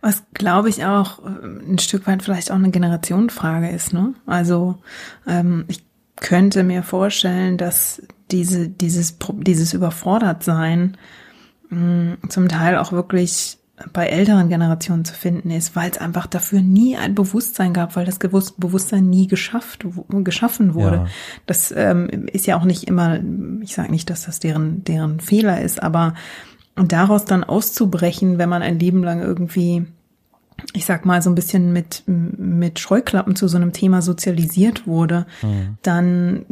[0.00, 4.14] Was glaube ich auch äh, ein Stück weit vielleicht auch eine Generationenfrage ist, ne?
[4.24, 4.78] Also
[5.26, 5.84] ähm, ich
[6.16, 10.96] könnte mir vorstellen, dass diese, dieses, dieses Überfordertsein
[11.70, 13.58] mh, zum Teil auch wirklich
[13.92, 18.04] bei älteren Generationen zu finden ist, weil es einfach dafür nie ein Bewusstsein gab, weil
[18.04, 20.96] das Bewusstsein nie geschafft, geschaffen wurde.
[20.96, 21.06] Ja.
[21.46, 23.20] Das ähm, ist ja auch nicht immer,
[23.62, 26.14] ich sage nicht, dass das deren, deren Fehler ist, aber
[26.74, 29.86] daraus dann auszubrechen, wenn man ein Leben lang irgendwie
[30.72, 35.26] ich sag mal, so ein bisschen mit, mit Scheuklappen zu so einem Thema sozialisiert wurde,
[35.42, 35.78] mhm.
[35.82, 36.46] dann,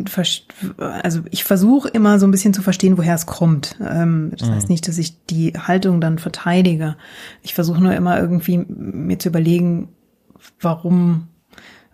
[0.79, 3.77] also ich versuche immer so ein bisschen zu verstehen, woher es kommt.
[3.81, 4.55] Ähm, das mhm.
[4.55, 6.97] heißt nicht, dass ich die Haltung dann verteidige.
[7.43, 9.89] Ich versuche nur immer irgendwie mir zu überlegen,
[10.61, 11.29] warum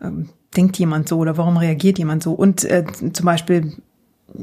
[0.03, 2.33] ähm, denkt jemand so oder warum reagiert jemand so.
[2.33, 3.73] Und äh, zum Beispiel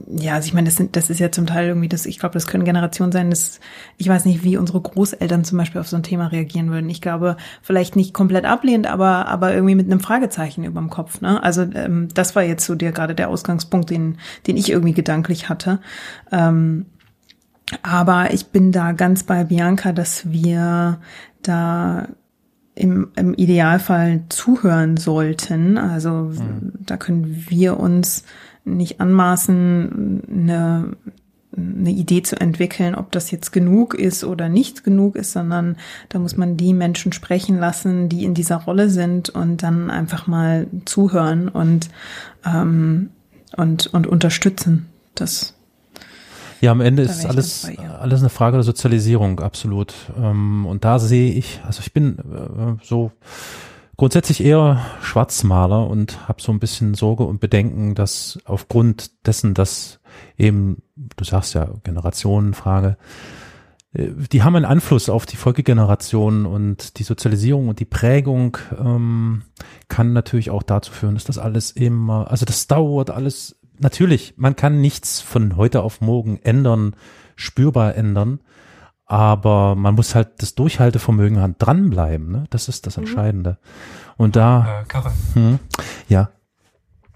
[0.08, 2.34] ja, also ich meine, das sind, das ist ja zum Teil irgendwie das, ich glaube,
[2.34, 3.60] das können Generationen sein, das,
[3.98, 6.90] ich weiß nicht, wie unsere Großeltern zum Beispiel auf so ein Thema reagieren würden.
[6.90, 11.22] Ich glaube, vielleicht nicht komplett ablehnend, aber, aber irgendwie mit einem Fragezeichen über dem Kopf,
[11.22, 11.42] ne?
[11.42, 15.50] Also, ähm, das war jetzt so der, gerade der Ausgangspunkt, den, den ich irgendwie gedanklich
[15.50, 15.80] hatte.
[16.32, 16.86] Ähm,
[17.82, 21.00] aber ich bin da ganz bei Bianca, dass wir
[21.42, 22.08] da
[22.80, 25.78] im, im Idealfall zuhören sollten.
[25.78, 26.74] Also, mhm.
[26.80, 28.24] da können wir uns
[28.66, 30.98] nicht anmaßen, eine,
[31.56, 35.78] eine Idee zu entwickeln, ob das jetzt genug ist oder nicht genug ist, sondern
[36.10, 40.28] da muss man die Menschen sprechen lassen, die in dieser Rolle sind und dann einfach
[40.28, 41.90] mal zuhören und,
[42.46, 43.10] ähm,
[43.58, 44.88] und, und unterstützen.
[45.16, 45.59] Das
[46.62, 47.70] ja, am Ende ist alles,
[48.00, 49.94] alles eine Frage der Sozialisierung, absolut.
[50.18, 53.12] Ähm, und da sehe ich, also ich bin äh, so
[54.00, 60.00] grundsätzlich eher Schwarzmaler und habe so ein bisschen Sorge und Bedenken, dass aufgrund dessen, dass
[60.38, 62.98] eben, du sagst ja, Generationenfrage,
[63.94, 69.44] äh, die haben einen Einfluss auf die Folgegenerationen und die Sozialisierung und die Prägung ähm,
[69.90, 74.56] kann natürlich auch dazu führen, dass das alles immer, also das dauert alles, natürlich, man
[74.56, 76.96] kann nichts von heute auf morgen ändern,
[77.36, 78.40] spürbar ändern,
[79.06, 82.44] aber man muss halt das Durchhaltevermögen haben, dranbleiben, ne?
[82.52, 83.04] Das ist das mhm.
[83.04, 83.58] Entscheidende.
[84.18, 84.82] Und da.
[84.82, 85.12] Äh, Karre.
[85.34, 85.60] Hm,
[86.08, 86.30] ja.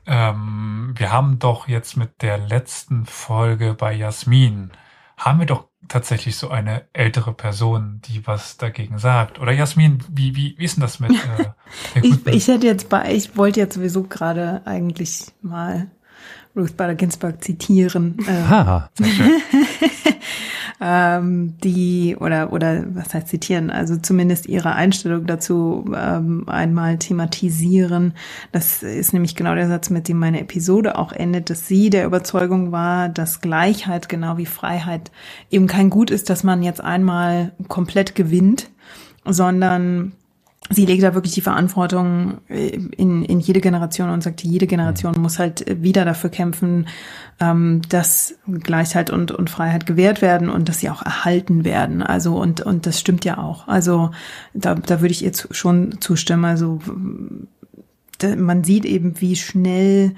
[0.06, 4.72] Ähm, wir haben doch jetzt mit der letzten Folge bei Jasmin,
[5.18, 9.40] haben wir doch tatsächlich so eine ältere Person, die was dagegen sagt.
[9.40, 11.12] Oder Jasmin, wie, wie, wie ist denn das mit?
[11.12, 11.52] Äh,
[12.02, 15.92] ich, ich hätte jetzt bei, ich wollte jetzt sowieso gerade eigentlich mal
[16.56, 18.18] Ruth Bader Ginsburg zitieren.
[18.28, 18.90] Äh, ha,
[20.82, 28.14] ähm, die oder oder was heißt zitieren, also zumindest ihre Einstellung dazu ähm, einmal thematisieren.
[28.52, 32.06] Das ist nämlich genau der Satz, mit dem meine Episode auch endet, dass sie der
[32.06, 35.12] Überzeugung war, dass Gleichheit genau wie Freiheit
[35.50, 38.70] eben kein Gut ist, dass man jetzt einmal komplett gewinnt,
[39.26, 40.14] sondern
[40.70, 45.16] sie legt da wirklich die Verantwortung äh, in, in jede Generation und sagt, jede Generation
[45.20, 46.88] muss halt wieder dafür kämpfen,
[47.40, 52.02] ähm, dass Gleichheit und, und Freiheit gewährt werden und dass sie auch erhalten werden.
[52.02, 53.68] Also und, und das stimmt ja auch.
[53.68, 54.12] Also
[54.54, 56.46] da, da würde ich ihr schon zustimmen.
[56.46, 56.80] Also
[58.38, 60.16] man sieht eben, wie schnell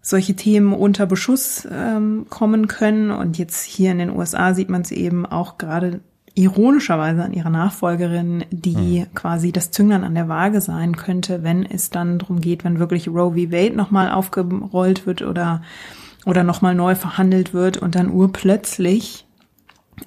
[0.00, 3.10] solche Themen unter Beschuss ähm, kommen können.
[3.10, 6.00] Und jetzt hier in den USA sieht man es eben auch gerade
[6.36, 9.14] ironischerweise an ihre Nachfolgerin, die mhm.
[9.14, 13.08] quasi das Zünglein an der Waage sein könnte, wenn es dann darum geht, wenn wirklich
[13.08, 13.50] Roe v.
[13.50, 15.62] Wade nochmal aufgerollt wird oder,
[16.26, 19.24] oder nochmal neu verhandelt wird und dann urplötzlich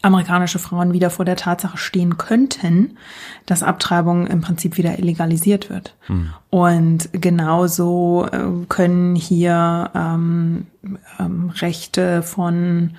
[0.04, 2.98] amerikanische Frauen wieder vor der Tatsache stehen könnten,
[3.48, 5.96] dass Abtreibung im Prinzip wieder illegalisiert wird.
[6.02, 6.30] Hm.
[6.52, 10.68] Und genauso äh, können hier ähm,
[11.20, 12.92] ähm, Rechte von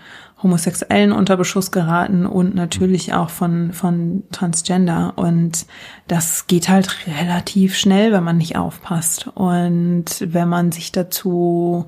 [0.43, 5.13] Homosexuellen unter Beschuss geraten und natürlich auch von, von Transgender.
[5.17, 5.67] Und
[6.09, 11.87] das geht halt relativ schnell, wenn man nicht aufpasst und wenn man sich dazu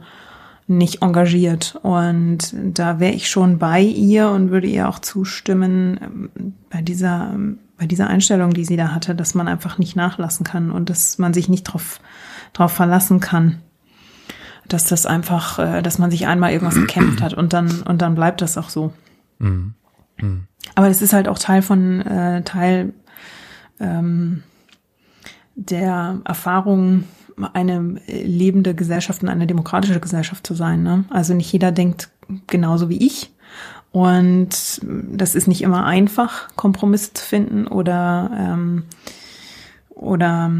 [0.66, 1.78] nicht engagiert.
[1.82, 7.30] Und da wäre ich schon bei ihr und würde ihr auch zustimmen ähm, bei dieser,
[7.34, 10.90] ähm, bei dieser Einstellung, die sie da hatte, dass man einfach nicht nachlassen kann und
[10.90, 12.00] dass man sich nicht drauf,
[12.52, 13.58] drauf verlassen kann.
[14.68, 18.14] Dass das einfach, äh, dass man sich einmal irgendwas gekämpft hat und dann, und dann
[18.14, 18.92] bleibt das auch so.
[19.38, 19.74] Mhm.
[20.20, 20.46] Mhm.
[20.74, 22.92] Aber das ist halt auch Teil von, äh, Teil
[23.80, 24.42] ähm,
[25.54, 27.04] der Erfahrung,
[27.52, 30.82] eine lebende Gesellschaft und eine demokratische Gesellschaft zu sein.
[30.82, 31.04] Ne?
[31.10, 32.10] Also nicht jeder denkt
[32.46, 33.32] genauso wie ich.
[33.90, 38.84] Und das ist nicht immer einfach, Kompromisse zu finden oder, ähm,
[39.90, 40.50] oder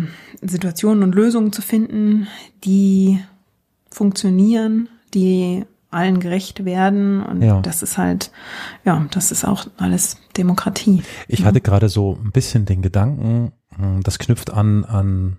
[0.42, 2.26] Situationen und Lösungen zu finden,
[2.64, 3.20] die
[3.93, 7.23] funktionieren, die allen gerecht werden.
[7.23, 7.60] Und Ja.
[7.60, 8.31] das ist halt,
[8.85, 11.02] ja, das ist auch alles Demokratie.
[11.28, 15.36] Ich hatte gerade so ein bisschen den Gedanken, hm, das knüpft an an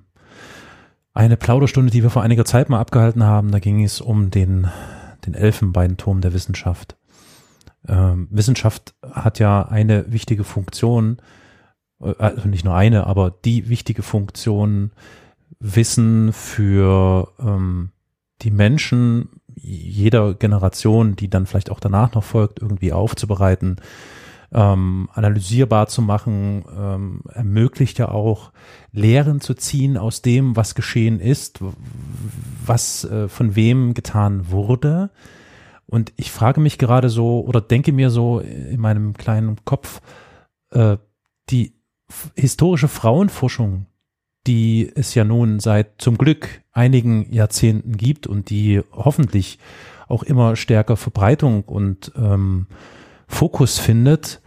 [1.15, 3.51] eine Plauderstunde, die wir vor einiger Zeit mal abgehalten haben.
[3.51, 4.67] Da ging es um den,
[5.25, 6.97] den Elfenbeinturm der Wissenschaft.
[7.87, 11.17] Ähm, Wissenschaft hat ja eine wichtige Funktion,
[12.01, 14.91] äh, also nicht nur eine, aber die wichtige Funktion,
[15.59, 17.91] Wissen für ähm,
[18.43, 23.77] die Menschen jeder Generation, die dann vielleicht auch danach noch folgt, irgendwie aufzubereiten,
[24.51, 28.51] ähm, analysierbar zu machen, ähm, ermöglicht ja auch
[28.91, 31.59] Lehren zu ziehen aus dem, was geschehen ist,
[32.65, 35.09] was äh, von wem getan wurde.
[35.85, 40.01] Und ich frage mich gerade so oder denke mir so in meinem kleinen Kopf,
[40.71, 40.97] äh,
[41.49, 41.73] die
[42.35, 43.87] historische Frauenforschung,
[44.47, 49.59] die es ja nun seit zum Glück einigen Jahrzehnten gibt und die hoffentlich
[50.07, 52.67] auch immer stärker Verbreitung und ähm,
[53.27, 54.41] Fokus findet,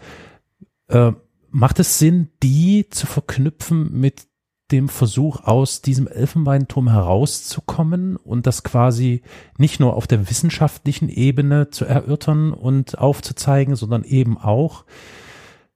[0.89, 1.13] äh,
[1.51, 4.27] macht es Sinn, die zu verknüpfen mit
[4.73, 9.23] dem Versuch, aus diesem Elfenbeinturm herauszukommen und das quasi
[9.59, 14.85] nicht nur auf der wissenschaftlichen Ebene zu erörtern und aufzuzeigen, sondern eben auch,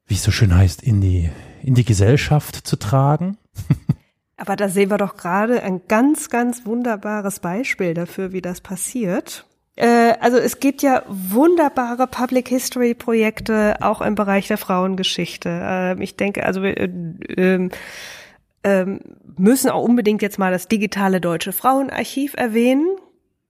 [0.07, 1.31] wie es so schön heißt, in die,
[1.63, 3.39] in die Gesellschaft zu tragen?
[4.41, 9.45] Aber da sehen wir doch gerade ein ganz, ganz wunderbares Beispiel dafür, wie das passiert.
[9.77, 15.51] Äh, Also es gibt ja wunderbare Public History Projekte auch im Bereich der Frauengeschichte.
[15.63, 16.89] Ähm, Ich denke, also wir äh,
[17.37, 17.71] ähm,
[18.65, 19.01] ähm,
[19.37, 22.87] müssen auch unbedingt jetzt mal das digitale Deutsche Frauenarchiv erwähnen,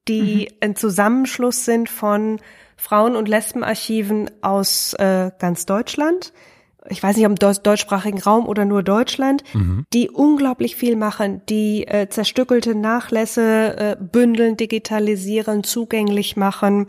[0.09, 2.41] die ein Zusammenschluss sind von
[2.77, 6.33] Frauen- und Lesbenarchiven aus äh, ganz Deutschland.
[6.91, 9.45] Ich weiß nicht, im deu- deutschsprachigen Raum oder nur Deutschland,
[9.93, 16.87] die unglaublich viel machen, die äh, zerstückelte Nachlässe äh, bündeln, digitalisieren, zugänglich machen.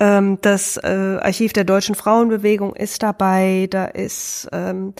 [0.00, 4.94] Ähm, das äh, Archiv der deutschen Frauenbewegung ist dabei, da ist ähm,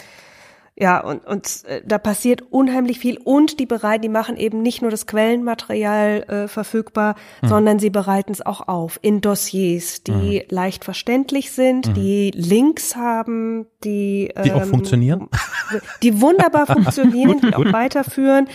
[0.81, 3.19] ja, und, und äh, da passiert unheimlich viel.
[3.19, 8.31] Und die bereiten, die machen eben nicht nur das Quellenmaterial äh, verfügbar, sondern sie bereiten
[8.31, 14.63] es auch auf in Dossiers, die leicht verständlich sind, die Links haben, die Die auch
[14.63, 15.29] ähm, funktionieren?
[16.03, 18.49] die wunderbar funktionieren, die auch weiterführen.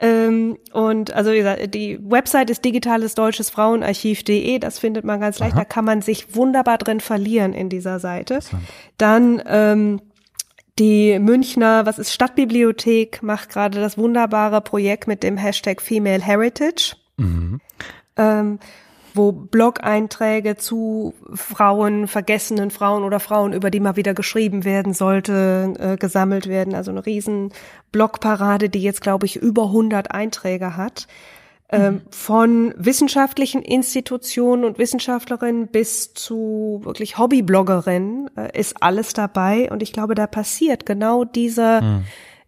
[0.00, 5.38] Ähm, und also wie gesagt, die Website ist digitales deutsches Frauenarchiv.de, das findet man ganz
[5.38, 8.40] leicht, da kann man sich wunderbar drin verlieren in dieser Seite.
[8.96, 10.00] Dann ähm,
[10.78, 16.96] die Münchner, was ist Stadtbibliothek, macht gerade das wunderbare Projekt mit dem Hashtag Female Heritage,
[18.16, 18.58] ähm,
[19.14, 25.72] wo Blog-Einträge zu Frauen, vergessenen Frauen oder Frauen, über die mal wieder geschrieben werden sollte,
[25.78, 26.74] äh, gesammelt werden.
[26.74, 27.52] Also eine riesen
[27.92, 31.06] Blogparade, die jetzt, glaube ich, über 100 Einträge hat.
[31.68, 39.68] Ähm, von wissenschaftlichen Institutionen und Wissenschaftlerinnen bis zu wirklich Hobbybloggerinnen äh, ist alles dabei.
[39.70, 42.02] Und ich glaube, da passiert genau dieser,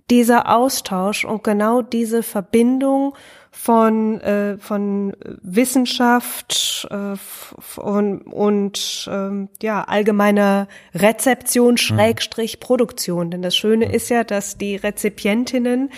[0.09, 3.15] dieser Austausch und genau diese Verbindung
[3.51, 13.33] von, äh, von Wissenschaft äh, f- und, und ähm, ja, allgemeiner Rezeption, Schrägstrich, Produktion.
[13.33, 15.91] Denn das Schöne ist ja, dass die Rezipientinnen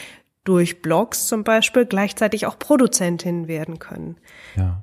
[0.50, 4.16] durch Blogs zum Beispiel gleichzeitig auch Produzentinnen werden können.
[4.56, 4.82] Ja.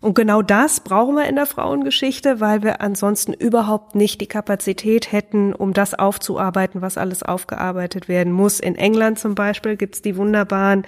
[0.00, 5.12] Und genau das brauchen wir in der Frauengeschichte, weil wir ansonsten überhaupt nicht die Kapazität
[5.12, 8.58] hätten, um das aufzuarbeiten, was alles aufgearbeitet werden muss.
[8.58, 10.84] In England zum Beispiel gibt's die wunderbaren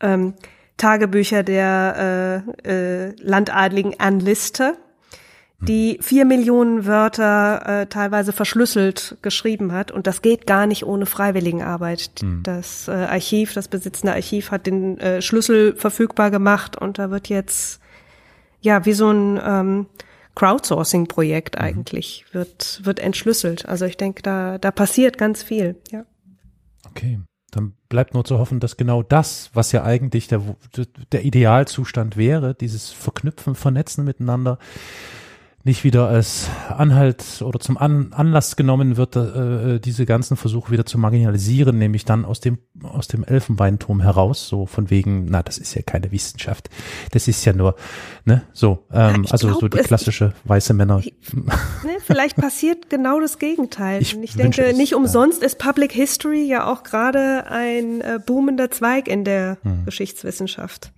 [0.00, 0.34] ähm,
[0.76, 4.74] Tagebücher der äh, äh, Landadligen Anne Lister,
[5.68, 9.90] die vier Millionen Wörter äh, teilweise verschlüsselt geschrieben hat.
[9.90, 12.10] Und das geht gar nicht ohne Freiwilligenarbeit.
[12.22, 12.42] Mhm.
[12.42, 17.28] Das äh, Archiv, das besitzende Archiv hat den äh, Schlüssel verfügbar gemacht und da wird
[17.28, 17.80] jetzt
[18.60, 19.86] ja wie so ein ähm,
[20.34, 23.66] Crowdsourcing-Projekt eigentlich wird wird entschlüsselt.
[23.66, 25.76] Also ich denke, da da passiert ganz viel.
[25.90, 26.04] Ja.
[26.88, 27.20] Okay.
[27.52, 30.40] Dann bleibt nur zu hoffen, dass genau das, was ja eigentlich der,
[31.12, 34.58] der Idealzustand wäre, dieses Verknüpfen, Vernetzen miteinander,
[35.64, 40.84] nicht wieder als Anhalt oder zum An Anlass genommen wird, äh, diese ganzen Versuche wieder
[40.86, 45.58] zu marginalisieren, nämlich dann aus dem aus dem Elfenbeinturm heraus, so von wegen, na, das
[45.58, 46.68] ist ja keine Wissenschaft,
[47.12, 47.76] das ist ja nur,
[48.24, 51.00] ne, so, ähm, also glaub, so die es- klassische weiße Männer.
[51.84, 54.02] Ne, vielleicht passiert genau das Gegenteil.
[54.02, 54.96] Ich Ich, denke, es, nicht ja.
[54.96, 59.84] umsonst ist Public History ja auch gerade ein äh, boomender Zweig in der Hm.
[59.84, 60.92] Geschichtswissenschaft.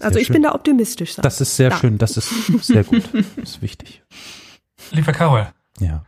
[0.00, 0.34] Also ich schön.
[0.34, 1.14] bin da optimistisch.
[1.14, 1.76] sag Das ist sehr Ja.
[1.78, 2.28] schön, das ist
[2.62, 4.02] sehr gut, das ist wichtig.
[4.90, 5.48] Lieber Carol,
[5.78, 6.04] Ja.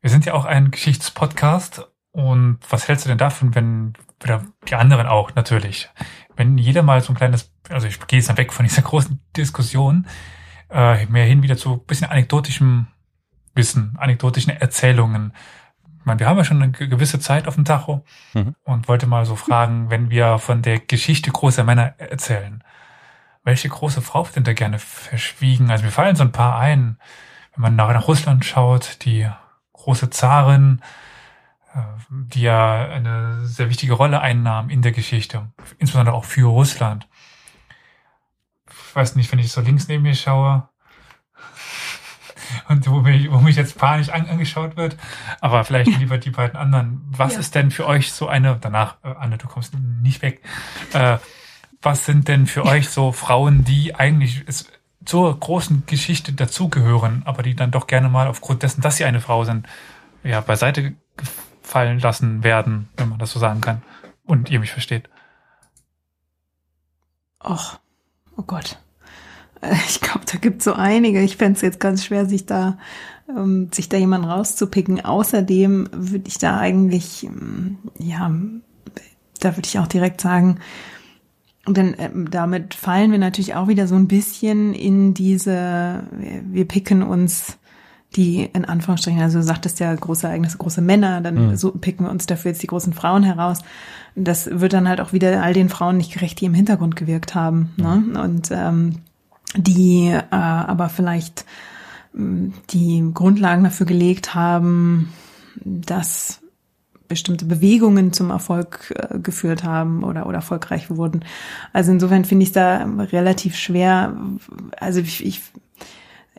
[0.00, 4.74] wir sind ja auch ein Geschichtspodcast und was hältst du denn davon, wenn, oder die
[4.74, 5.88] anderen auch natürlich,
[6.36, 9.20] wenn jeder mal so ein kleines, also ich gehe jetzt mal weg von dieser großen
[9.36, 10.06] Diskussion,
[10.70, 12.86] äh, mehr hin wieder zu ein bisschen anekdotischem
[13.54, 15.32] Wissen, anekdotischen Erzählungen.
[16.00, 18.04] Ich meine, wir haben ja schon eine ge- gewisse Zeit auf dem Tacho
[18.34, 18.54] Mhm.
[18.64, 22.64] und wollte mal so fragen, wenn wir von der Geschichte großer Männer erzählen,
[23.44, 25.70] welche große Frau wird denn da gerne verschwiegen?
[25.70, 26.98] Also mir fallen so ein paar ein,
[27.54, 29.28] wenn man nach, nach Russland schaut, die
[29.72, 30.80] große Zarin,
[31.74, 37.08] äh, die ja eine sehr wichtige Rolle einnahm in der Geschichte, insbesondere auch für Russland.
[38.68, 40.68] Ich weiß nicht, wenn ich so links neben mir schaue
[42.68, 44.96] und wo mich, wo mich jetzt panisch an, angeschaut wird,
[45.40, 47.02] aber vielleicht lieber die beiden anderen.
[47.10, 47.40] Was Ja.
[47.40, 50.42] ist denn für euch so eine, danach, Anne, du kommst nicht weg,
[50.92, 51.18] äh,
[51.82, 54.44] was sind denn für euch so Frauen, die eigentlich
[55.04, 59.20] zur großen Geschichte dazugehören, aber die dann doch gerne mal aufgrund dessen, dass sie eine
[59.20, 59.66] Frau sind,
[60.22, 63.82] ja, beiseite gefallen lassen werden, wenn man das so sagen kann.
[64.24, 65.08] Und ihr mich versteht.
[67.44, 67.78] Och,
[68.36, 68.78] oh Gott.
[69.60, 71.20] Äh, Ich glaube, da gibt so einige.
[71.22, 72.78] Ich fände es jetzt ganz schwer, sich da,
[73.28, 75.04] ähm, sich da jemanden rauszupicken.
[75.04, 78.30] Außerdem würde ich da eigentlich, ähm, ja,
[79.40, 80.60] da würde ich auch direkt sagen,
[81.68, 86.64] denn ähm, damit fallen wir natürlich auch wieder so ein bisschen in diese, wir- wir
[86.68, 87.58] picken uns
[88.14, 91.56] die in Anführungsstrichen, also du sagtest ja große Ereignisse, große Männer, dann Mhm.
[91.56, 93.60] so picken wir uns dafür jetzt die großen Frauen heraus.
[94.14, 97.34] Das wird dann halt auch wieder all den Frauen nicht gerecht, die im Hintergrund gewirkt
[97.34, 97.70] haben.
[97.78, 98.04] Ne?
[98.22, 98.96] Und ähm,
[99.56, 101.46] die äh, aber vielleicht
[102.12, 105.10] mh, die Grundlagen dafür gelegt haben,
[105.64, 106.41] dass
[107.12, 111.24] bestimmte Bewegungen zum Erfolg äh, geführt haben oder, oder erfolgreich wurden.
[111.74, 114.16] Also insofern finde ich da relativ schwer.
[114.80, 115.42] Also ich, ich,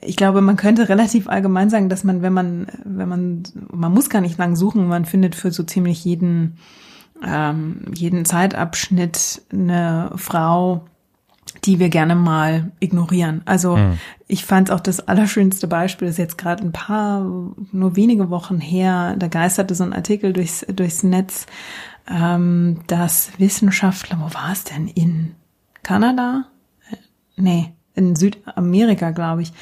[0.02, 4.10] ich glaube, man könnte relativ allgemein sagen, dass man, wenn man, wenn man, man muss
[4.10, 6.58] gar nicht lang suchen, man findet für so ziemlich jeden,
[7.24, 10.86] ähm, jeden Zeitabschnitt eine Frau,
[11.66, 13.42] die wir gerne mal ignorieren.
[13.46, 13.78] Also
[14.28, 17.22] ich fand auch das allerschönste Beispiel, ist jetzt gerade ein paar,
[17.72, 21.46] nur wenige Wochen her, da geisterte so ein Artikel durchs, durchs Netz,
[22.10, 24.88] ähm, dass Wissenschaftler, wo war es denn?
[24.88, 25.36] In
[25.84, 26.46] Kanada?
[26.92, 26.98] Äh,
[27.36, 29.54] Nee, in Südamerika, glaube ich.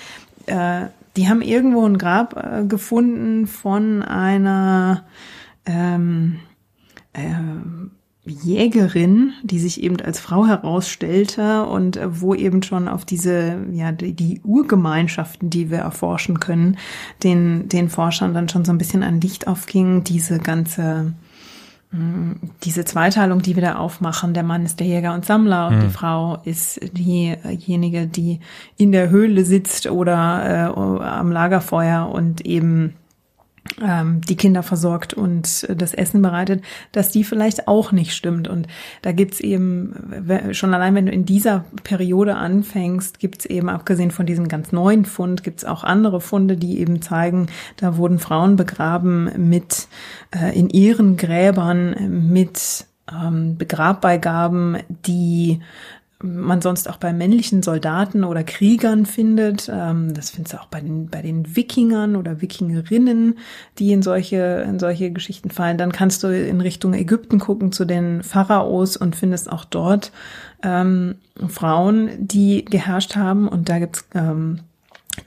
[0.47, 0.87] Äh,
[1.17, 5.03] die haben irgendwo ein Grab äh, gefunden von einer
[5.65, 6.39] ähm,
[7.13, 7.19] äh,
[8.23, 13.91] Jägerin, die sich eben als Frau herausstellte und äh, wo eben schon auf diese, ja,
[13.91, 16.77] die, die Urgemeinschaften, die wir erforschen können,
[17.23, 21.13] den, den Forschern dann schon so ein bisschen ein Licht aufging, diese ganze,
[21.91, 24.35] mh, diese Zweiteilung, die wir da aufmachen.
[24.35, 28.39] Der Mann ist der Jäger und Sammler und die Frau ist diejenige, die
[28.77, 32.93] in der Höhle sitzt oder äh, am Lagerfeuer und eben
[33.79, 38.47] die Kinder versorgt und das Essen bereitet, dass die vielleicht auch nicht stimmt.
[38.47, 38.67] Und
[39.01, 44.25] da gibt's eben, schon allein wenn du in dieser Periode anfängst, gibt's eben, abgesehen von
[44.25, 47.47] diesem ganz neuen Fund, gibt's auch andere Funde, die eben zeigen,
[47.77, 49.87] da wurden Frauen begraben mit
[50.35, 55.61] äh, in ihren Gräbern mit ähm, Begrabbeigaben, die
[56.21, 59.69] man sonst auch bei männlichen Soldaten oder Kriegern findet.
[59.73, 63.37] Ähm, das findest du auch bei den, bei den Wikingern oder Wikingerinnen,
[63.79, 65.77] die in solche, in solche Geschichten fallen.
[65.77, 70.11] Dann kannst du in Richtung Ägypten gucken zu den Pharaos und findest auch dort
[70.63, 71.15] ähm,
[71.47, 73.47] Frauen, die geherrscht haben.
[73.47, 74.59] Und da gibt's ähm,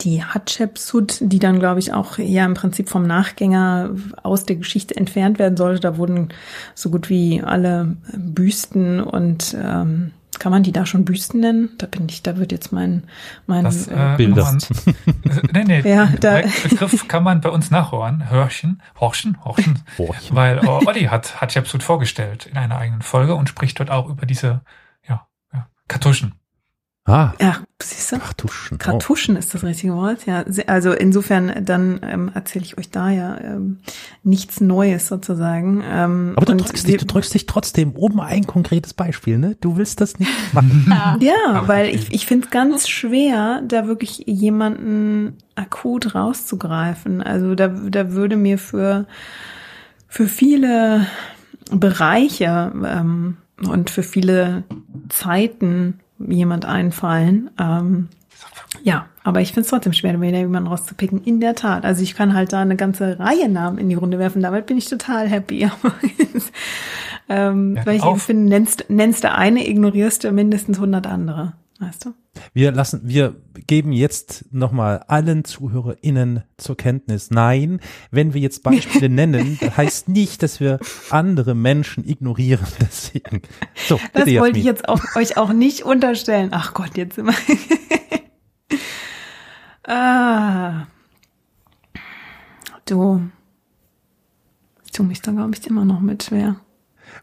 [0.00, 3.90] die Hatschepsut, die dann, glaube ich, auch ja im Prinzip vom Nachgänger
[4.22, 5.80] aus der Geschichte entfernt werden sollte.
[5.80, 6.28] Da wurden
[6.74, 10.12] so gut wie alle Büsten und ähm,
[10.44, 11.70] Kann man die da schon Büsten nennen?
[11.78, 13.04] Da bin ich, da wird jetzt mein,
[13.46, 14.42] mein Das äh, äh, Bilder.
[14.44, 18.28] man- äh, nee, nee, Ja, den da- Begriff kann man bei uns nachhören.
[18.28, 19.78] Hörchen, Horchen, Horchen.
[19.96, 20.36] Horchen.
[20.36, 24.06] Weil äh, Olli hat, hat Jepsut vorgestellt in einer eigenen Folge und spricht dort auch
[24.06, 24.60] über diese,
[25.08, 26.34] ja, ja Kartuschen.
[27.06, 28.18] Ah, ja, siehst du?
[28.18, 28.76] Kartuschen.
[28.76, 28.78] Oh.
[28.78, 30.42] Kartuschen ist das richtige Wort, ja.
[30.66, 33.80] Also insofern, dann ähm, erzähle ich euch da ja ähm,
[34.22, 35.84] nichts Neues sozusagen.
[35.86, 39.54] Ähm, Aber du drückst, dich, du drückst dich trotzdem um ein konkretes Beispiel, ne?
[39.60, 40.90] Du willst das nicht machen.
[41.20, 47.22] Ja, weil ich, ich finde es ganz schwer, da wirklich jemanden akut rauszugreifen.
[47.22, 49.06] Also da, da würde mir für,
[50.08, 51.06] für viele
[51.70, 53.36] Bereiche ähm,
[53.68, 54.64] und für viele
[55.10, 57.50] Zeiten jemand einfallen.
[57.58, 58.08] Ähm,
[58.82, 61.22] ja, aber ich finde es trotzdem schwer, mir da jemanden rauszupicken.
[61.24, 61.84] In der Tat.
[61.84, 64.42] Also ich kann halt da eine ganze Reihe Namen in die Runde werfen.
[64.42, 65.70] Damit bin ich total happy.
[67.28, 68.10] ähm, Ja, weil ich auf.
[68.12, 71.54] eben finde, nennst, nennst du eine, ignorierst du mindestens 100 andere.
[71.78, 72.14] Weißt du?
[72.52, 73.36] Wir lassen, wir
[73.66, 77.30] geben jetzt nochmal allen ZuhörerInnen zur Kenntnis.
[77.30, 77.80] Nein,
[78.10, 80.78] wenn wir jetzt Beispiele nennen, das heißt nicht, dass wir
[81.10, 82.66] andere Menschen ignorieren.
[82.80, 83.42] Deswegen.
[83.86, 84.64] So, Das wollte ich Jasmin.
[84.64, 86.48] jetzt auch, euch auch nicht unterstellen.
[86.52, 87.34] Ach Gott, jetzt immer.
[89.86, 90.86] ah.
[92.86, 93.22] Du.
[94.84, 96.56] Ich tue mich da, glaube ich, immer noch mit schwer.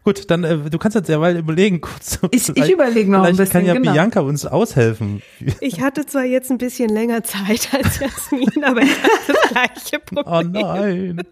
[0.04, 2.18] Gut, dann, äh, du kannst jetzt derweil überlegen, kurz.
[2.32, 3.92] Ich- ich überlege noch ein Vielleicht kann ja bisschen, genau.
[3.94, 5.22] Bianca uns aushelfen.
[5.60, 9.98] Ich hatte zwar jetzt ein bisschen länger Zeit als Jasmin, aber ich hatte das gleiche
[10.04, 10.24] Problem.
[10.26, 11.22] Oh nein.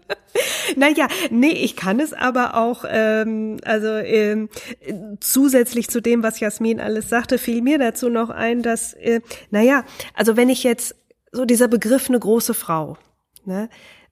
[0.77, 4.47] Naja, nee, ich kann es aber auch, ähm, also ähm,
[4.79, 9.19] äh, zusätzlich zu dem, was Jasmin alles sagte, fiel mir dazu noch ein, dass, äh,
[9.49, 9.83] naja,
[10.13, 10.95] also wenn ich jetzt
[11.33, 12.97] so dieser Begriff eine große Frau,
[13.43, 13.69] ne,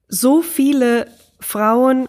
[0.08, 1.06] so viele
[1.38, 2.08] Frauen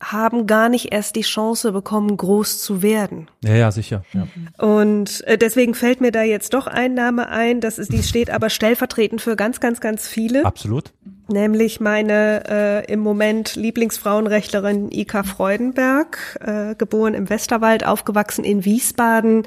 [0.00, 3.30] haben gar nicht erst die Chance bekommen, groß zu werden.
[3.42, 4.04] Ja, ja, sicher.
[4.12, 4.26] Ja.
[4.64, 8.28] Und äh, deswegen fällt mir da jetzt doch ein Name ein, das ist, die steht
[8.28, 10.92] aber stellvertretend für ganz, ganz, ganz viele Absolut.
[11.28, 19.44] nämlich meine äh, im Moment Lieblingsfrauenrechtlerin Ika Freudenberg, äh, geboren im Westerwald, aufgewachsen in Wiesbaden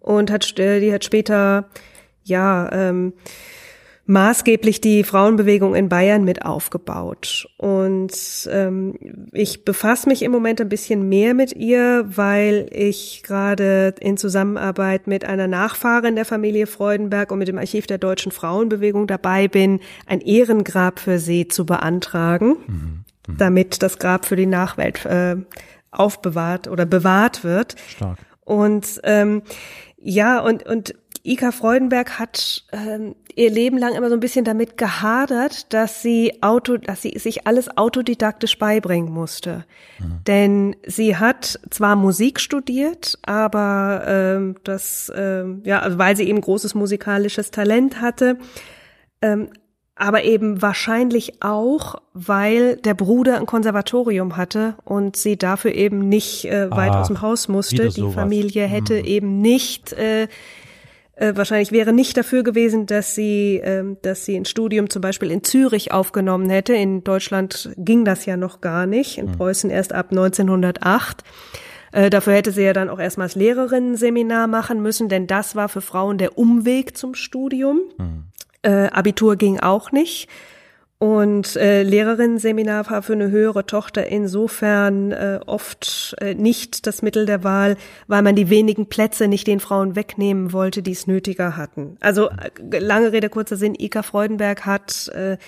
[0.00, 1.68] und hat äh, die hat später
[2.24, 3.12] ja ähm,
[4.10, 7.48] maßgeblich die Frauenbewegung in Bayern mit aufgebaut.
[7.56, 8.12] Und
[8.50, 8.94] ähm,
[9.32, 15.06] ich befasse mich im Moment ein bisschen mehr mit ihr, weil ich gerade in Zusammenarbeit
[15.06, 19.78] mit einer Nachfahrin der Familie Freudenberg und mit dem Archiv der deutschen Frauenbewegung dabei bin,
[20.06, 25.36] ein Ehrengrab für sie zu beantragen, damit das Grab für die Nachwelt äh,
[25.92, 27.76] aufbewahrt oder bewahrt wird.
[27.88, 28.18] Stark.
[28.44, 29.42] Und ähm,
[30.02, 34.76] ja, und, und Ika Freudenberg hat ähm, ihr Leben lang immer so ein bisschen damit
[34.78, 39.64] gehadert, dass sie Auto, dass sie sich alles autodidaktisch beibringen musste.
[40.26, 46.40] Denn sie hat zwar Musik studiert, aber ähm, das, ähm, ja, also weil sie eben
[46.40, 48.38] großes musikalisches Talent hatte,
[49.20, 49.50] ähm,
[49.94, 56.46] aber eben wahrscheinlich auch, weil der Bruder ein Konservatorium hatte und sie dafür eben nicht
[56.46, 57.90] äh, weit Ah, aus dem Haus musste.
[57.90, 58.10] Die.
[58.10, 60.28] Familie hätte eben nicht äh,
[61.20, 65.30] äh, wahrscheinlich wäre nicht dafür gewesen, dass sie, ähm, dass sie ein Studium zum Beispiel
[65.30, 66.74] in Zürich aufgenommen hätte.
[66.74, 71.22] In Deutschland ging das ja noch gar nicht, in Preußen erst ab 1908.
[71.92, 75.82] Äh, dafür hätte sie ja dann auch erstmals Lehrerinnen-Seminar machen müssen, denn das war für
[75.82, 77.80] Frauen der Umweg zum Studium.
[78.62, 80.26] Äh, Abitur ging auch nicht.
[81.00, 87.24] Und äh, Lehrerinnen-Seminar war für eine höhere Tochter insofern äh, oft äh, nicht das Mittel
[87.24, 91.56] der Wahl, weil man die wenigen Plätze nicht den Frauen wegnehmen wollte, die es nötiger
[91.56, 91.96] hatten.
[92.00, 95.38] Also äh, lange Rede, kurzer Sinn, Ika Freudenberg hat äh,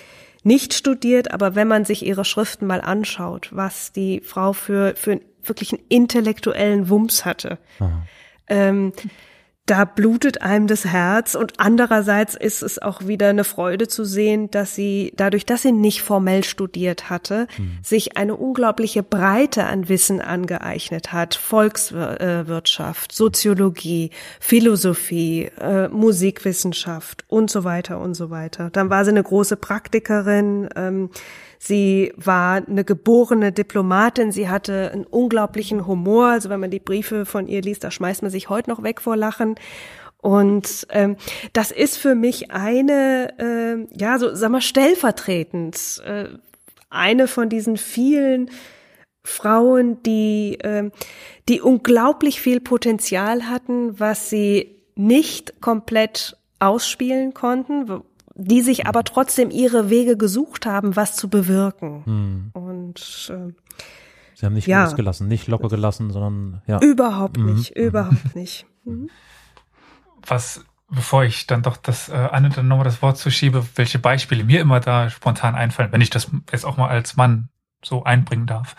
[0.41, 5.19] nicht studiert, aber wenn man sich ihre Schriften mal anschaut, was die Frau für, für
[5.43, 7.59] wirklich einen intellektuellen Wumms hatte,
[8.47, 8.91] ähm,
[9.65, 14.51] da blutet einem das Herz und andererseits ist es auch wieder eine Freude zu sehen,
[14.51, 17.47] dass sie dadurch, dass sie nicht formell studiert hatte,
[17.81, 21.35] sich eine unglaubliche Breite an Wissen angeeignet hat.
[21.35, 24.09] Volkswirtschaft, Soziologie,
[24.41, 28.69] Philosophie, äh, Musikwissenschaft und so weiter und so weiter.
[28.69, 30.67] Dann war sie eine große Praktikerin.
[30.75, 31.09] Ähm,
[31.65, 34.33] Sie war eine geborene Diplomatin.
[34.33, 36.25] Sie hatte einen unglaublichen Humor.
[36.27, 38.99] Also wenn man die Briefe von ihr liest, da schmeißt man sich heute noch weg
[38.99, 39.55] vor Lachen.
[40.17, 41.15] Und ähm,
[41.53, 46.25] das ist für mich eine, äh, ja, so sag mal stellvertretend, äh,
[46.89, 48.51] eine von diesen vielen
[49.23, 50.91] Frauen, die, äh,
[51.47, 58.03] die unglaublich viel Potenzial hatten, was sie nicht komplett ausspielen konnten,
[58.35, 62.51] die sich aber trotzdem ihre Wege gesucht haben, was zu bewirken.
[62.53, 63.53] Und äh,
[64.35, 64.83] Sie haben nicht Ja.
[64.85, 66.79] losgelassen, nicht locker gelassen, sondern ja.
[66.81, 67.53] Überhaupt Mhm.
[67.53, 68.65] nicht, überhaupt nicht.
[68.83, 69.09] Mhm.
[70.25, 74.43] Was, bevor ich dann doch das äh, Anne dann nochmal das Wort zuschiebe, welche Beispiele
[74.43, 77.49] mir immer da spontan einfallen, wenn ich das jetzt auch mal als Mann
[77.83, 78.75] so einbringen darf,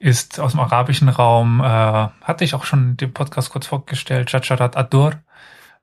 [0.00, 4.76] ist aus dem arabischen Raum, äh, hatte ich auch schon den Podcast kurz vorgestellt, Jajarat
[4.76, 5.14] Adur,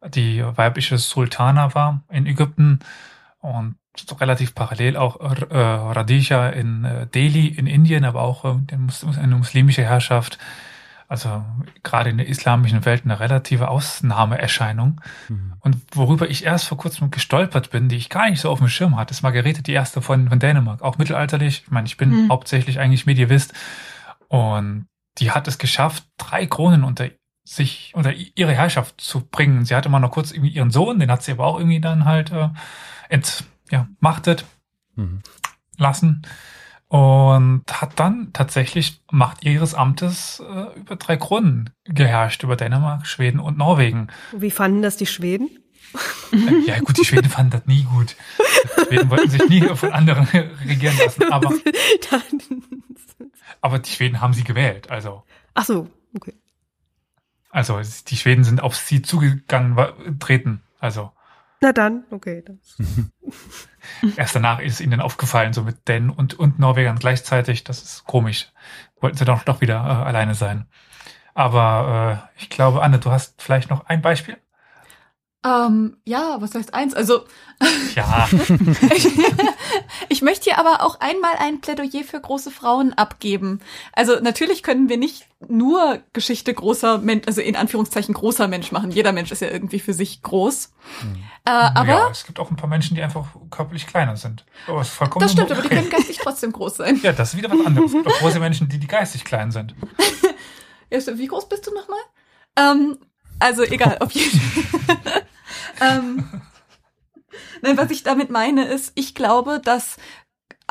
[0.05, 2.79] die weibliche Sultana war in Ägypten
[3.39, 3.75] und
[4.19, 8.57] relativ parallel auch äh, Radisha in äh, Delhi in Indien, aber auch äh,
[9.19, 10.37] eine muslimische Herrschaft.
[11.09, 11.43] Also
[11.83, 14.99] gerade in der islamischen Welt eine relative Ausnahmeerscheinung.
[15.29, 15.53] Mhm.
[15.61, 18.67] Und worüber ich erst vor kurzem gestolpert bin, die ich gar nicht so auf dem
[18.67, 21.63] Schirm hatte, ist Margarete die erste von, von Dänemark, auch mittelalterlich.
[21.65, 22.29] Ich meine, ich bin Mhm.
[22.29, 23.53] hauptsächlich eigentlich Medievist.
[24.27, 24.87] Und
[25.19, 27.07] die hat es geschafft, drei Kronen unter
[27.55, 29.63] sich, unter ihre Herrschaft zu bringen.
[29.65, 32.05] Sie hatte mal noch kurz irgendwie ihren Sohn, den hat sie aber auch irgendwie dann
[32.05, 32.49] halt äh,
[33.09, 34.45] ent, ja, machtet
[34.95, 35.19] Mhm.
[35.77, 36.23] lassen
[36.87, 43.39] und hat dann tatsächlich Macht ihres Amtes äh, über drei Kronen geherrscht, über Dänemark, Schweden
[43.39, 44.07] und Norwegen.
[44.33, 45.49] Wie fanden das die Schweden?
[46.33, 48.15] Äh, Ja gut, die Schweden fanden das nie gut.
[48.79, 50.25] Die Schweden wollten sich nie von anderen
[50.65, 51.53] regieren lassen, aber,
[53.61, 54.89] aber die Schweden haben sie gewählt.
[54.89, 56.33] Also, Ach so, okay.
[57.57, 60.61] Also die Schweden sind auf sie zugegangen, treten.
[60.79, 61.11] Also
[61.59, 62.43] Na dann, okay.
[64.15, 67.63] Erst danach ist ihnen aufgefallen, so mit Dänen und, und Norwegern gleichzeitig.
[67.63, 68.51] Das ist komisch.
[69.01, 70.67] Wollten sie doch, doch wieder äh, alleine sein.
[71.33, 74.37] Aber äh, ich glaube, Anne, du hast vielleicht noch ein Beispiel?
[75.47, 76.93] Ähm, ja, was heißt eins?
[76.93, 77.25] Also
[77.95, 78.27] Ja,
[78.95, 79.07] ich,
[80.09, 83.59] ich möchte hier aber auch einmal ein Plädoyer für große Frauen abgeben.
[83.93, 88.91] Also natürlich können wir nicht nur Geschichte großer Mensch, also in Anführungszeichen großer Mensch machen.
[88.91, 90.71] Jeder Mensch ist ja irgendwie für sich groß.
[91.45, 94.45] Äh, aber ja, es gibt auch ein paar Menschen, die einfach körperlich kleiner sind.
[94.67, 96.99] Aber ist vollkommen das stimmt, aber die können geistig trotzdem groß sein.
[97.03, 97.93] Ja, das ist wieder was anderes.
[97.93, 99.75] Auch große Menschen, die, die geistig klein sind.
[100.89, 101.19] Ja, stimmt.
[101.19, 101.99] Wie groß bist du nochmal?
[102.55, 102.97] Ähm,
[103.39, 105.23] also egal, auf jeden Fall.
[105.81, 106.41] ähm,
[107.61, 109.97] nein, was ich damit meine ist, ich glaube, dass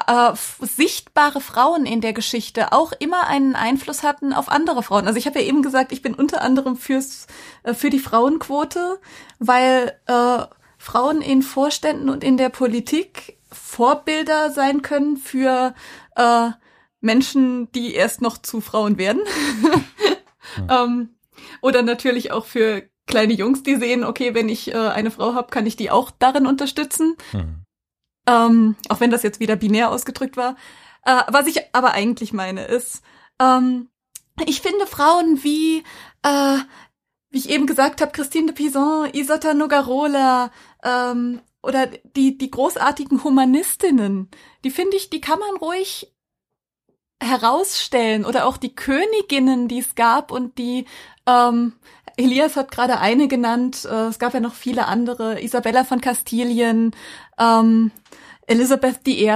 [0.06, 5.06] äh, sichtbare Frauen in der Geschichte auch immer einen Einfluss hatten auf andere Frauen.
[5.06, 7.26] Also ich habe ja eben gesagt, ich bin unter anderem fürs
[7.62, 9.00] äh, für die Frauenquote,
[9.38, 10.44] weil äh,
[10.78, 15.74] Frauen in Vorständen und in der Politik Vorbilder sein können für
[16.14, 16.50] äh,
[17.00, 19.22] Menschen, die erst noch zu Frauen werden.
[20.70, 21.16] ähm,
[21.62, 25.50] oder natürlich auch für kleine Jungs, die sehen, okay, wenn ich äh, eine Frau habe,
[25.50, 27.16] kann ich die auch darin unterstützen.
[27.32, 27.64] Mhm.
[28.28, 30.56] Ähm, auch wenn das jetzt wieder binär ausgedrückt war.
[31.04, 33.02] Äh, was ich aber eigentlich meine ist,
[33.40, 33.88] ähm,
[34.44, 35.84] ich finde Frauen wie,
[36.22, 36.58] äh,
[37.30, 40.50] wie ich eben gesagt habe, Christine de Pizan, Isotta Nogarola
[40.82, 44.30] ähm, oder die, die großartigen Humanistinnen,
[44.64, 46.12] die finde ich, die kann man ruhig
[47.22, 50.86] herausstellen oder auch die Königinnen, die es gab und die
[51.26, 51.72] ähm,
[52.16, 56.92] Elias hat gerade eine genannt, äh, es gab ja noch viele andere, Isabella von Kastilien,
[57.38, 57.90] ähm,
[58.46, 59.26] Elisabeth I.,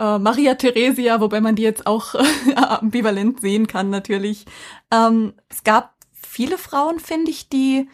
[0.00, 4.46] äh, Maria Theresia, wobei man die jetzt auch äh, ambivalent sehen kann natürlich.
[4.90, 7.88] Ähm, es gab viele Frauen, finde ich, die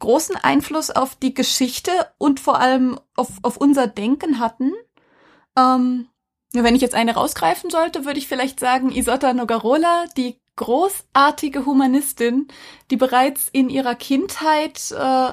[0.00, 4.72] großen Einfluss auf die Geschichte und vor allem auf, auf unser Denken hatten.
[5.56, 6.08] Ähm,
[6.52, 12.48] wenn ich jetzt eine rausgreifen sollte, würde ich vielleicht sagen Isotta Nogarola, die großartige Humanistin,
[12.90, 15.32] die bereits in ihrer Kindheit äh,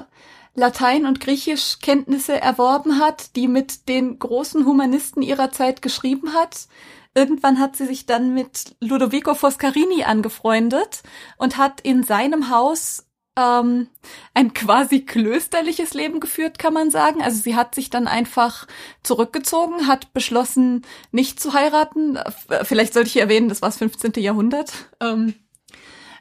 [0.54, 6.66] Latein- und Griechischkenntnisse erworben hat, die mit den großen Humanisten ihrer Zeit geschrieben hat.
[7.14, 11.02] Irgendwann hat sie sich dann mit Ludovico Foscarini angefreundet
[11.38, 13.06] und hat in seinem Haus
[13.36, 13.88] ähm,
[14.34, 17.22] ein quasi klösterliches Leben geführt, kann man sagen.
[17.22, 18.66] Also sie hat sich dann einfach
[19.02, 22.16] zurückgezogen, hat beschlossen, nicht zu heiraten.
[22.16, 24.12] F- Vielleicht sollte ich erwähnen, das war das 15.
[24.16, 24.72] Jahrhundert.
[25.00, 25.34] Ähm,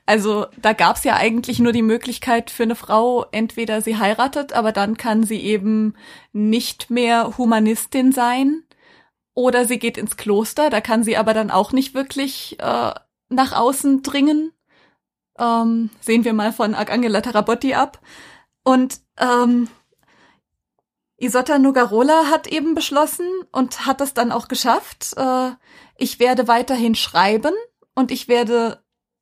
[0.06, 4.54] also da gab es ja eigentlich nur die Möglichkeit für eine Frau, entweder sie heiratet,
[4.54, 5.96] aber dann kann sie eben
[6.34, 8.64] nicht mehr Humanistin sein,
[9.36, 12.92] oder sie geht ins Kloster, da kann sie aber dann auch nicht wirklich äh,
[13.30, 14.52] nach außen dringen.
[15.40, 18.00] Ähm, sehen wir mal von Angela Tarabotti ab.
[18.64, 19.70] Und ähm,
[21.18, 25.14] Isotta Nogarola hat eben beschlossen und hat es dann auch geschafft.
[25.18, 25.52] Äh,
[25.98, 27.54] ich werde weiterhin schreiben
[27.96, 28.82] und ich werde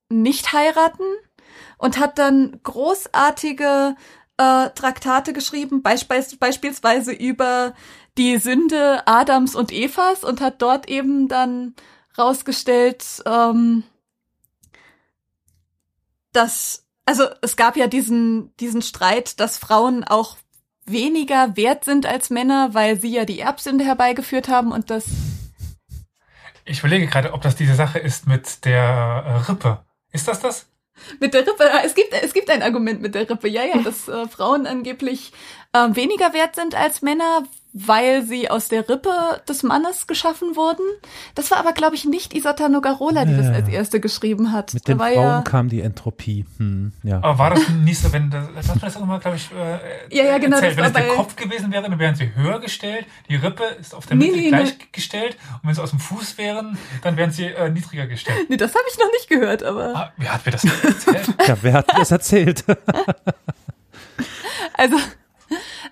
[0.10, 1.04] nicht heiraten
[1.78, 3.96] und hat dann großartige
[4.38, 7.74] äh, Traktate geschrieben, beisp beispielsweise über
[8.18, 11.76] die Sünde Adams und Evas und hat dort eben dann
[12.18, 13.84] rausgestellt, ähm,
[16.38, 20.38] dass, also es gab ja diesen, diesen Streit, dass Frauen auch
[20.86, 25.06] weniger wert sind als Männer, weil sie ja die Erbsünde herbeigeführt haben und das
[26.64, 28.84] Ich überlege gerade, ob das diese Sache ist mit der
[29.26, 29.84] äh, Rippe.
[30.12, 30.68] Ist das das?
[31.20, 34.08] Mit der Rippe, es gibt, es gibt ein Argument mit der Rippe, ja, ja, dass
[34.08, 35.34] äh, Frauen angeblich
[35.74, 37.44] äh, weniger wert sind als Männer,
[37.86, 39.12] weil sie aus der Rippe
[39.48, 40.84] des Mannes geschaffen wurden.
[41.36, 44.74] Das war aber, glaube ich, nicht Isotta Nogarola, die Ja, das als erste geschrieben hat.
[44.74, 46.46] Mit Da den war Frauen ja, kam die Entropie.
[46.58, 47.18] Hm, ja.
[47.18, 50.16] Aber war das nicht so, wenn das, das hat mir das irgendwann, glaube ich, äh,
[50.18, 50.78] Ja, ja, genau, erzählt.
[50.80, 53.64] das Wenn war es der Kopf gewesen wäre, dann wären sie höher gestellt, die Rippe
[53.80, 57.18] ist auf der Nee, Mitte nee, gleichgestellt und wenn sie aus dem Fuß wären, dann
[57.18, 58.50] wären sie äh, niedriger gestellt.
[58.50, 61.28] nee, das habe ich noch nicht gehört, aber Ah, wer hat mir das erzählt?
[61.48, 62.64] ja, wer hat mir das erzählt?
[64.74, 64.98] Also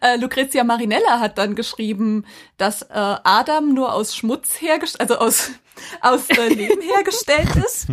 [0.01, 2.25] äh, Lucrezia Marinella hat dann geschrieben,
[2.57, 5.51] dass äh, Adam nur aus Schmutz hergestellt, also aus
[6.01, 7.87] aus äh, Lehm hergestellt ist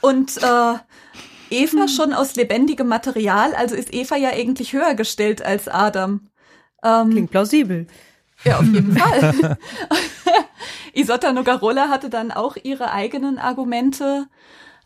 [0.00, 0.74] und äh,
[1.50, 6.28] Eva schon aus lebendigem Material, also ist Eva ja eigentlich höher gestellt als Adam.
[6.82, 7.86] Ähm, Klingt plausibel.
[8.44, 9.58] ja, auf jeden Fall.
[10.92, 14.26] Isotta Nogarola hatte dann auch ihre eigenen Argumente.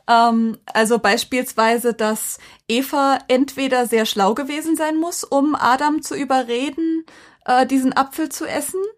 [0.08, 7.04] Ähm, also beispielsweise, dass Eva entweder sehr schlau gewesen sein muss, um Adam zu überreden,
[7.44, 8.80] äh, diesen Apfel zu essen.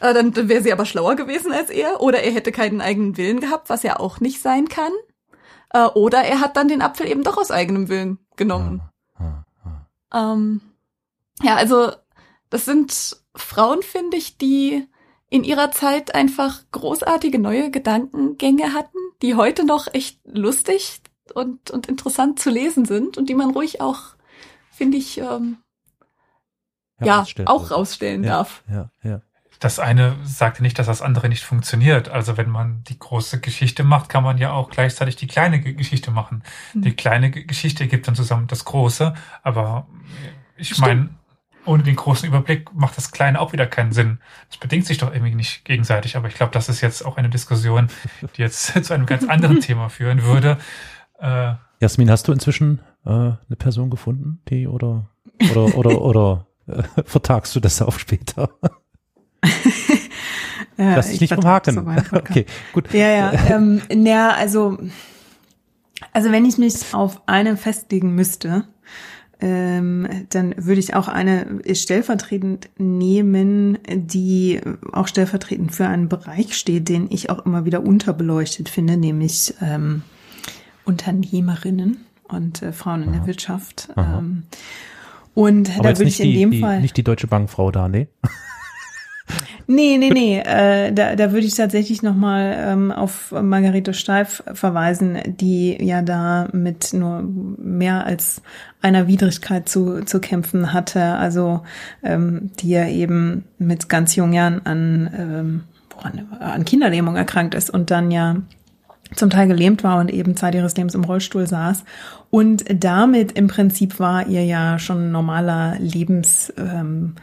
[0.00, 2.00] Äh, dann dann wäre sie aber schlauer gewesen als er.
[2.00, 4.92] Oder er hätte keinen eigenen Willen gehabt, was ja auch nicht sein kann.
[5.70, 8.80] Äh, oder er hat dann den Apfel eben doch aus eigenem Willen genommen.
[9.16, 9.44] Ah,
[10.12, 10.32] ah.
[10.34, 10.60] Ähm,
[11.42, 11.90] ja, also
[12.48, 14.86] das sind Frauen, finde ich, die
[15.30, 21.02] in ihrer Zeit einfach großartige neue Gedankengänge hatten, die heute noch echt lustig
[21.34, 24.14] und, und interessant zu lesen sind und die man ruhig auch,
[24.70, 25.58] finde ich, ähm,
[27.00, 28.64] ja, auch rausstellen ja, darf.
[28.70, 29.20] Ja, ja.
[29.60, 32.08] Das eine sagte nicht, dass das andere nicht funktioniert.
[32.08, 35.74] Also wenn man die große Geschichte macht, kann man ja auch gleichzeitig die kleine Ge-
[35.74, 36.44] Geschichte machen.
[36.72, 36.82] Hm.
[36.82, 39.88] Die kleine Ge- Geschichte gibt dann zusammen das große, aber
[40.56, 41.10] ich meine,
[41.68, 44.18] ohne den großen Überblick macht das Kleine auch wieder keinen Sinn.
[44.48, 47.28] Das bedingt sich doch irgendwie nicht gegenseitig, aber ich glaube, das ist jetzt auch eine
[47.28, 47.88] Diskussion,
[48.36, 50.58] die jetzt zu einem ganz anderen Thema führen würde.
[51.20, 55.08] Äh, Jasmin, hast du inzwischen äh, eine Person gefunden, die oder
[55.50, 58.50] oder oder oder äh, vertagst du das auf später?
[60.78, 61.78] Ja, Lass dich ich nicht vom Haken.
[62.12, 62.92] Okay, gut.
[62.94, 63.32] Ja, ja.
[63.50, 64.78] Ähm, na, also,
[66.12, 68.64] also wenn ich mich auf eine festlegen müsste,
[69.40, 74.60] ähm, dann würde ich auch eine stellvertretend nehmen, die
[74.92, 80.02] auch stellvertretend für einen Bereich steht, den ich auch immer wieder unterbeleuchtet finde, nämlich ähm,
[80.84, 83.90] Unternehmerinnen und äh, Frauen in der Wirtschaft.
[83.94, 84.18] Aha.
[84.18, 84.42] Ähm,
[85.34, 87.88] und Aber da würde ich in die, dem die, Fall nicht die Deutsche Bankfrau da,
[87.88, 88.08] nee.
[89.66, 90.38] Nee, nee, nee.
[90.38, 96.48] Äh, da, da würde ich tatsächlich nochmal ähm, auf Margarete Steif verweisen, die ja da
[96.52, 98.40] mit nur mehr als
[98.80, 101.02] einer Widrigkeit zu, zu kämpfen hatte.
[101.02, 101.62] Also
[102.02, 107.70] ähm, die ja eben mit ganz jungen Jahren an, ähm, woran, an Kinderlähmung erkrankt ist
[107.70, 108.36] und dann ja
[109.14, 111.84] zum Teil gelähmt war und eben Zeit ihres Lebens im Rollstuhl saß.
[112.30, 117.14] Und damit im Prinzip war ihr ja schon normaler Lebensweg ähm,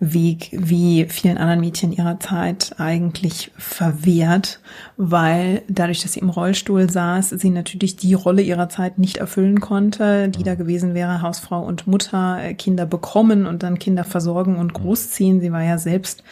[0.00, 4.58] wie vielen anderen Mädchen ihrer Zeit eigentlich verwehrt,
[4.96, 9.60] weil dadurch, dass sie im Rollstuhl saß, sie natürlich die Rolle ihrer Zeit nicht erfüllen
[9.60, 14.56] konnte, die da gewesen wäre, Hausfrau und Mutter, äh, Kinder bekommen und dann Kinder versorgen
[14.56, 15.40] und großziehen.
[15.40, 16.24] Sie war ja selbst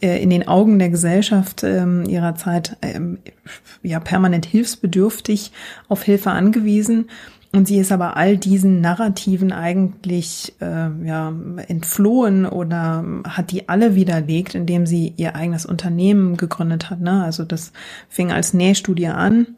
[0.00, 3.18] äh, in den Augen der Gesellschaft ähm, ihrer Zeit ähm,
[3.82, 5.50] ja permanent hilfsbedürftig,
[5.88, 7.06] auf Hilfe angewiesen.
[7.54, 11.34] Und sie ist aber all diesen Narrativen eigentlich äh, ja,
[11.68, 17.00] entflohen oder hat die alle widerlegt, indem sie ihr eigenes Unternehmen gegründet hat.
[17.00, 17.22] Ne?
[17.22, 17.72] Also das
[18.08, 19.48] fing als Nähstudie an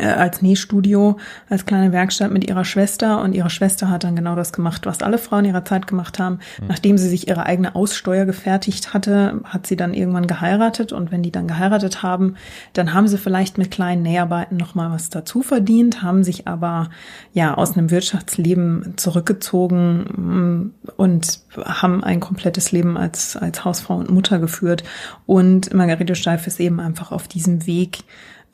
[0.00, 1.18] als Nähstudio,
[1.48, 3.22] als kleine Werkstatt mit ihrer Schwester.
[3.22, 6.40] Und ihre Schwester hat dann genau das gemacht, was alle Frauen ihrer Zeit gemacht haben.
[6.66, 10.92] Nachdem sie sich ihre eigene Aussteuer gefertigt hatte, hat sie dann irgendwann geheiratet.
[10.92, 12.34] Und wenn die dann geheiratet haben,
[12.72, 16.90] dann haben sie vielleicht mit kleinen Näharbeiten noch mal was dazu verdient, haben sich aber
[17.32, 24.10] ja aus einem Wirtschaftsleben zurückgezogen mm, und haben ein komplettes Leben als als Hausfrau und
[24.10, 24.82] Mutter geführt.
[25.26, 28.04] Und Margarete Steif ist eben einfach auf diesem Weg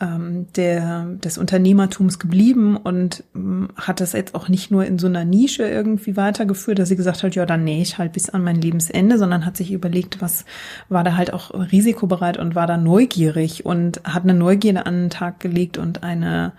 [0.01, 5.07] ähm, der, des Unternehmertums geblieben und ähm, hat das jetzt auch nicht nur in so
[5.07, 8.43] einer Nische irgendwie weitergeführt, dass sie gesagt hat, ja, dann nähe ich halt bis an
[8.43, 10.45] mein Lebensende, sondern hat sich überlegt, was
[10.89, 15.11] war da halt auch risikobereit und war da neugierig und hat eine Neugierde an den
[15.11, 16.53] Tag gelegt und eine,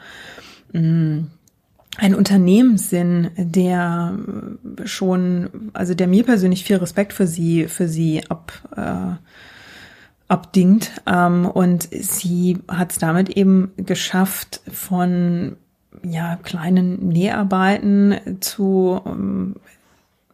[0.73, 1.23] mh,
[1.97, 4.17] ein Unternehmenssinn, der
[4.85, 9.15] schon, also der mir persönlich viel Respekt für sie, für sie ab, äh,
[10.31, 10.91] abdingt.
[11.05, 15.57] Ähm, und sie hat es damit eben geschafft, von
[16.03, 19.55] ja, kleinen Näharbeiten zu ähm,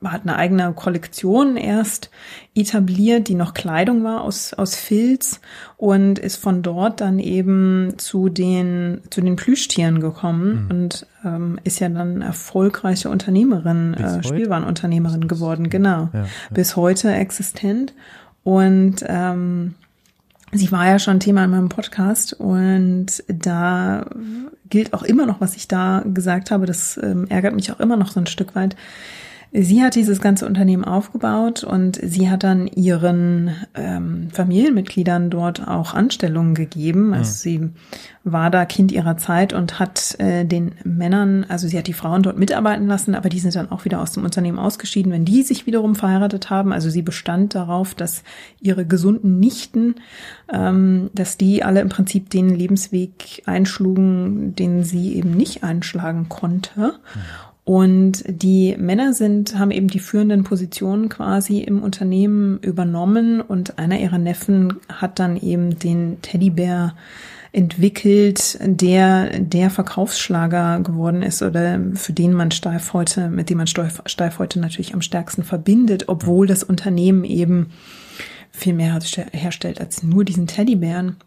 [0.04, 2.12] hat eine eigene Kollektion erst
[2.54, 5.42] etabliert, die noch Kleidung war aus, aus Filz
[5.76, 10.70] und ist von dort dann eben zu den, zu den Plüschtieren gekommen mhm.
[10.70, 16.10] und ähm, ist ja dann erfolgreiche Unternehmerin, äh, Spielwarenunternehmerin geworden, genau.
[16.14, 16.26] Ja, ja.
[16.52, 17.96] Bis heute existent.
[18.44, 19.74] Und ähm,
[20.52, 24.06] sie war ja schon Thema in meinem Podcast und da
[24.70, 26.66] gilt auch immer noch, was ich da gesagt habe.
[26.66, 28.76] Das ähm, ärgert mich auch immer noch so ein Stück weit.
[29.54, 35.94] Sie hat dieses ganze Unternehmen aufgebaut und sie hat dann ihren ähm, Familienmitgliedern dort auch
[35.94, 37.14] Anstellungen gegeben.
[37.14, 37.70] Also sie
[38.26, 42.24] war da Kind ihrer Zeit und hat äh, den Männern, also sie hat die Frauen
[42.24, 45.44] dort mitarbeiten lassen, aber die sind dann auch wieder aus dem Unternehmen ausgeschieden, wenn die
[45.44, 46.74] sich wiederum verheiratet haben.
[46.74, 48.24] Also sie bestand darauf, dass
[48.60, 49.96] ihre gesunden Nichten,
[50.52, 56.80] ähm, dass die alle im Prinzip den Lebensweg einschlugen, den sie eben nicht einschlagen konnte.
[57.16, 57.22] Mhm.
[57.68, 64.00] Und die Männer sind, haben eben die führenden Positionen quasi im Unternehmen übernommen und einer
[64.00, 66.96] ihrer Neffen hat dann eben den Teddybär
[67.52, 73.68] entwickelt, der der Verkaufsschlager geworden ist oder für den man Steif heute, mit dem man
[73.68, 77.72] Steif heute natürlich am stärksten verbindet, obwohl das Unternehmen eben
[78.50, 78.98] viel mehr
[79.34, 81.18] herstellt als nur diesen Teddybären.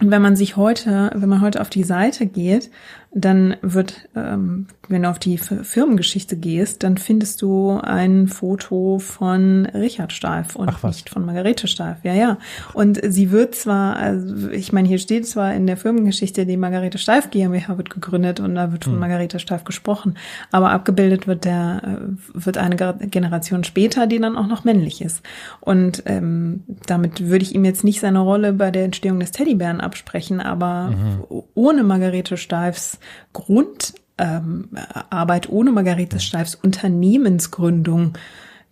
[0.00, 2.70] Und wenn man sich heute, wenn man heute auf die Seite geht,
[3.18, 9.64] dann wird, ähm, wenn du auf die Firmengeschichte gehst, dann findest du ein Foto von
[9.72, 11.96] Richard Steif und nicht von Margarete Steif.
[12.02, 12.36] Ja, ja.
[12.74, 16.98] Und sie wird zwar, also ich meine, hier steht zwar in der Firmengeschichte, die Margarete
[16.98, 19.00] Steif GmbH wird gegründet und da wird von hm.
[19.00, 20.18] Margarete Steif gesprochen,
[20.52, 25.22] aber abgebildet wird der, äh, wird eine Generation später, die dann auch noch männlich ist.
[25.60, 29.80] Und ähm, damit würde ich ihm jetzt nicht seine Rolle bei der Entstehung des Teddybären
[29.80, 31.24] absprechen, aber mhm.
[31.54, 32.98] ohne Margarete Steifs
[33.32, 38.14] Grundarbeit ähm, ohne Margarete Steifs Unternehmensgründung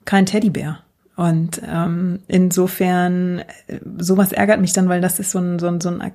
[0.05, 0.81] kein Teddybär.
[1.17, 5.81] Und ähm, insofern, äh, sowas ärgert mich dann, weil das ist so ein, so ein,
[5.81, 6.13] so ein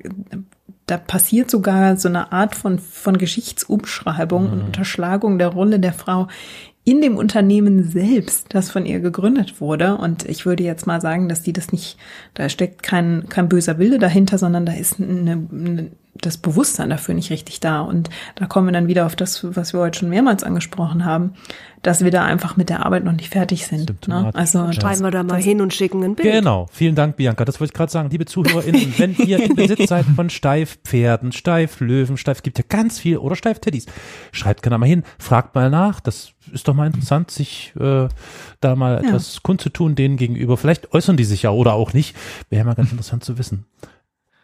[0.89, 4.53] da passiert sogar so eine Art von, von Geschichtsumschreibung mhm.
[4.53, 6.27] und Unterschlagung der Rolle der Frau
[6.83, 9.97] in dem Unternehmen selbst, das von ihr gegründet wurde.
[9.97, 11.97] Und ich würde jetzt mal sagen, dass die das nicht,
[12.33, 15.91] da steckt kein, kein böser Wille dahinter, sondern da ist eine, eine
[16.21, 17.81] das Bewusstsein dafür nicht richtig da.
[17.81, 21.33] Und da kommen wir dann wieder auf das, was wir heute schon mehrmals angesprochen haben,
[21.81, 24.07] dass wir da einfach mit der Arbeit noch nicht fertig sind.
[24.07, 24.31] Ne?
[24.33, 26.31] Also schreiben wir da mal hin und schicken ein Bild.
[26.31, 27.45] Genau, vielen Dank, Bianca.
[27.45, 28.09] Das wollte ich gerade sagen.
[28.09, 33.17] Liebe ZuhörerInnen, wenn ihr in Besitz seid von Steifpferden, Steiflöwen, Steif, gibt ja ganz viel,
[33.17, 33.85] oder Steifteddys,
[34.31, 35.99] schreibt gerne mal hin, fragt mal nach.
[36.01, 38.07] Das ist doch mal interessant, sich äh,
[38.59, 39.09] da mal ja.
[39.09, 40.57] etwas kundzutun denen gegenüber.
[40.57, 42.15] Vielleicht äußern die sich ja oder auch nicht.
[42.49, 43.65] Wäre mal ganz interessant zu wissen.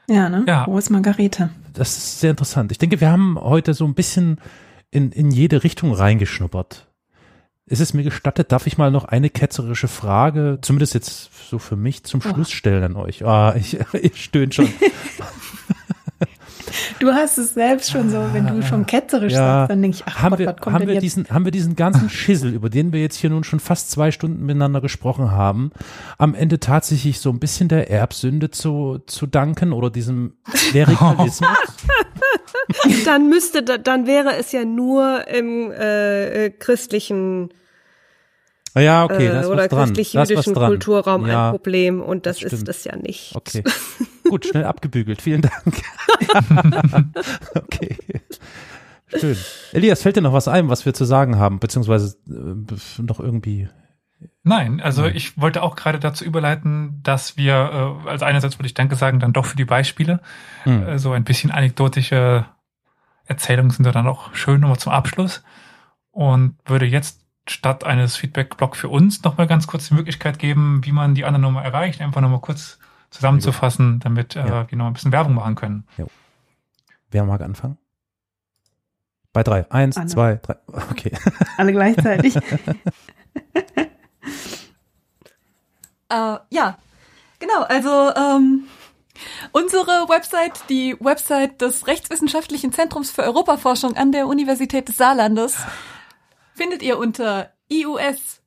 [0.07, 0.45] Ja, ne?
[0.47, 0.65] Ja.
[0.67, 1.49] Wo ist Margarete?
[1.73, 2.71] Das ist sehr interessant.
[2.71, 4.39] Ich denke, wir haben heute so ein bisschen
[4.91, 6.87] in, in jede Richtung reingeschnuppert.
[7.67, 11.75] Ist es mir gestattet, darf ich mal noch eine ketzerische Frage, zumindest jetzt so für
[11.75, 12.29] mich, zum oh.
[12.29, 13.25] Schluss stellen an euch?
[13.25, 14.69] Ah, ich, ich stöhne schon.
[16.99, 19.39] Du hast es selbst schon so, wenn du schon ketzerisch ja.
[19.39, 21.03] sagst, dann denke ich, ach haben Gott, wir, was kommt haben denn wir jetzt?
[21.03, 24.11] Diesen, haben wir diesen ganzen Schissel, über den wir jetzt hier nun schon fast zwei
[24.11, 25.71] Stunden miteinander gesprochen haben,
[26.17, 30.33] am Ende tatsächlich so ein bisschen der Erbsünde zu, zu danken oder diesem
[30.69, 31.49] Klerikalismus?
[33.05, 37.49] dann müsste, dann wäre es ja nur im äh, äh christlichen
[38.81, 42.83] ja, okay, das äh, oder christlich-jüdischen Kulturraum ja, ein Problem und das, das ist es
[42.83, 43.35] ja nicht.
[43.35, 43.63] Okay,
[44.29, 45.21] gut, schnell abgebügelt.
[45.21, 45.81] Vielen Dank.
[47.55, 47.97] okay,
[49.15, 49.37] schön.
[49.71, 53.69] Elias, fällt dir noch was ein, was wir zu sagen haben, beziehungsweise äh, noch irgendwie?
[54.43, 55.15] Nein, also Nein.
[55.15, 59.19] ich wollte auch gerade dazu überleiten, dass wir, äh, also einerseits würde ich Danke sagen,
[59.19, 60.21] dann doch für die Beispiele.
[60.63, 60.87] Hm.
[60.87, 62.45] Äh, so ein bisschen anekdotische
[63.25, 65.43] Erzählungen sind da dann auch schön nochmal zum Abschluss
[66.11, 70.91] und würde jetzt statt eines Feedback-Blog für uns nochmal ganz kurz die Möglichkeit geben, wie
[70.91, 74.69] man die anderen nochmal erreicht, einfach nochmal kurz zusammenzufassen, damit äh, ja.
[74.69, 75.87] wir noch ein bisschen Werbung machen können.
[75.97, 76.05] Ja.
[77.11, 77.77] Wer mag anfangen?
[79.31, 79.69] Bei drei.
[79.69, 80.07] Eins, Anne.
[80.07, 80.55] zwei, drei.
[80.91, 81.11] Okay.
[81.57, 82.35] Alle gleichzeitig.
[82.35, 82.41] uh,
[86.49, 86.77] ja,
[87.39, 87.63] genau.
[87.63, 88.63] Also ähm,
[89.51, 95.57] unsere Website, die Website des Rechtswissenschaftlichen Zentrums für Europaforschung an der Universität des Saarlandes,
[96.55, 98.41] findet ihr unter ius-sa.eu.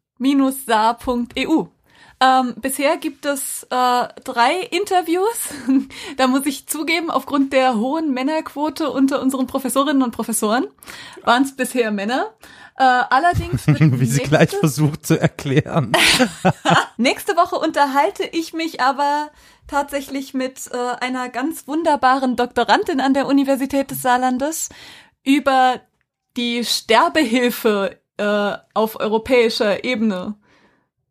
[2.21, 5.51] Ähm, bisher gibt es äh, drei Interviews.
[6.17, 10.67] da muss ich zugeben, aufgrund der hohen Männerquote unter unseren Professorinnen und Professoren
[11.23, 12.35] waren es bisher Männer.
[12.77, 15.93] Äh, allerdings wie sie gleich versucht zu erklären.
[16.97, 19.31] nächste Woche unterhalte ich mich aber
[19.69, 24.71] tatsächlich mit äh, einer ganz wunderbaren Doktorandin an der Universität des Saarlandes
[25.25, 25.81] über
[26.39, 30.37] die Sterbehilfe äh, auf europäischer Ebene.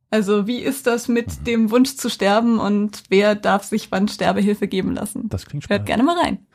[0.10, 1.44] Also wie ist das mit Mhm.
[1.44, 5.28] dem Wunsch zu sterben und wer darf sich wann Sterbehilfe geben lassen?
[5.30, 5.86] Das klingt Hört spannend.
[5.86, 6.48] gerne mal rein.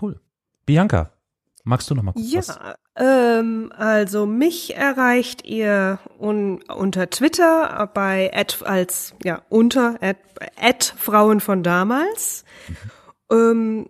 [0.00, 0.20] Cool.
[0.66, 1.10] Bianca,
[1.64, 2.58] magst du noch mal kurz Ja, was?
[2.96, 10.18] ähm, also mich erreicht ihr un unter Twitter bei at, als ja unter at,
[10.60, 12.44] at Frauen von damals.
[13.32, 13.88] Ähm,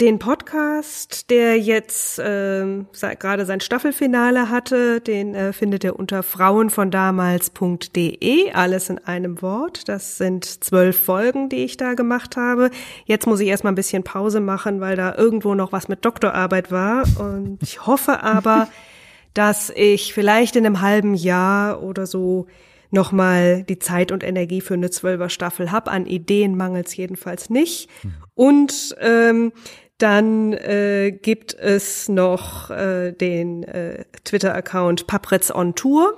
[0.00, 2.86] den Podcast, der jetzt se-
[3.18, 9.88] gerade sein Staffelfinale hatte, den äh, findet ihr unter frauenvondamals.de, alles in einem Wort.
[9.88, 12.70] Das sind zwölf Folgen, die ich da gemacht habe.
[13.04, 16.70] Jetzt muss ich erstmal ein bisschen Pause machen, weil da irgendwo noch was mit Doktorarbeit
[16.70, 17.04] war.
[17.18, 18.68] Und ich hoffe aber,
[19.34, 22.46] dass ich vielleicht in einem halben Jahr oder so
[22.90, 25.88] nochmal die Zeit und Energie für eine Zwölfer Staffel hab.
[25.88, 27.88] An Ideen mangels jedenfalls nicht.
[28.34, 29.52] Und ähm,
[29.98, 36.16] dann äh, gibt es noch äh, den äh, Twitter-Account Papritz on Tour,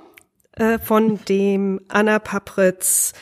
[0.53, 3.13] äh, von dem Anna Papritz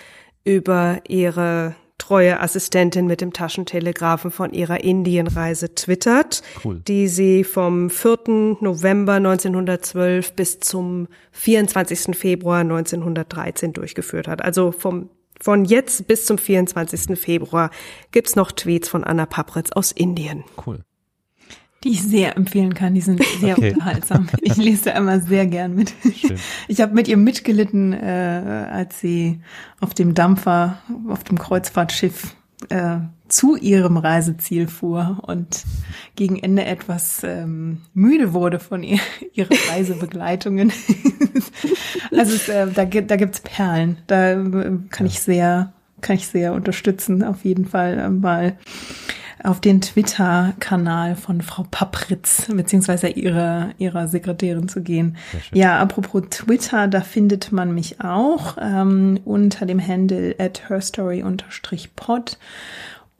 [0.43, 6.81] über ihre treue Assistentin mit dem Taschentelegrafen von ihrer Indienreise twittert, Cool.
[6.88, 8.57] die sie vom 4.
[8.61, 12.15] November 1912 bis zum 24.
[12.15, 14.41] Februar 1913 durchgeführt hat.
[14.43, 15.09] Also vom
[15.41, 17.19] von jetzt bis zum 24.
[17.19, 17.69] Februar
[18.11, 20.43] gibt's noch Tweets von Anna Papritz aus Indien.
[20.65, 20.84] Cool.
[21.84, 22.95] Die ich sehr empfehlen kann.
[22.95, 23.73] Die sind sehr Okay.
[23.73, 24.27] unterhaltsam.
[24.41, 25.93] Ich lese da immer sehr gern mit.
[26.15, 26.38] Schön.
[26.68, 29.41] Ich habe mit ihr mitgelitten, äh, als sie
[29.80, 32.35] auf dem Dampfer, auf dem Kreuzfahrtschiff
[32.69, 32.97] äh,
[33.29, 35.63] zu ihrem Reiseziel fuhr und
[36.15, 38.99] gegen Ende etwas ähm, müde wurde von ihr,
[39.33, 40.71] ihren Reisebegleitungen.
[42.11, 43.97] also es, äh, da, gibt- da gibt's Perlen.
[44.07, 48.57] Da äh, kann ich sehr, kann ich sehr unterstützen, auf jeden Fall äh, mal
[49.43, 55.15] auf den Twitter-Kanal von Frau Papritz beziehungsweise ihrer ihrer Sekretärin zu gehen.
[55.53, 62.37] Ja, apropos Twitter, da findet man mich auch ähm, unter dem Handle at herstory-pod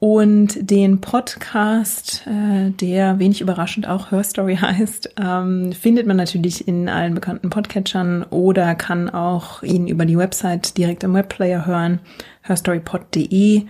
[0.00, 6.88] und den Podcast, äh, der wenig überraschend auch Herstory heißt, ähm, findet man natürlich in
[6.88, 11.98] allen bekannten Podcatchern oder kann auch ihn über die Website direkt im Webplayer hören,
[12.42, 13.64] herstorypod.de.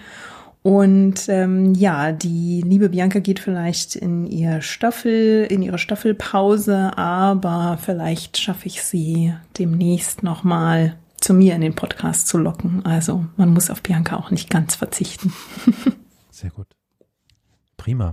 [0.63, 7.79] Und ähm, ja, die liebe Bianca geht vielleicht in ihr Staffel, in ihre Staffelpause, aber
[7.81, 12.85] vielleicht schaffe ich sie demnächst nochmal zu mir in den Podcast zu locken.
[12.85, 15.33] Also man muss auf Bianca auch nicht ganz verzichten.
[16.39, 16.69] Sehr gut.
[17.77, 18.13] Prima.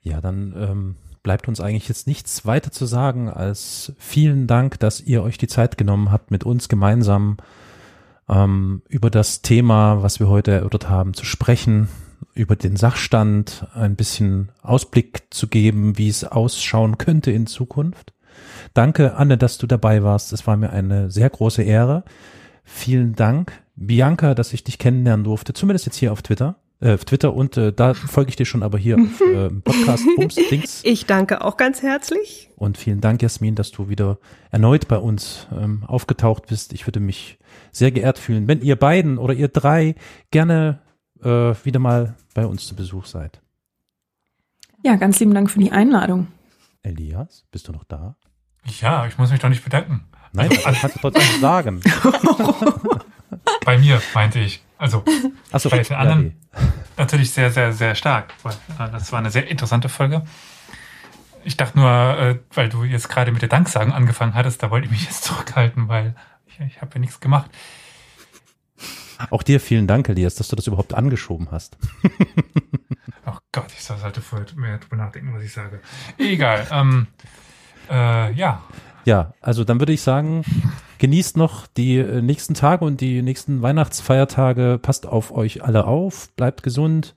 [0.00, 5.02] Ja, dann ähm, bleibt uns eigentlich jetzt nichts weiter zu sagen als vielen Dank, dass
[5.02, 7.36] ihr euch die Zeit genommen habt, mit uns gemeinsam
[8.30, 11.88] ähm, über das Thema, was wir heute erörtert haben, zu sprechen,
[12.32, 18.14] über den Sachstand, ein bisschen Ausblick zu geben, wie es ausschauen könnte in Zukunft.
[18.72, 20.32] Danke, Anne, dass du dabei warst.
[20.32, 22.04] Es war mir eine sehr große Ehre.
[22.64, 26.56] Vielen Dank, Bianca, dass ich dich kennenlernen durfte, zumindest jetzt hier auf Twitter.
[26.80, 30.04] Äh, auf Twitter und äh, da folge ich dir schon aber hier auf äh, Podcast
[30.16, 30.82] Bums Dings.
[30.84, 32.50] Ich danke auch ganz herzlich.
[32.54, 34.18] Und vielen Dank, Jasmin, dass du wieder
[34.52, 36.72] erneut bei uns ähm, aufgetaucht bist.
[36.72, 37.38] Ich würde mich
[37.72, 39.96] sehr geehrt fühlen, wenn ihr beiden oder ihr drei
[40.30, 40.80] gerne
[41.20, 43.40] äh, wieder mal bei uns zu Besuch seid.
[44.84, 46.28] Ja, ganz lieben Dank für die Einladung.
[46.82, 48.14] Elias, bist du noch da?
[48.80, 50.04] Ja, ich muss mich doch nicht bedanken.
[50.32, 51.80] Nein, das kannst du trotzdem sagen.
[53.64, 54.62] Bei mir, meinte ich.
[54.76, 55.02] Also
[55.50, 56.36] Achso, Bei den anderen-
[56.96, 58.34] natürlich sehr, sehr, sehr stark.
[58.76, 60.22] Das war eine sehr interessante Folge.
[61.44, 64.86] Ich dachte nur, äh, weil du jetzt gerade mit der Danksagen angefangen hattest, da wollte
[64.86, 66.14] ich mich jetzt zurückhalten, weil
[66.46, 67.50] ich, ich habe ja nichts gemacht.
[69.30, 71.76] Auch dir vielen Dank, Elias, dass du das überhaupt angeschoben hast.
[73.26, 75.80] Oh Gott, ich sollte vorher mehr drüber nachdenken, was ich sage.
[76.16, 76.66] Egal.
[76.70, 77.08] Ähm,
[77.90, 78.62] äh, ja,
[79.08, 80.42] Ja, also dann würde ich sagen,
[80.98, 84.78] genießt noch die äh, nächsten Tage und die nächsten Weihnachtsfeiertage.
[84.82, 87.14] Passt auf euch alle auf, bleibt gesund.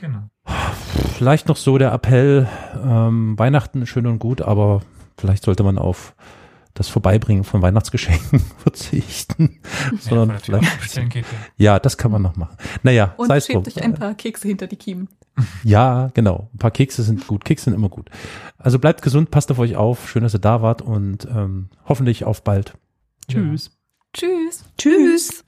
[0.00, 0.30] genau.
[1.16, 2.46] Vielleicht noch so der Appell,
[2.80, 4.82] ähm, Weihnachten schön und gut, aber
[5.18, 6.14] vielleicht sollte man auf
[6.80, 9.60] das Vorbeibringen von Weihnachtsgeschenken verzichten.
[10.00, 11.02] sondern Ja, vielleicht, ja.
[11.58, 12.56] ja, das kann man noch machen.
[12.82, 13.62] Naja, Und sei es drum.
[13.64, 15.08] schäbt euch ein paar Kekse hinter die Kiemen.
[15.62, 16.48] Ja, genau.
[16.54, 17.44] Ein paar Kekse sind gut.
[17.44, 18.10] Kekse sind immer gut.
[18.58, 20.08] Also bleibt gesund, passt auf euch auf.
[20.10, 22.74] Schön, dass ihr da wart und ähm, hoffentlich auf bald.
[23.28, 23.70] Tschüss.
[24.14, 24.64] Tschüss.
[24.76, 25.44] Tschüss.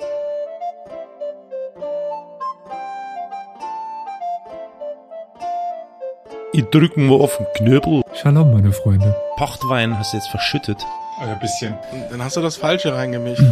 [6.53, 8.03] Ich drück mal auf den Knöbel.
[8.15, 9.17] Shalom, meine Freunde.
[9.37, 10.85] Pochtwein hast du jetzt verschüttet.
[11.23, 11.79] Ein bisschen.
[12.11, 13.43] Dann hast du das Falsche reingemischt.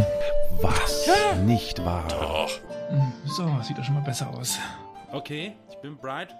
[0.60, 1.08] Was?
[1.44, 2.04] Nicht wahr?
[3.24, 4.58] So, sieht doch schon mal besser aus.
[5.12, 6.34] Okay, ich bin bright.